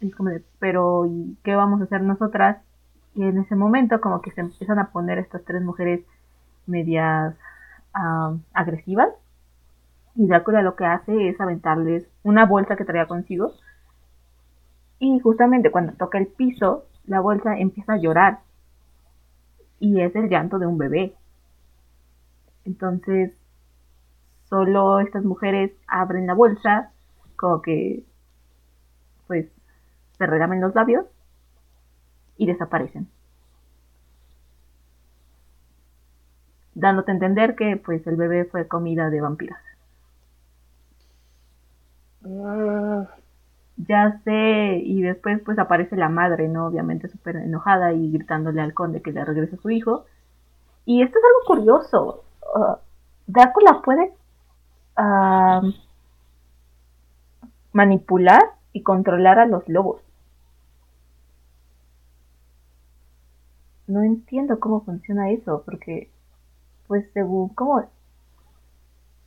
[0.00, 2.58] Y es como de, pero ¿y qué vamos a hacer nosotras?
[3.14, 6.04] Y en ese momento como que se empiezan a poner estas tres mujeres
[6.66, 7.34] medias
[7.94, 9.08] ah, agresivas.
[10.16, 13.54] Y Drácula lo que hace es aventarles una bolsa que traía consigo
[14.98, 18.40] y justamente cuando toca el piso, la bolsa empieza a llorar.
[19.78, 21.14] Y es el llanto de un bebé.
[22.64, 23.36] Entonces,
[24.48, 26.90] solo estas mujeres abren la bolsa,
[27.36, 28.02] como que,
[29.26, 29.46] pues,
[30.16, 31.04] se regamen los labios
[32.38, 33.08] y desaparecen.
[36.74, 39.73] Dándote a entender que, pues, el bebé fue comida de vampiras.
[42.24, 43.06] Ah,
[43.76, 46.66] ya sé, y después pues aparece la madre, ¿no?
[46.66, 50.06] Obviamente súper enojada y gritándole al conde que le regrese a su hijo.
[50.86, 52.24] Y esto es algo curioso.
[52.54, 52.76] Uh,
[53.26, 54.12] Drácula puede
[57.72, 58.40] manipular
[58.72, 60.00] y controlar a los lobos.
[63.86, 66.10] No entiendo cómo funciona eso, porque,
[66.86, 67.84] pues según como,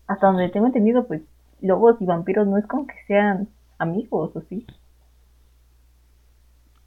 [0.07, 1.21] hasta donde tengo entendido, pues
[1.61, 3.47] lobos y vampiros no es como que sean
[3.77, 4.65] amigos, ¿o sí?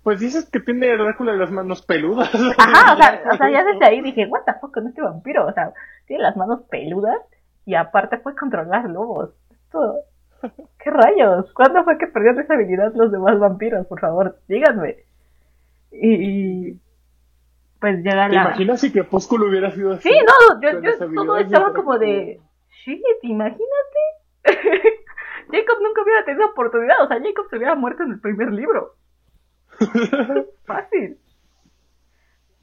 [0.03, 2.31] Pues dices que tiene Drácula las manos peludas.
[2.59, 5.47] Ajá, o sea, o sea, ya desde ahí dije, what the fuck con este vampiro,
[5.47, 5.73] o sea,
[6.07, 7.21] tiene las manos peludas
[7.67, 9.31] y aparte puede controlar lobos.
[9.51, 9.97] Esto,
[10.83, 11.53] ¿qué rayos?
[11.53, 13.87] ¿Cuándo fue que perdieron esa habilidad los demás vampiros?
[13.87, 14.97] Por favor, díganme.
[15.93, 16.79] Y,
[17.81, 18.43] pues llega ¿Te la...
[18.43, 20.09] imaginas si Crepúsculo hubiera sido así?
[20.09, 22.41] Sí, no, yo, yo todo estaba como de,
[22.85, 24.20] shit, imagínate.
[25.53, 27.03] Jacob nunca hubiera tenido oportunidad.
[27.03, 28.95] O sea, Jacob se hubiera muerto en el primer libro.
[30.65, 31.19] Fácil.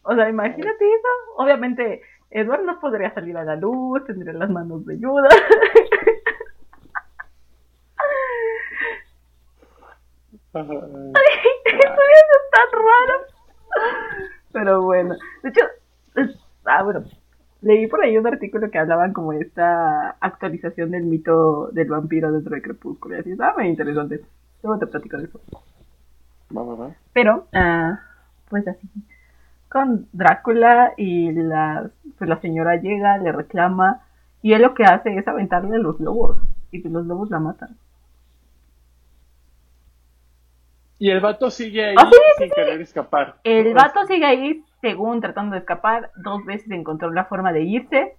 [0.04, 1.08] O sea, imagínate eso.
[1.36, 5.28] Obviamente, Edward no podría salir a la luz, tendría las manos de ayuda.
[10.54, 13.16] Eso es tan raro.
[14.52, 15.66] Pero bueno, de hecho,
[16.66, 17.04] ah, bueno,
[17.62, 22.32] leí por ahí un artículo que hablaban como de esta actualización del mito del vampiro
[22.32, 23.16] dentro de Crepúsculo.
[23.16, 24.22] Y así estaba muy interesante.
[24.64, 25.42] Luego te platico de eso.
[26.56, 26.96] Va, va, va.
[27.14, 28.00] Pero, ah,
[28.50, 28.88] pues así.
[29.70, 34.02] con Drácula y la, pues la señora llega, le reclama
[34.42, 36.38] y él lo que hace es aventarle a los lobos
[36.72, 37.78] y pues los lobos la matan.
[41.00, 43.38] Y el vato sigue ahí Ah, sí, sí, sin querer escapar.
[43.44, 47.64] El O vato sigue ahí, según tratando de escapar, dos veces encontró la forma de
[47.64, 48.16] irse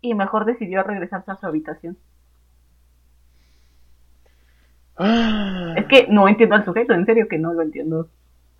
[0.00, 1.96] y mejor decidió regresarse a su habitación.
[4.96, 5.74] Ah.
[5.76, 8.08] Es que no entiendo al sujeto, en serio que no lo entiendo.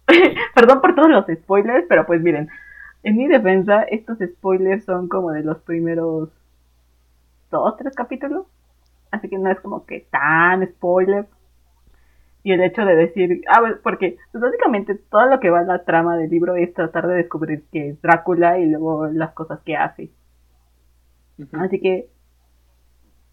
[0.54, 2.48] Perdón por todos los spoilers, pero pues miren,
[3.02, 6.30] en mi defensa, estos spoilers son como de los primeros
[7.50, 8.46] dos, tres capítulos.
[9.10, 11.26] Así que no es como que tan spoiler.
[12.44, 15.64] Y el hecho de decir, ah, pues, porque pues, básicamente todo lo que va a
[15.64, 19.60] la trama del libro es tratar de descubrir que es Drácula y luego las cosas
[19.60, 20.10] que hace.
[21.52, 22.08] Así que,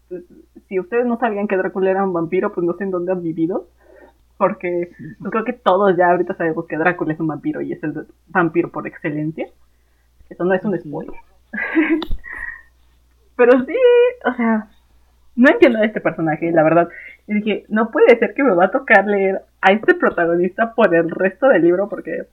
[0.08, 0.24] pues,
[0.68, 3.22] si ustedes no sabían que Drácula era un vampiro, pues no sé en dónde han
[3.22, 3.68] vivido.
[4.36, 7.82] Porque yo creo que todos ya ahorita sabemos que Drácula es un vampiro y es
[7.82, 9.48] el vampiro por excelencia.
[10.30, 11.14] Eso no es un spoiler.
[13.36, 13.74] Pero sí,
[14.24, 14.70] o sea,
[15.40, 16.88] no entiendo a este personaje, la verdad.
[17.26, 20.94] Y dije, no puede ser que me va a tocar leer a este protagonista por
[20.94, 22.26] el resto del libro porque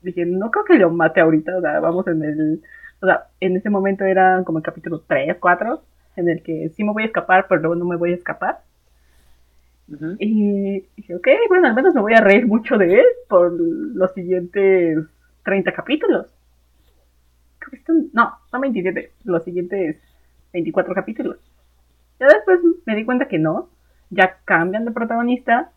[0.00, 2.62] dije, no creo que lo mate ahorita, o sea, vamos en el...
[3.00, 5.82] O sea, en ese momento era como el capítulo 3, 4,
[6.16, 8.60] en el que sí me voy a escapar, pero luego no me voy a escapar.
[10.18, 14.12] Y dije, ok, bueno, al menos me voy a reír mucho de él por los
[14.14, 15.04] siguientes
[15.44, 16.26] 30 capítulos.
[17.58, 19.96] Creo que están, no, son 27, los siguientes
[20.52, 21.38] 24 capítulos.
[22.20, 23.68] Ya después me di cuenta que no,
[24.10, 25.70] ya cambian de protagonista.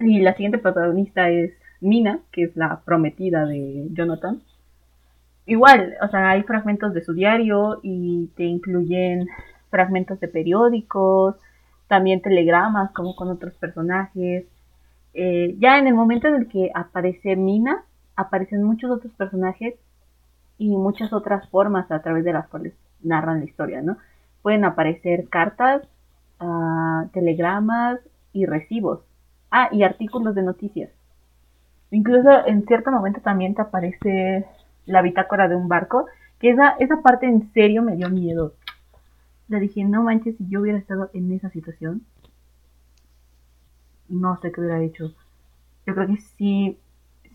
[0.00, 4.42] Y la siguiente protagonista es Mina, que es la prometida de Jonathan.
[5.46, 9.28] Igual, o sea, hay fragmentos de su diario y te incluyen
[9.70, 11.36] fragmentos de periódicos,
[11.88, 14.44] también telegramas como con otros personajes.
[15.14, 19.74] Eh, ya en el momento en el que aparece Mina, aparecen muchos otros personajes
[20.58, 23.96] y muchas otras formas a través de las cuales narran la historia, ¿no?
[24.48, 25.82] Pueden aparecer cartas,
[26.40, 28.00] ah, telegramas
[28.32, 29.00] y recibos.
[29.50, 30.90] Ah, y artículos de noticias.
[31.90, 34.46] Incluso en cierto momento también te aparece
[34.86, 36.06] la bitácora de un barco,
[36.38, 38.54] que esa, esa parte en serio me dio miedo.
[39.48, 42.06] Le dije, no manches, si yo hubiera estado en esa situación,
[44.08, 45.12] no sé qué hubiera hecho.
[45.86, 46.78] Yo creo que sí,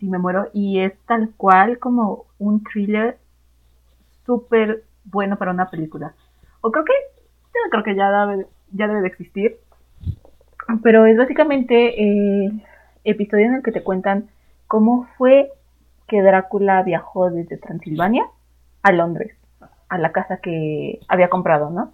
[0.00, 0.48] sí me muero.
[0.52, 3.18] Y es tal cual como un thriller
[4.26, 6.12] súper bueno para una película.
[6.66, 6.94] O creo que,
[7.52, 9.58] yo creo que ya debe, ya debe de existir.
[10.82, 12.64] Pero es básicamente el
[13.04, 14.30] episodio en el que te cuentan
[14.66, 15.52] cómo fue
[16.08, 18.24] que Drácula viajó desde Transilvania
[18.82, 19.36] a Londres,
[19.90, 21.92] a la casa que había comprado, ¿no?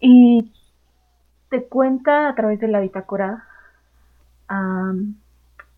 [0.00, 0.52] Y
[1.50, 3.44] te cuenta a través de la bitácora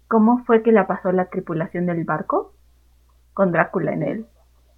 [0.09, 2.55] cómo fue que la pasó la tripulación del barco
[3.35, 4.27] con Drácula en él.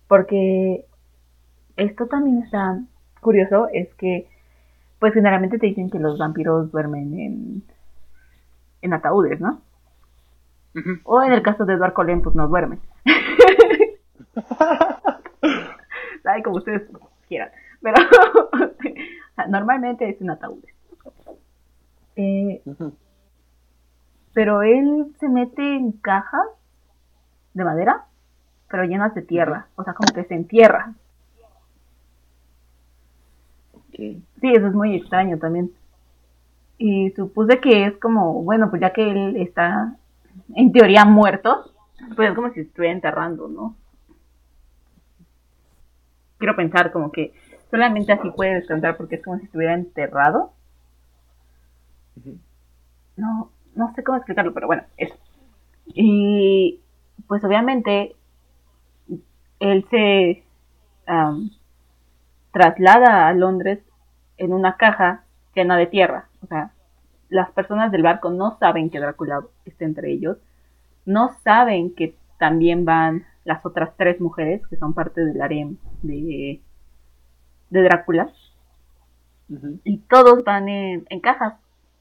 [0.08, 0.84] Porque
[1.76, 2.80] esto también está
[3.20, 4.28] curioso, es que
[4.98, 7.62] pues generalmente te dicen que los vampiros duermen en,
[8.82, 9.60] en ataúdes, ¿no?
[11.04, 12.80] O en el caso de Edward Cullen, pues no duermen.
[16.24, 16.88] Ay, como ustedes
[17.28, 17.50] quieran.
[17.80, 17.96] Pero
[19.48, 20.74] normalmente es en ataúdes.
[22.16, 22.62] Eh,
[24.32, 26.46] pero él se mete en cajas
[27.54, 28.06] de madera,
[28.68, 29.66] pero llenas de tierra.
[29.76, 30.94] O sea, como que se entierra.
[33.96, 35.70] Sí, eso es muy extraño también.
[36.78, 39.96] Y supuse que es como, bueno, pues ya que él está
[40.54, 41.70] en teoría muerto,
[42.16, 43.76] pues es como si estuviera enterrando, ¿no?
[46.36, 47.32] Quiero pensar como que
[47.70, 50.52] solamente así puede descansar porque es como si estuviera enterrado.
[53.16, 55.14] No, no sé cómo explicarlo, pero bueno, eso.
[55.86, 56.80] Y
[57.28, 58.16] pues obviamente
[59.60, 60.42] él se
[61.06, 61.50] am,
[62.52, 63.80] traslada a Londres
[64.36, 65.24] en una caja
[65.54, 66.28] llena de tierra.
[66.42, 66.72] O sea,
[67.28, 70.38] las personas del barco no saben que Drácula está entre ellos.
[71.04, 76.60] No saben que también van las otras tres mujeres que son parte del harem de,
[77.70, 78.30] de Drácula.
[79.84, 81.54] Y todos van en, en cajas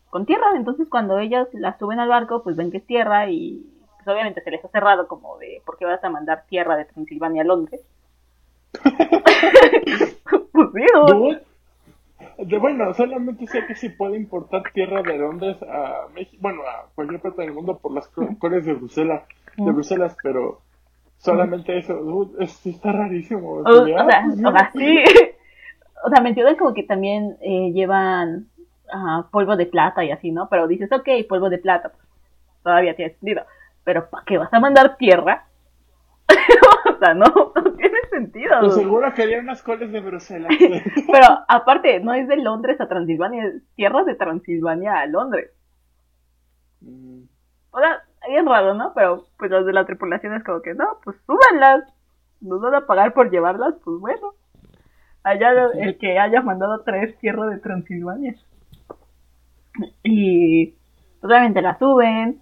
[0.10, 0.48] con tierra.
[0.56, 3.66] Entonces cuando ellas las suben al barco, pues ven que es tierra y
[3.96, 6.86] pues obviamente se les ha cerrado como de ¿por qué vas a mandar tierra de
[6.86, 7.82] Transilvania a Londres?
[12.60, 17.22] bueno, solamente sé que se puede importar tierra de Londres a México, bueno, a cualquier
[17.22, 19.24] parte del mundo por las co- coles de Bruselas,
[19.58, 19.72] de.
[19.72, 20.60] Bruselas, pero
[21.18, 23.54] solamente eso, dude, es- está rarísimo.
[23.54, 23.64] O,
[24.10, 25.04] sea, o sea, sí.
[26.04, 28.48] O sea, me como que también eh, llevan
[29.32, 30.50] polvo de plata y así, ¿no?
[30.50, 32.04] Pero dices, ok, polvo de plata, pues,
[32.64, 33.44] todavía tiene sentido.
[33.84, 35.46] pero ¿para qué vas a mandar tierra?
[37.16, 37.26] No,
[37.56, 38.52] no tiene sentido.
[38.62, 40.52] Pues seguro querían unas coles de Bruselas.
[41.12, 45.52] pero aparte, no es de Londres a Transilvania, es tierras de Transilvania a Londres.
[46.82, 47.24] Mm.
[47.72, 48.94] O sea, es raro, ¿no?
[48.94, 51.84] Pero pues los de la tripulación es como que, no, pues súbanlas.
[52.42, 54.34] Nos van a pagar por llevarlas, pues bueno.
[55.24, 58.36] Allá el que haya mandado tres tierras de Transilvania.
[60.04, 60.76] Y
[61.20, 62.42] pues, obviamente la suben.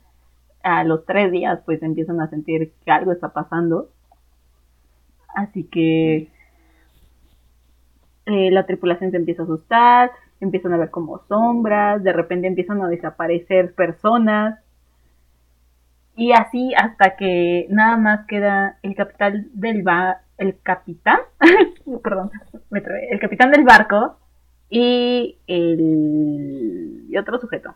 [0.61, 3.89] A los tres días pues empiezan a sentir que algo está pasando.
[5.35, 6.29] Así que
[8.25, 12.81] eh, la tripulación se empieza a asustar, empiezan a ver como sombras, de repente empiezan
[12.81, 14.59] a desaparecer personas.
[16.15, 19.83] Y así hasta que nada más queda el capitán del
[20.37, 21.19] el capitán,
[22.03, 22.31] perdón,
[22.71, 24.17] el capitán del barco
[24.69, 27.73] y el y otro sujeto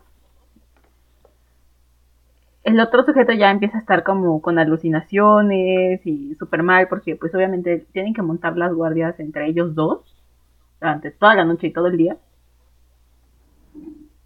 [2.64, 7.34] el otro sujeto ya empieza a estar como con alucinaciones y súper mal porque pues
[7.34, 10.00] obviamente tienen que montar las guardias entre ellos dos
[10.80, 12.16] durante toda la noche y todo el día.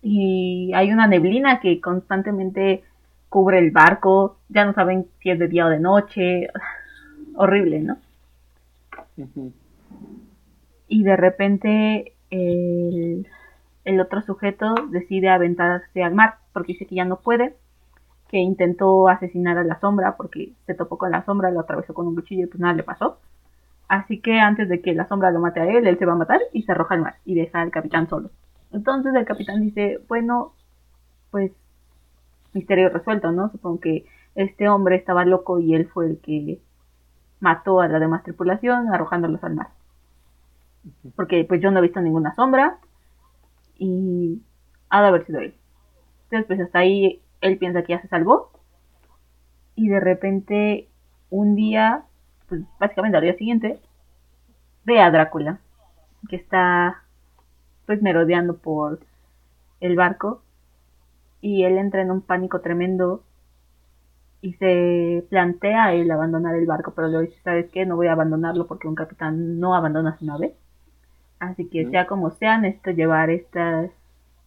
[0.03, 2.85] Y hay una neblina que constantemente
[3.29, 6.49] cubre el barco, ya no saben si es de día o de noche,
[7.35, 7.99] horrible, ¿no?
[10.87, 13.27] Y de repente el,
[13.85, 17.57] el otro sujeto decide aventarse al mar porque dice que ya no puede
[18.29, 22.07] que intentó asesinar a la sombra porque se topó con la sombra, lo atravesó con
[22.07, 23.19] un cuchillo y pues nada le pasó.
[23.89, 26.17] Así que antes de que la sombra lo mate a él, él se va a
[26.17, 28.31] matar y se arroja al mar y deja al capitán solo.
[28.71, 30.53] Entonces el capitán dice, bueno,
[31.31, 31.53] pues
[32.53, 33.51] misterio resuelto, ¿no?
[33.51, 36.61] Supongo que este hombre estaba loco y él fue el que
[37.41, 39.69] mató a la demás tripulación arrojándolos al mar.
[41.17, 42.79] Porque pues yo no he visto ninguna sombra
[43.79, 44.43] y
[44.91, 45.55] ha de haber sido él.
[46.25, 48.51] Entonces pues hasta ahí él piensa que ya se salvó
[49.75, 50.89] y de repente
[51.31, 52.05] un día,
[52.49, 53.81] pues básicamente al día siguiente,
[54.85, 55.61] ve a Drácula
[56.29, 57.03] que está
[57.87, 59.01] pues merodeando por
[59.81, 60.43] el barco
[61.41, 63.23] y él entra en un pánico tremendo
[64.41, 67.87] y se plantea el abandonar el barco, pero le dice, ¿sabes qué?
[67.87, 70.55] No voy a abandonarlo porque un capitán no abandona su nave.
[71.41, 73.89] Así que sea como sea, necesito llevar esta,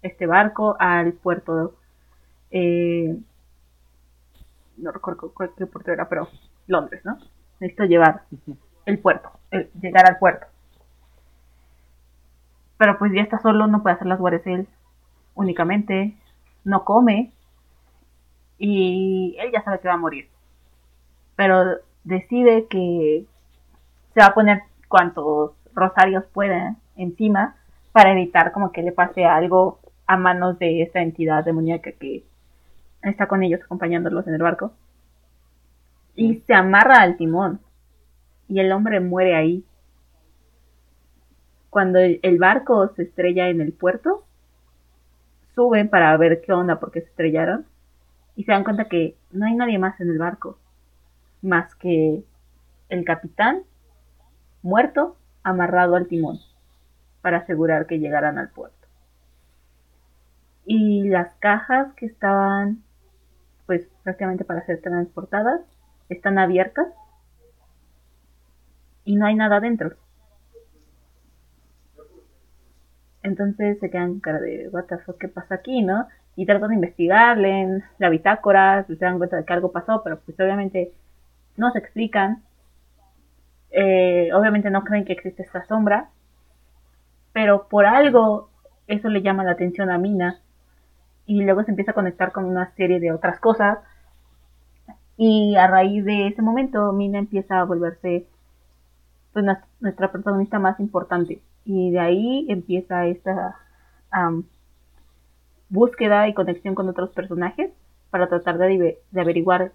[0.02, 1.76] este barco al puerto
[2.52, 3.18] eh,
[4.78, 6.28] no recuerdo qué puerto era, pero
[6.68, 7.18] Londres, ¿no?
[7.60, 8.24] Necesito llevar
[8.86, 9.32] el puerto,
[9.80, 10.48] llegar al puerto.
[12.78, 14.68] Pero pues ya está solo, no puede hacer las guardias él
[15.36, 16.16] únicamente,
[16.64, 17.32] no come
[18.58, 20.30] y él ya sabe que va a morir.
[21.36, 23.26] Pero decide que
[24.14, 27.56] se va a poner cuantos rosarios pueda encima
[27.92, 32.24] para evitar como que le pase algo a manos de esta entidad demoníaca que
[33.04, 34.74] está con ellos acompañándolos en el barco.
[36.16, 37.60] Y se amarra al timón.
[38.48, 39.66] Y el hombre muere ahí.
[41.70, 44.26] Cuando el barco se estrella en el puerto,
[45.56, 47.66] suben para ver qué onda porque se estrellaron.
[48.36, 50.58] Y se dan cuenta que no hay nadie más en el barco.
[51.42, 52.24] Más que
[52.90, 53.64] el capitán
[54.62, 56.40] muerto amarrado al timón
[57.22, 58.88] para asegurar que llegaran al puerto.
[60.66, 62.84] Y las cajas que estaban
[63.72, 65.62] pues prácticamente para ser transportadas,
[66.10, 66.88] están abiertas
[69.06, 69.94] y no hay nada dentro.
[73.24, 76.06] Entonces se quedan cara de, what the fuck, ¿qué pasa aquí, no?
[76.36, 80.20] Y tratan de investigar, leen la bitácora, se dan cuenta de que algo pasó, pero
[80.20, 80.92] pues obviamente
[81.56, 82.44] no se explican.
[83.70, 86.10] Eh, obviamente no creen que existe esta sombra,
[87.32, 88.50] pero por algo
[88.88, 90.42] eso le llama la atención a Mina
[91.26, 93.80] y luego se empieza a conectar con una serie de otras cosas.
[95.18, 98.28] Y a raíz de ese momento, Mina empieza a volverse
[99.34, 99.46] pues,
[99.80, 101.42] nuestra protagonista más importante.
[101.66, 103.56] Y de ahí empieza esta
[105.70, 107.72] búsqueda y conexión con otros personajes
[108.10, 109.72] para tratar de, averiguar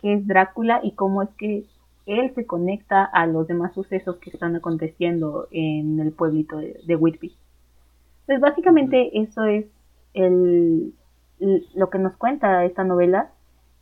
[0.00, 1.64] qué es Drácula y cómo es que
[2.06, 6.96] él se conecta a los demás sucesos que están aconteciendo en el pueblito de, de
[6.96, 7.34] Whitby.
[8.26, 9.66] Pues básicamente eso es
[10.14, 10.94] el,
[11.74, 13.30] lo que nos cuenta esta novela,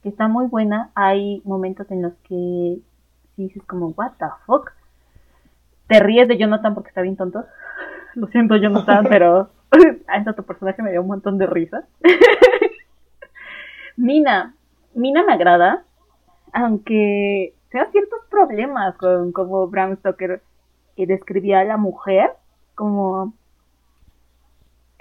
[0.03, 0.91] que está muy buena.
[0.95, 2.79] Hay momentos en los que
[3.37, 4.73] dices como, what the fuck.
[5.87, 7.45] Te ríes de Jonathan porque está bien tonto.
[8.15, 9.51] Lo siento, Jonathan, pero
[10.09, 11.85] a tu personaje me dio un montón de risas.
[13.97, 14.55] Mina,
[14.95, 15.85] Mina me agrada,
[16.53, 20.43] aunque sea ciertos problemas con cómo Bram Stoker
[21.07, 22.31] describía a la mujer
[22.75, 23.35] como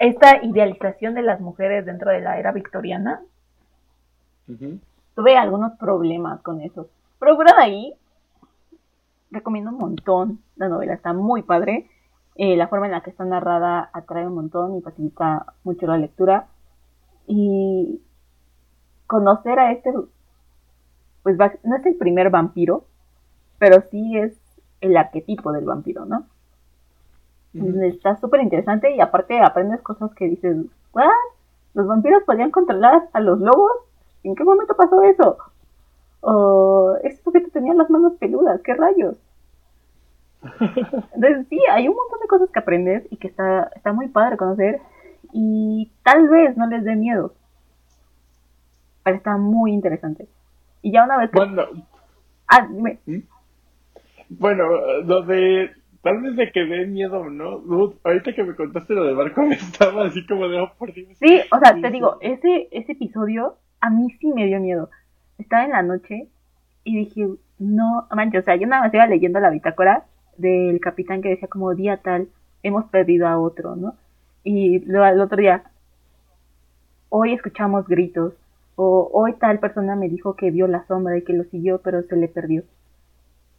[0.02, 3.22] esta idealización de las mujeres dentro de la era victoriana
[5.14, 6.88] tuve algunos problemas con eso.
[7.20, 7.94] Pero fuera de ahí,
[9.30, 11.88] recomiendo un montón la novela, está muy padre.
[12.34, 15.98] Eh, la forma en la que está narrada atrae un montón y facilita mucho la
[15.98, 16.48] lectura.
[17.28, 18.02] Y
[19.06, 19.92] conocer a este,
[21.22, 22.86] pues no es el primer vampiro,
[23.60, 24.36] pero sí es
[24.80, 26.26] el arquetipo del vampiro, ¿no?
[27.54, 30.56] Está súper interesante y aparte aprendes cosas que dices,
[30.92, 31.10] ¿what?
[31.74, 33.72] ¿Los vampiros podían controlar a los lobos?
[34.22, 35.36] ¿En qué momento pasó eso?
[36.20, 39.16] O este sujeto tenía las manos peludas, ¿qué rayos?
[41.14, 44.36] Entonces sí, hay un montón de cosas que aprendes y que está, está muy padre
[44.36, 44.80] conocer
[45.32, 47.34] y tal vez no les dé miedo.
[49.04, 50.28] Pero está muy interesante.
[50.80, 51.38] Y ya una vez que...
[51.38, 51.62] Bueno,
[52.48, 52.98] ah, dime.
[53.06, 53.18] ¿Mm?
[54.30, 54.64] Bueno,
[55.04, 55.70] lo de
[56.02, 57.62] tal vez de que dé miedo, ¿no?
[58.04, 61.08] ahorita que me contaste lo del barco me estaba así como de, oh, por Dios.
[61.18, 64.90] Sí, o sea, te digo, ese, ese episodio a mí sí me dio miedo.
[65.38, 66.28] Estaba en la noche
[66.84, 67.26] y dije,
[67.58, 70.04] no, manches, o sea, yo nada más iba leyendo la bitácora
[70.36, 72.28] del capitán que decía como día tal,
[72.62, 73.94] hemos perdido a otro, ¿no?
[74.44, 75.64] Y luego el otro día,
[77.08, 78.34] hoy escuchamos gritos,
[78.74, 82.02] o hoy tal persona me dijo que vio la sombra y que lo siguió, pero
[82.02, 82.64] se le perdió.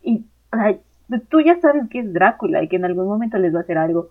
[0.01, 0.77] Y, o sea,
[1.19, 3.77] tú ya sabes que es Drácula y que en algún momento les va a hacer
[3.77, 4.09] algo.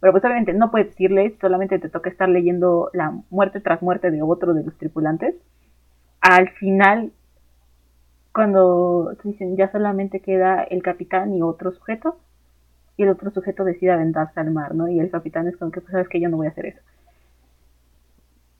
[0.00, 4.10] Pero pues obviamente no puedes decirles, solamente te toca estar leyendo la muerte tras muerte
[4.10, 5.34] de otro de los tripulantes.
[6.20, 7.12] Al final,
[8.32, 12.18] cuando dicen ya solamente queda el capitán y otro sujeto,
[12.96, 14.88] y el otro sujeto decide aventarse al mar, ¿no?
[14.88, 16.80] Y el capitán es como que, pues sabes que yo no voy a hacer eso.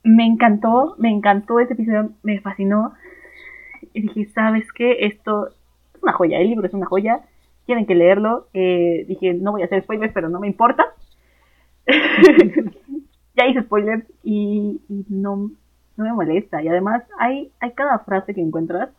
[0.02, 2.94] Me encantó, me encantó ese episodio, me fascinó.
[3.92, 5.06] Y dije, ¿sabes qué?
[5.06, 7.20] Esto es una joya, el libro es una joya
[7.66, 8.48] tienen que leerlo.
[8.52, 10.94] Eh, dije, no voy a hacer spoilers, pero no me importa.
[13.34, 15.50] ya hice spoilers y, no,
[15.96, 16.62] no me molesta.
[16.62, 18.90] Y además hay, hay cada frase que encuentras.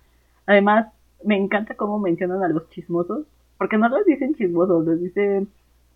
[0.46, 0.88] Además,
[1.24, 3.26] me encanta cómo mencionan a los chismosos.
[3.58, 5.48] Porque no los dicen chismosos, los dicen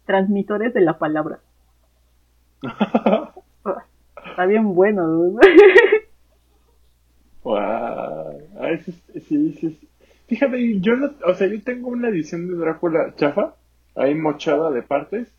[0.06, 1.40] transmisores de la palabra.
[4.30, 5.38] Está bien bueno.
[7.44, 8.40] wow.
[9.28, 9.89] sí, sí,
[10.30, 13.56] Fíjate, yo no, o sea, yo tengo una edición de Drácula chafa,
[13.96, 15.34] ahí mochada de partes.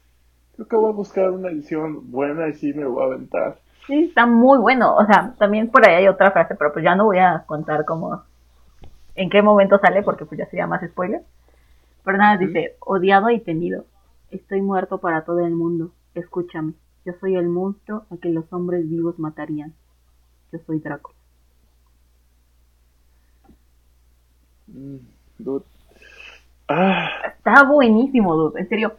[0.57, 3.59] Creo que voy a buscar una edición buena y sí me voy a aventar.
[3.87, 4.97] Sí, está muy bueno.
[4.97, 7.85] O sea, también por ahí hay otra frase, pero pues ya no voy a contar
[7.85, 8.25] como
[9.15, 11.23] en qué momento sale porque pues ya sería más spoiler.
[12.05, 13.85] Pero nada, dice, odiado y temido.
[14.33, 15.93] Estoy muerto para todo el mundo.
[16.15, 16.73] Escúchame.
[17.05, 19.73] Yo soy el monstruo a que los hombres vivos matarían.
[20.53, 21.20] Yo soy Drácula.
[25.39, 25.65] Dude.
[26.69, 27.09] Ah.
[27.37, 28.61] Está buenísimo, dude.
[28.61, 28.97] En serio.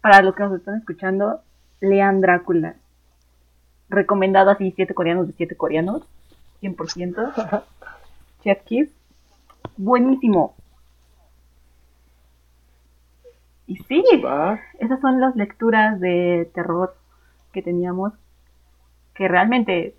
[0.00, 1.40] Para los que nos están escuchando,
[1.80, 2.76] lean Drácula.
[3.88, 6.02] Recomendado así, 7 coreanos de 7 coreanos.
[6.62, 7.62] 100%.
[8.42, 8.90] Chef Kiss.
[9.76, 10.54] Buenísimo.
[13.66, 14.04] Y sí,
[14.78, 16.94] esas son las lecturas de terror
[17.52, 18.12] que teníamos.
[19.14, 19.94] Que realmente,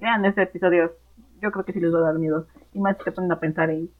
[0.00, 0.92] vean este episodio,
[1.40, 2.46] yo creo que sí les va a dar miedo.
[2.72, 3.90] Y más te ponen a pensar en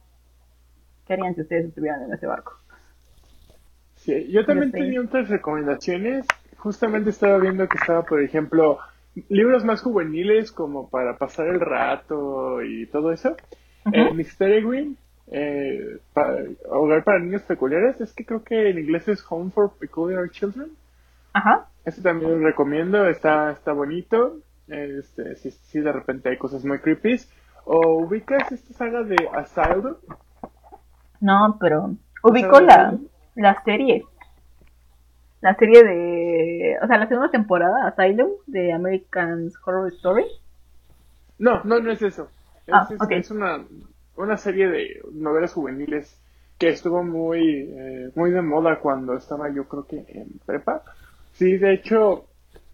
[1.05, 2.53] qué harían si ustedes estuvieran en ese barco.
[3.95, 6.25] Sí, yo también tenía otras recomendaciones.
[6.57, 8.79] Justamente estaba viendo que estaba, por ejemplo,
[9.29, 13.35] libros más juveniles como para pasar el rato y todo eso.
[13.85, 14.97] Uh Mystery Green,
[15.31, 15.99] eh,
[16.69, 20.71] Hogar para Niños Peculiares, es que creo que en inglés es Home for Peculiar Children.
[21.33, 21.67] Ajá.
[21.85, 24.37] Ese también lo recomiendo, está, está bonito.
[24.71, 27.19] Este, si, si de repente hay cosas muy creepy.
[27.65, 29.95] ¿O ubicas esta saga de Asylum?
[31.19, 32.97] No, pero ubico la,
[33.35, 34.05] la serie.
[35.41, 36.77] La serie de.
[36.81, 40.25] O sea, la segunda temporada, Asylum, de American Horror Story.
[41.37, 42.29] No, no, no es eso.
[42.65, 43.65] Es, ah, es, una,
[44.15, 46.17] una serie de novelas juveniles
[46.57, 50.83] que estuvo muy, eh, muy de moda cuando estaba yo creo que en prepa.
[51.33, 52.27] Sí, de hecho,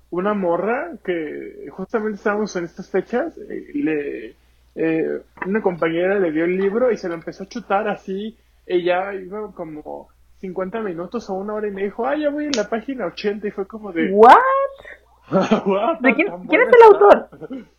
[0.09, 4.35] una morra que justamente estábamos en estas fechas, eh, le
[4.79, 8.38] eh, una compañera le dio el libro y se lo empezó a chutar así.
[8.65, 10.09] Ella iba como
[10.39, 13.47] 50 minutos o una hora y me dijo, ah, ya voy en la página 80
[13.47, 14.11] y fue como de...
[14.11, 14.35] ¿What?
[16.15, 17.29] quién, es el autor?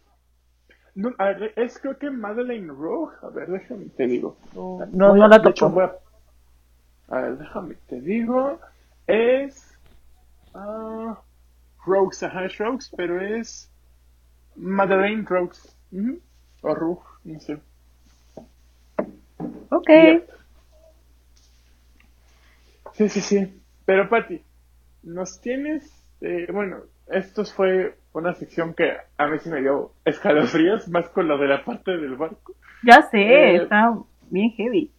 [0.94, 3.12] No, a ver, es creo que Madeleine Rowe.
[3.22, 4.36] A ver, déjame te digo.
[4.52, 5.80] No, no, la toco.
[5.80, 5.96] A...
[7.06, 7.20] a...
[7.20, 8.58] ver, déjame te digo.
[9.06, 9.78] Es.
[10.52, 11.14] Uh,
[11.88, 13.70] Rogues, ajá, es Rogues, pero es.
[14.56, 15.76] Madeleine Rogues.
[16.62, 17.58] O Rug, no sé.
[19.70, 19.88] Ok.
[22.94, 23.62] Sí, sí, sí.
[23.84, 24.42] Pero Patti,
[25.02, 25.90] nos tienes,
[26.20, 31.28] eh, bueno, estos fue una sección que a mí sí me dio escalofríos, más con
[31.28, 32.54] lo de la parte del barco.
[32.82, 33.94] Ya sé, Eh, está
[34.30, 34.90] bien heavy.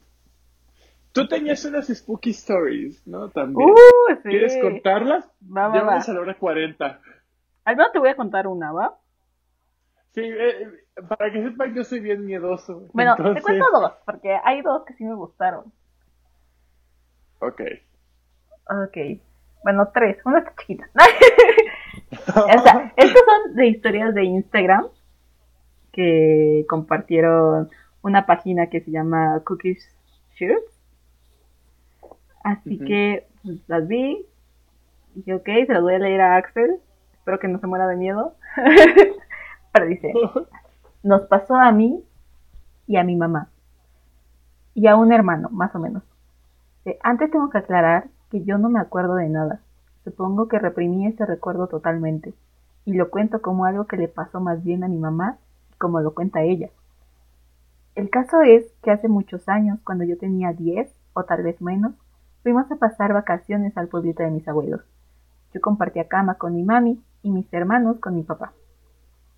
[1.22, 3.30] Tú tenías unas spooky stories, ¿no?
[3.30, 3.70] También.
[3.70, 4.30] Uh, sí.
[4.30, 5.26] ¿Quieres contarlas?
[5.42, 5.88] Va, va, ya va.
[5.88, 7.02] vamos a la hora 40.
[7.66, 8.98] Al menos te voy a contar una, ¿va?
[10.14, 10.68] Sí, eh,
[11.08, 12.88] para que sepan, yo soy bien miedoso.
[12.94, 15.72] Bueno, te cuento dos, porque hay dos que sí me gustaron.
[17.40, 17.62] Ok.
[18.70, 18.98] Ok.
[19.64, 20.18] Bueno, tres.
[20.26, 20.90] Una está chiquita.
[22.28, 24.88] o sea, estas son de historias de Instagram
[25.92, 27.70] que compartieron
[28.02, 29.96] una página que se llama Cookies
[30.36, 30.69] Shirts.
[32.44, 34.26] Así que pues, las vi.
[35.16, 36.80] Y dije, ok, se las voy a leer a Axel.
[37.14, 38.36] Espero que no se muera de miedo.
[39.74, 40.14] Pero dice,
[41.04, 42.04] nos pasó a mí
[42.88, 43.50] y a mi mamá.
[44.74, 46.04] Y a un hermano, más o menos.
[46.86, 49.62] Eh, Antes tengo que aclarar que yo no me acuerdo de nada.
[50.04, 52.34] Supongo que reprimí ese recuerdo totalmente.
[52.86, 55.38] Y lo cuento como algo que le pasó más bien a mi mamá,
[55.78, 56.70] como lo cuenta ella.
[57.96, 61.94] El caso es que hace muchos años, cuando yo tenía 10 o tal vez menos,
[62.44, 64.82] fuimos a pasar vacaciones al pueblito de mis abuelos.
[65.54, 68.54] Yo compartía cama con mi mami y mis hermanos con mi papá.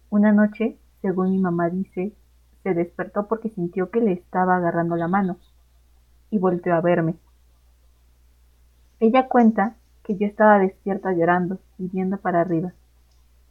[0.10, 2.14] Una noche, según mi mamá dice,
[2.64, 5.38] se despertó porque sintió que le estaba agarrando la mano
[6.30, 7.16] y volteó a verme.
[9.00, 12.74] Ella cuenta que yo estaba despierta llorando y viendo para arriba.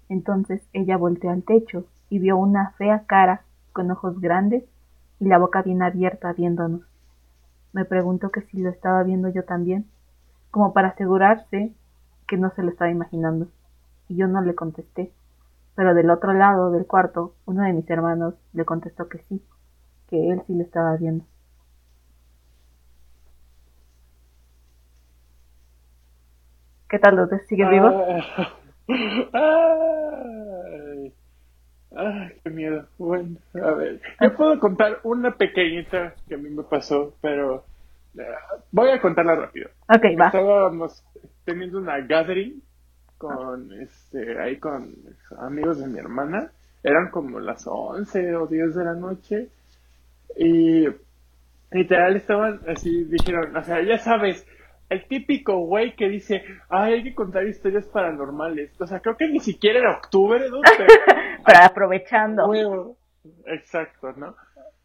[0.09, 4.65] Entonces ella volteó al techo y vio una fea cara con ojos grandes
[5.19, 6.90] y la boca bien abierta viéndonos.
[7.73, 9.87] Me preguntó que si lo estaba viendo yo también,
[10.51, 11.73] como para asegurarse
[12.27, 13.49] que no se lo estaba imaginando.
[14.09, 15.13] Y yo no le contesté.
[15.75, 19.43] Pero del otro lado del cuarto, uno de mis hermanos le contestó que sí,
[20.09, 21.25] que él sí lo estaba viendo.
[26.89, 27.47] ¿Qué tal, Lourdes?
[27.47, 27.89] ¿Sigues vivo?
[31.95, 32.03] Ah.
[32.03, 32.29] Ay.
[32.31, 32.87] Ay, qué miedo.
[32.99, 34.01] Bueno, a ver.
[34.21, 37.65] Yo puedo contar una pequeñita que a mí me pasó, pero
[38.19, 38.23] eh,
[38.71, 39.71] voy a contarla rápido.
[39.89, 40.27] Ok, va.
[40.27, 41.05] Estábamos
[41.45, 42.63] teniendo una gathering
[43.19, 44.95] con este ahí con
[45.39, 46.51] amigos de mi hermana.
[46.83, 49.49] Eran como las 11 o 10 de la noche.
[50.37, 50.87] Y
[51.71, 54.47] literal estaban así, dijeron, o sea, ya sabes,
[54.91, 58.79] el típico güey que dice, ay, hay que contar historias paranormales.
[58.81, 60.61] O sea, creo que ni siquiera era octubre, ¿no?
[61.47, 62.97] Pero, aprovechando.
[63.47, 64.35] Exacto, ¿no?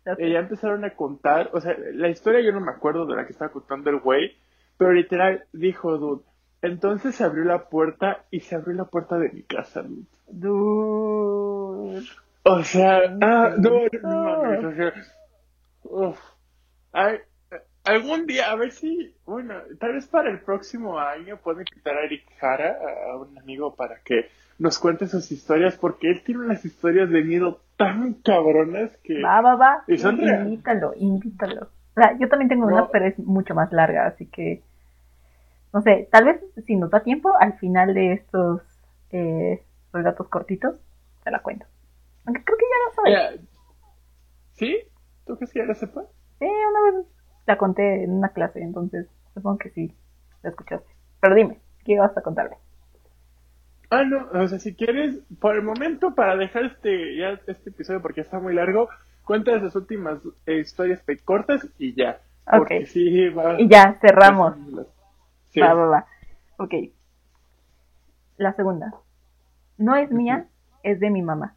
[0.05, 0.19] Ok.
[0.19, 3.25] Y ya empezaron a contar, o sea, la historia yo no me acuerdo de la
[3.25, 4.37] que estaba contando el güey,
[4.77, 6.21] pero literal dijo, dude,
[6.61, 10.05] entonces se abrió la puerta y se abrió la puerta de mi casa, dude.
[10.27, 12.05] Dude.
[12.43, 13.71] O sea, ah, no,
[15.83, 16.19] uf.
[16.91, 17.21] Ay, eh,
[17.85, 22.03] algún día, a ver si, bueno, tal vez para el próximo año puedo invitar a
[22.05, 22.77] Eric Jara,
[23.11, 24.29] a un amigo, para que
[24.59, 29.21] nos cuente sus historias, porque él tiene unas historias de miedo tan cabronas que...
[29.21, 29.83] Va, va, va.
[29.87, 30.45] Y son reales.
[30.47, 31.63] invítalo, invítalo.
[31.97, 32.89] O sea, yo también tengo una, No.
[32.91, 34.61] pero es mucho más larga, así que.
[35.73, 38.61] No sé, tal vez si nos da tiempo, al final de estos
[39.11, 39.61] eh,
[39.93, 40.77] relatos cortitos,
[41.23, 41.65] te la cuento.
[42.25, 43.41] Aunque creo que ya lo sabes.
[44.53, 44.77] ¿Sí?
[45.25, 46.05] ¿Tú crees que ya lo sepas?
[46.39, 47.05] Sí, una vez
[47.45, 49.93] la conté en una clase, entonces supongo que sí,
[50.43, 50.87] la escuchaste.
[51.19, 52.57] Pero dime, ¿qué ibas a contarme?
[53.89, 58.01] Ah, no, o sea, si quieres, por el momento, para dejar este ya este episodio
[58.01, 58.89] porque está muy largo,
[59.23, 62.19] cuenta las últimas eh, historias cortas y ya.
[62.49, 62.85] Porque Ok.
[62.87, 63.59] sí, va.
[63.59, 64.55] Y ya, cerramos.
[65.49, 65.59] Sí.
[65.59, 66.05] Va, va, va.
[66.57, 66.73] Ok.
[68.37, 68.93] La segunda.
[69.77, 70.47] No es mía,
[70.83, 71.55] es de mi mamá.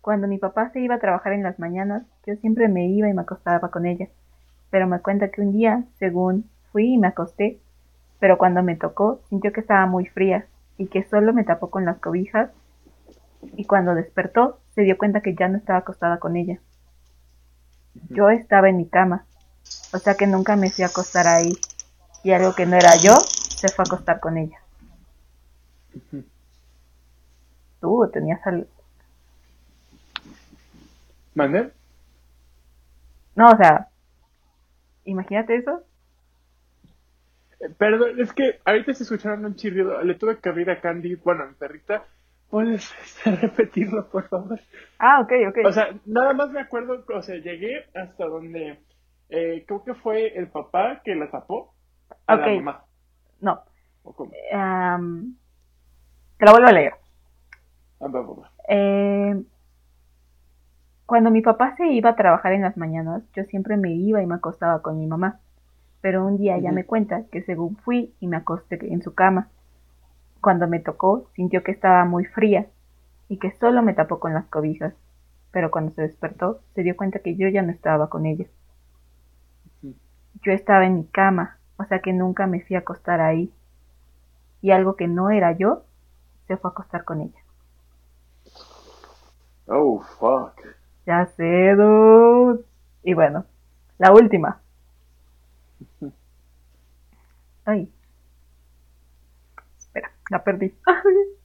[0.00, 3.14] Cuando mi papá se iba a trabajar en las mañanas, yo siempre me iba y
[3.14, 4.08] me acostaba con ella.
[4.70, 7.58] Pero me cuenta que un día, según fui y me acosté,
[8.20, 10.46] pero cuando me tocó, sintió que estaba muy fría
[10.76, 12.50] y que solo me tapó con las cobijas.
[13.56, 16.58] Y cuando despertó, se dio cuenta que ya no estaba acostada con ella.
[18.10, 19.24] Yo estaba en mi cama,
[19.92, 21.52] o sea que nunca me fui a acostar ahí.
[22.24, 24.58] Y algo que no era yo, se fue a acostar con ella.
[27.80, 28.66] Tú tenías al...
[31.34, 31.72] ¿Mande?
[33.36, 33.87] No, o sea,
[35.08, 35.82] imagínate eso.
[37.76, 40.00] Perdón, es que ahorita se escucharon un chirrido.
[40.02, 42.04] Le tuve que abrir a Candy, bueno, a mi perrita.
[42.50, 42.94] ¿Puedes
[43.24, 44.60] repetirlo, por favor?
[44.98, 45.58] Ah, ok, ok.
[45.66, 48.78] O sea, nada más me acuerdo, o sea, llegué hasta donde
[49.28, 51.74] eh, creo que fue el papá que la tapó
[52.26, 52.40] a Ok.
[52.40, 52.84] la mamá.
[53.40, 53.62] no.
[54.04, 54.32] ¿O cómo?
[54.54, 55.36] am,
[56.38, 56.92] te la vuelvo a leer.
[58.00, 58.52] Ah, va, va, va.
[58.68, 59.34] Eh,
[61.08, 64.26] cuando mi papá se iba a trabajar en las mañanas, yo siempre me iba y
[64.26, 65.40] me acostaba con mi mamá.
[66.02, 69.48] Pero un día ella me cuenta que según fui y me acosté en su cama,
[70.42, 72.66] cuando me tocó sintió que estaba muy fría
[73.26, 74.92] y que solo me tapó con las cobijas.
[75.50, 78.44] Pero cuando se despertó, se dio cuenta que yo ya no estaba con ella.
[80.42, 83.50] Yo estaba en mi cama, o sea que nunca me fui a acostar ahí.
[84.60, 85.84] Y algo que no era yo,
[86.48, 87.40] se fue a acostar con ella.
[89.68, 90.77] Oh, fuck.
[91.08, 92.64] Ya sé, dude.
[93.02, 93.46] Y bueno,
[93.96, 94.60] la última.
[97.64, 97.90] Ay.
[99.78, 100.74] Espera, la perdí.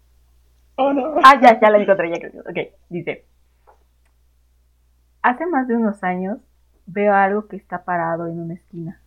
[0.75, 1.17] Oh, no.
[1.23, 2.41] Ah, ya, ya la encontré, ya creo.
[2.41, 3.25] Ok, dice.
[5.21, 6.39] Hace más de unos años
[6.87, 8.99] veo algo que está parado en una esquina.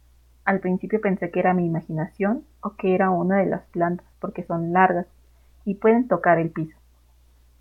[0.44, 4.44] Al principio pensé que era mi imaginación o que era una de las plantas porque
[4.44, 5.08] son largas
[5.64, 6.78] y pueden tocar el piso.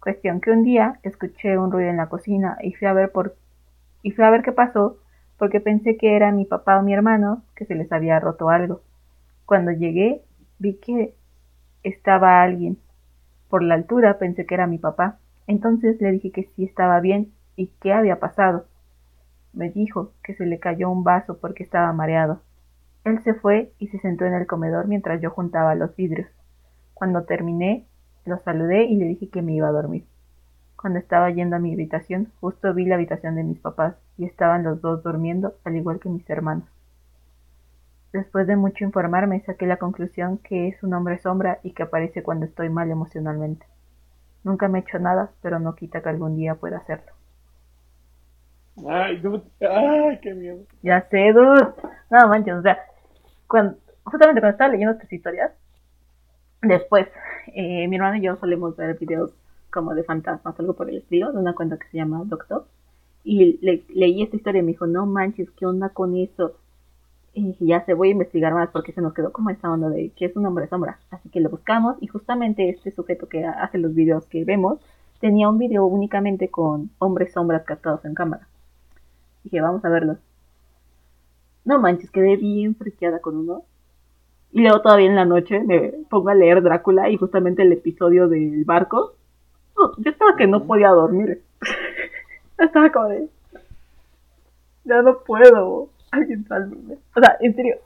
[0.06, 3.36] Cuestión que un día escuché un ruido en la cocina y fui a ver por
[4.04, 5.00] y fui a ver qué pasó
[5.40, 8.84] porque pensé que era mi papá o mi hermano que se les había roto algo.
[9.48, 10.22] Cuando llegué
[10.60, 11.16] vi que
[11.82, 12.78] estaba alguien
[13.50, 15.18] por la altura pensé que era mi papá.
[15.48, 18.68] Entonces le dije que sí estaba bien y qué había pasado.
[19.54, 22.44] Me dijo que se le cayó un vaso porque estaba mareado.
[23.06, 26.30] Él se fue y se sentó en el comedor mientras yo juntaba los vidrios.
[26.94, 27.88] Cuando terminé,
[28.26, 30.06] lo saludé y le dije que me iba a dormir.
[30.76, 34.64] Cuando estaba yendo a mi habitación, justo vi la habitación de mis papás y estaban
[34.64, 36.68] los dos durmiendo, al igual que mis hermanos.
[38.14, 42.24] Después de mucho informarme, saqué la conclusión que es un hombre sombra y que aparece
[42.24, 43.66] cuando estoy mal emocionalmente.
[44.44, 47.12] Nunca me he hecho nada, pero no quita que algún día pueda hacerlo.
[48.88, 49.44] Ay, dude.
[49.62, 50.60] Ay, qué miedo.
[50.82, 51.74] Ya sé, dude.
[52.10, 52.78] No manches, o sea,
[53.48, 55.52] cuando, justamente cuando estaba leyendo estas historias,
[56.68, 57.08] después,
[57.54, 59.32] eh, mi hermano y yo solemos ver videos
[59.72, 62.66] como de fantasmas, algo por el estilo, de una cuenta que se llama Doctor.
[63.24, 66.54] Y le, leí esta historia y me dijo, no manches, ¿qué onda con eso?
[67.34, 69.90] Y dije, ya se voy a investigar más porque se nos quedó como esta onda
[69.90, 71.00] de que es un hombre sombra.
[71.12, 74.80] Así que lo buscamos y justamente este sujeto que hace los videos que vemos
[75.20, 78.48] tenía un video únicamente con hombres sombras captados en cámara.
[79.44, 80.18] Dije, vamos a verlos.
[81.66, 83.64] No manches, quedé bien friqueada con uno.
[84.52, 88.28] Y luego todavía en la noche me pongo a leer Drácula y justamente el episodio
[88.28, 89.16] del barco.
[89.78, 91.44] No, yo estaba que no podía dormir.
[92.58, 93.30] estaba como de...
[94.86, 95.90] Ya no puedo.
[96.12, 96.98] Alguien sálvame.
[97.16, 97.78] O sea, en serio.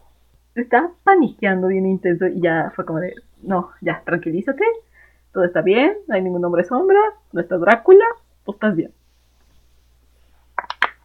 [0.54, 3.16] Estaba paniqueando bien intenso y ya fue como de...
[3.42, 4.64] No, ya, tranquilízate.
[5.34, 5.98] Todo está bien.
[6.08, 7.00] No hay ningún hombre sombra.
[7.32, 8.06] No está Drácula.
[8.46, 8.92] Tú estás bien.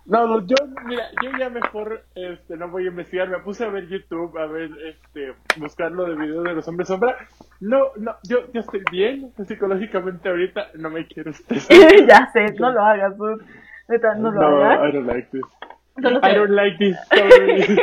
[0.07, 3.71] No, no, yo, mira, yo ya mejor, este, no voy a investigar, me puse a
[3.71, 7.17] ver YouTube, a ver, este, buscarlo de videos de los hombres sombra.
[7.61, 11.77] No, no, yo, yo estoy bien, psicológicamente ahorita no me quiero estresar.
[12.07, 13.25] ya sé, no lo hagas, tú.
[14.19, 14.89] No lo No, hagas.
[14.89, 15.43] I don't like this.
[16.03, 16.35] Solo I sé.
[16.39, 17.79] don't like this story.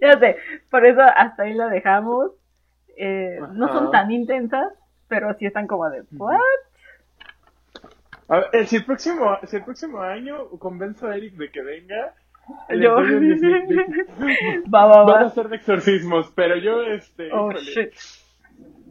[0.00, 0.36] ya sé,
[0.70, 2.30] por eso hasta ahí la dejamos.
[2.96, 4.72] Eh, no son tan intensas,
[5.08, 6.38] pero sí están como de, ¿what?
[8.28, 11.62] A ver, eh, si el próximo, si el próximo año convenzo a Eric de que
[11.62, 12.14] venga,
[12.70, 12.96] Yo.
[12.98, 15.30] un de- de- va, va, van a va.
[15.30, 17.92] ser de exorcismos, pero yo, este, Oh, shit.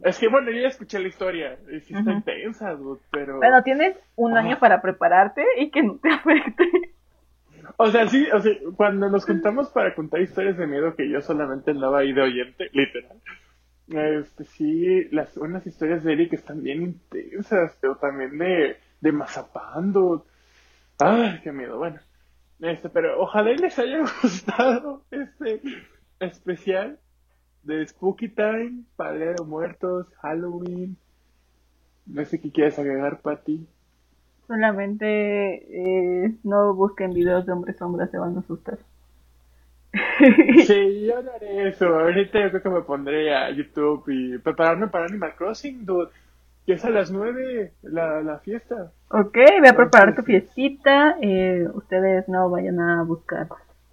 [0.04, 3.38] es que bueno, yo ya escuché la historia, y sí está intensa, dude, pero...
[3.38, 6.64] Bueno, tienes un año para prepararte y que no te afecte.
[7.76, 11.20] O sea, sí, o sea, cuando nos juntamos para contar historias de miedo que yo
[11.22, 13.16] solamente andaba ahí de oyente, literal.
[13.88, 19.92] Este, sí, las, unas historias de Eric están bien intensas, pero también de, de Mazapán,
[19.92, 20.22] dude.
[20.98, 22.00] Ay, qué miedo, bueno.
[22.60, 25.60] Este, pero ojalá y les haya gustado este
[26.20, 26.98] especial
[27.62, 30.96] de Spooky Time, Palea de Muertos, Halloween.
[32.06, 33.66] No sé qué quieres agregar, Patty.
[34.46, 38.78] Solamente eh, no busquen videos de hombres sombras, se van a asustar.
[40.66, 41.86] Sí, yo no haré eso.
[41.86, 46.10] Ahorita yo creo que me pondré a YouTube y prepararme para Animal Crossing, dude.
[46.66, 48.92] Que es a las nueve la, la fiesta.
[49.10, 51.16] Ok, voy a preparar tu fiestita.
[51.20, 53.48] Eh, ustedes no vayan a buscar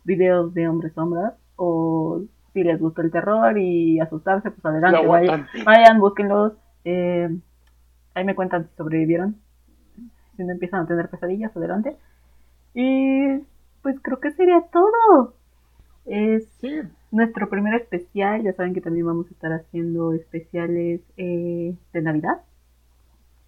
[0.06, 1.34] videos de hombres sombras.
[1.58, 2.22] O
[2.54, 5.06] si les gusta el terror y asustarse, pues adelante.
[5.06, 6.54] Vayan, vayan búsquenlos.
[6.86, 7.30] Eh,
[8.14, 9.36] ahí me cuentan si sobrevivieron.
[10.38, 11.98] Si no empiezan a tener pesadillas, adelante.
[12.74, 13.38] Y
[13.82, 15.34] pues creo que sería todo.
[16.06, 16.82] Es Sí,
[17.12, 18.44] nuestro primer especial.
[18.44, 22.42] Ya saben que también vamos a estar haciendo especiales eh, de Navidad.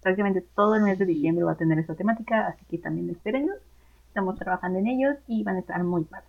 [0.04, 3.56] Prácticamente todo el mes de diciembre va a tener esa temática, así que también espérenos.
[4.08, 6.28] Estamos trabajando en ellos y van a estar muy padres.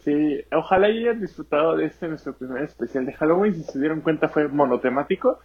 [0.00, 0.40] sí.
[0.52, 3.54] Ojalá hayan disfrutado de este nuestro primer especial de Halloween.
[3.54, 5.38] Si se dieron cuenta fue monotemático.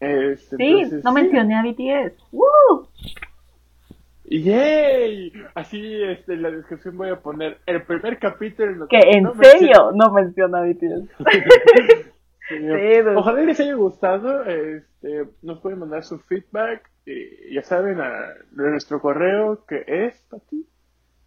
[0.00, 2.22] Este, Sí, entonces, no mencioné a BTS.
[2.30, 2.88] ¡Woo!
[4.24, 5.32] ¡Yay!
[5.54, 8.84] Así este, en la descripción voy a poner el primer capítulo.
[8.84, 11.08] en Que en no serio no menciona a BTS.
[13.16, 14.44] Ojalá les haya gustado.
[14.44, 16.90] Este, nos pueden mandar su feedback.
[17.06, 20.66] Y ya saben, a, nuestro correo que es, Pati.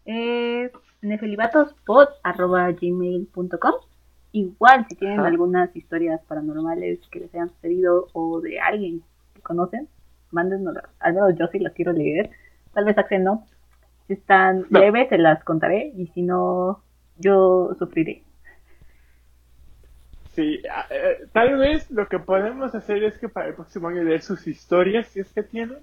[0.05, 0.71] Es
[1.01, 3.73] nefelibatospod.gmail.com
[4.31, 9.01] Igual, si tienen algunas historias paranormales que les hayan sucedido o de alguien
[9.33, 9.87] que conocen,
[10.31, 10.75] mándennos.
[10.99, 12.31] Al menos yo sí las quiero leer.
[12.73, 13.45] Tal vez Axel no.
[14.07, 15.93] Si están leves, se las contaré.
[15.95, 16.81] Y si no,
[17.17, 18.24] yo sufriré.
[20.35, 24.21] Sí, eh, tal vez lo que podemos hacer es que para el próximo año leer
[24.21, 25.77] sus historias, si es que tienen.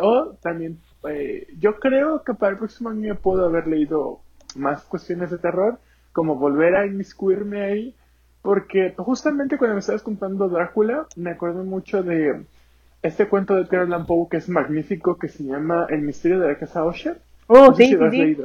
[0.00, 4.20] o también, eh, yo creo que para el próximo año puedo haber leído
[4.56, 5.78] más cuestiones de terror,
[6.12, 7.94] como volver a inmiscuirme ahí,
[8.42, 12.44] porque justamente cuando me estabas contando Drácula, me acuerdo mucho de
[13.02, 16.48] este cuento de Edgar Allan Poe que es magnífico, que se llama El misterio de
[16.48, 17.20] la casa Usher.
[17.46, 18.36] Oh, sí, sí,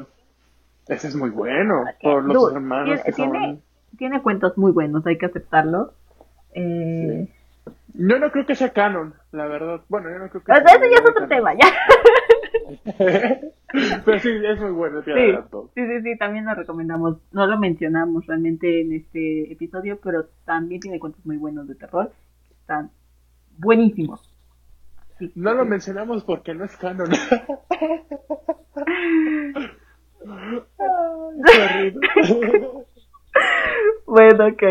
[0.87, 3.61] Ese es muy bueno, por los hermanos que son
[3.97, 5.93] tiene cuentos muy buenos, hay que aceptarlo.
[6.53, 7.29] Eh...
[7.97, 9.81] Yo no creo que sea canon, la verdad.
[9.87, 11.65] Bueno, yo no creo que sea Ese ya es otro tema, ya.
[14.05, 15.01] Pero sí, es muy bueno.
[15.03, 17.17] Sí, sí, sí, sí, también lo recomendamos.
[17.31, 22.11] No lo mencionamos realmente en este episodio, pero también tiene cuentos muy buenos de terror.
[22.61, 22.91] Están
[23.57, 24.33] buenísimos.
[25.35, 27.09] no lo mencionamos porque no es canon.
[31.45, 31.95] Ay,
[34.05, 34.63] bueno, ok.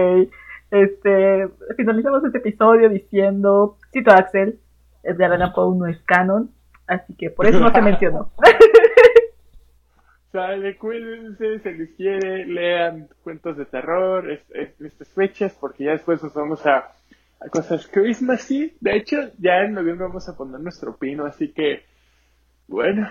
[0.71, 4.59] Este, finalizamos este episodio diciendo, cito a Axel,
[5.03, 6.51] de Alana Poe no es canon,
[6.87, 8.33] así que por eso no se mencionó.
[10.33, 14.43] Sale, cuídense, se les quiere, lean cuentos de terror, es,
[15.15, 16.93] fechas, porque ya después nos vamos a,
[17.41, 18.77] a cosas Christmasy.
[18.81, 21.85] De hecho, ya en noviembre vamos a poner nuestro pino, así que,
[22.67, 23.09] bueno,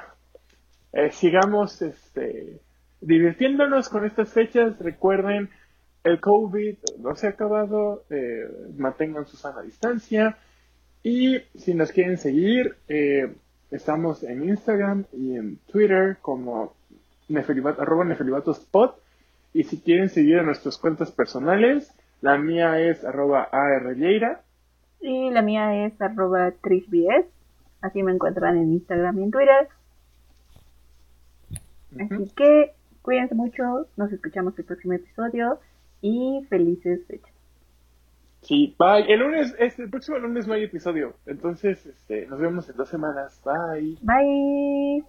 [0.91, 2.59] eh, sigamos, este,
[3.03, 4.79] divirtiéndonos con estas fechas.
[4.79, 5.49] Recuerden,
[6.03, 8.47] el COVID no se ha acabado, eh,
[8.77, 10.37] mantengan su sana distancia.
[11.03, 13.35] Y si nos quieren seguir, eh,
[13.71, 16.73] estamos en Instagram y en Twitter como
[17.29, 18.91] nefelibat, arroba nefelibatospod.
[19.53, 24.41] Y si quieren seguir a nuestras cuentas personales, la mía es arroba arleira.
[24.99, 27.27] Y la mía es arroba trisbs.
[27.81, 29.67] Así me encuentran en Instagram y en Twitter.
[31.99, 32.73] Así que
[33.03, 35.59] Cuídense mucho, nos escuchamos el próximo episodio
[36.01, 37.33] y felices fechas.
[38.41, 39.05] Sí, bye.
[39.07, 41.13] El lunes, este, el próximo lunes no hay episodio.
[41.25, 43.41] Entonces, este, nos vemos en dos semanas.
[43.45, 43.97] Bye.
[44.01, 45.03] Bye.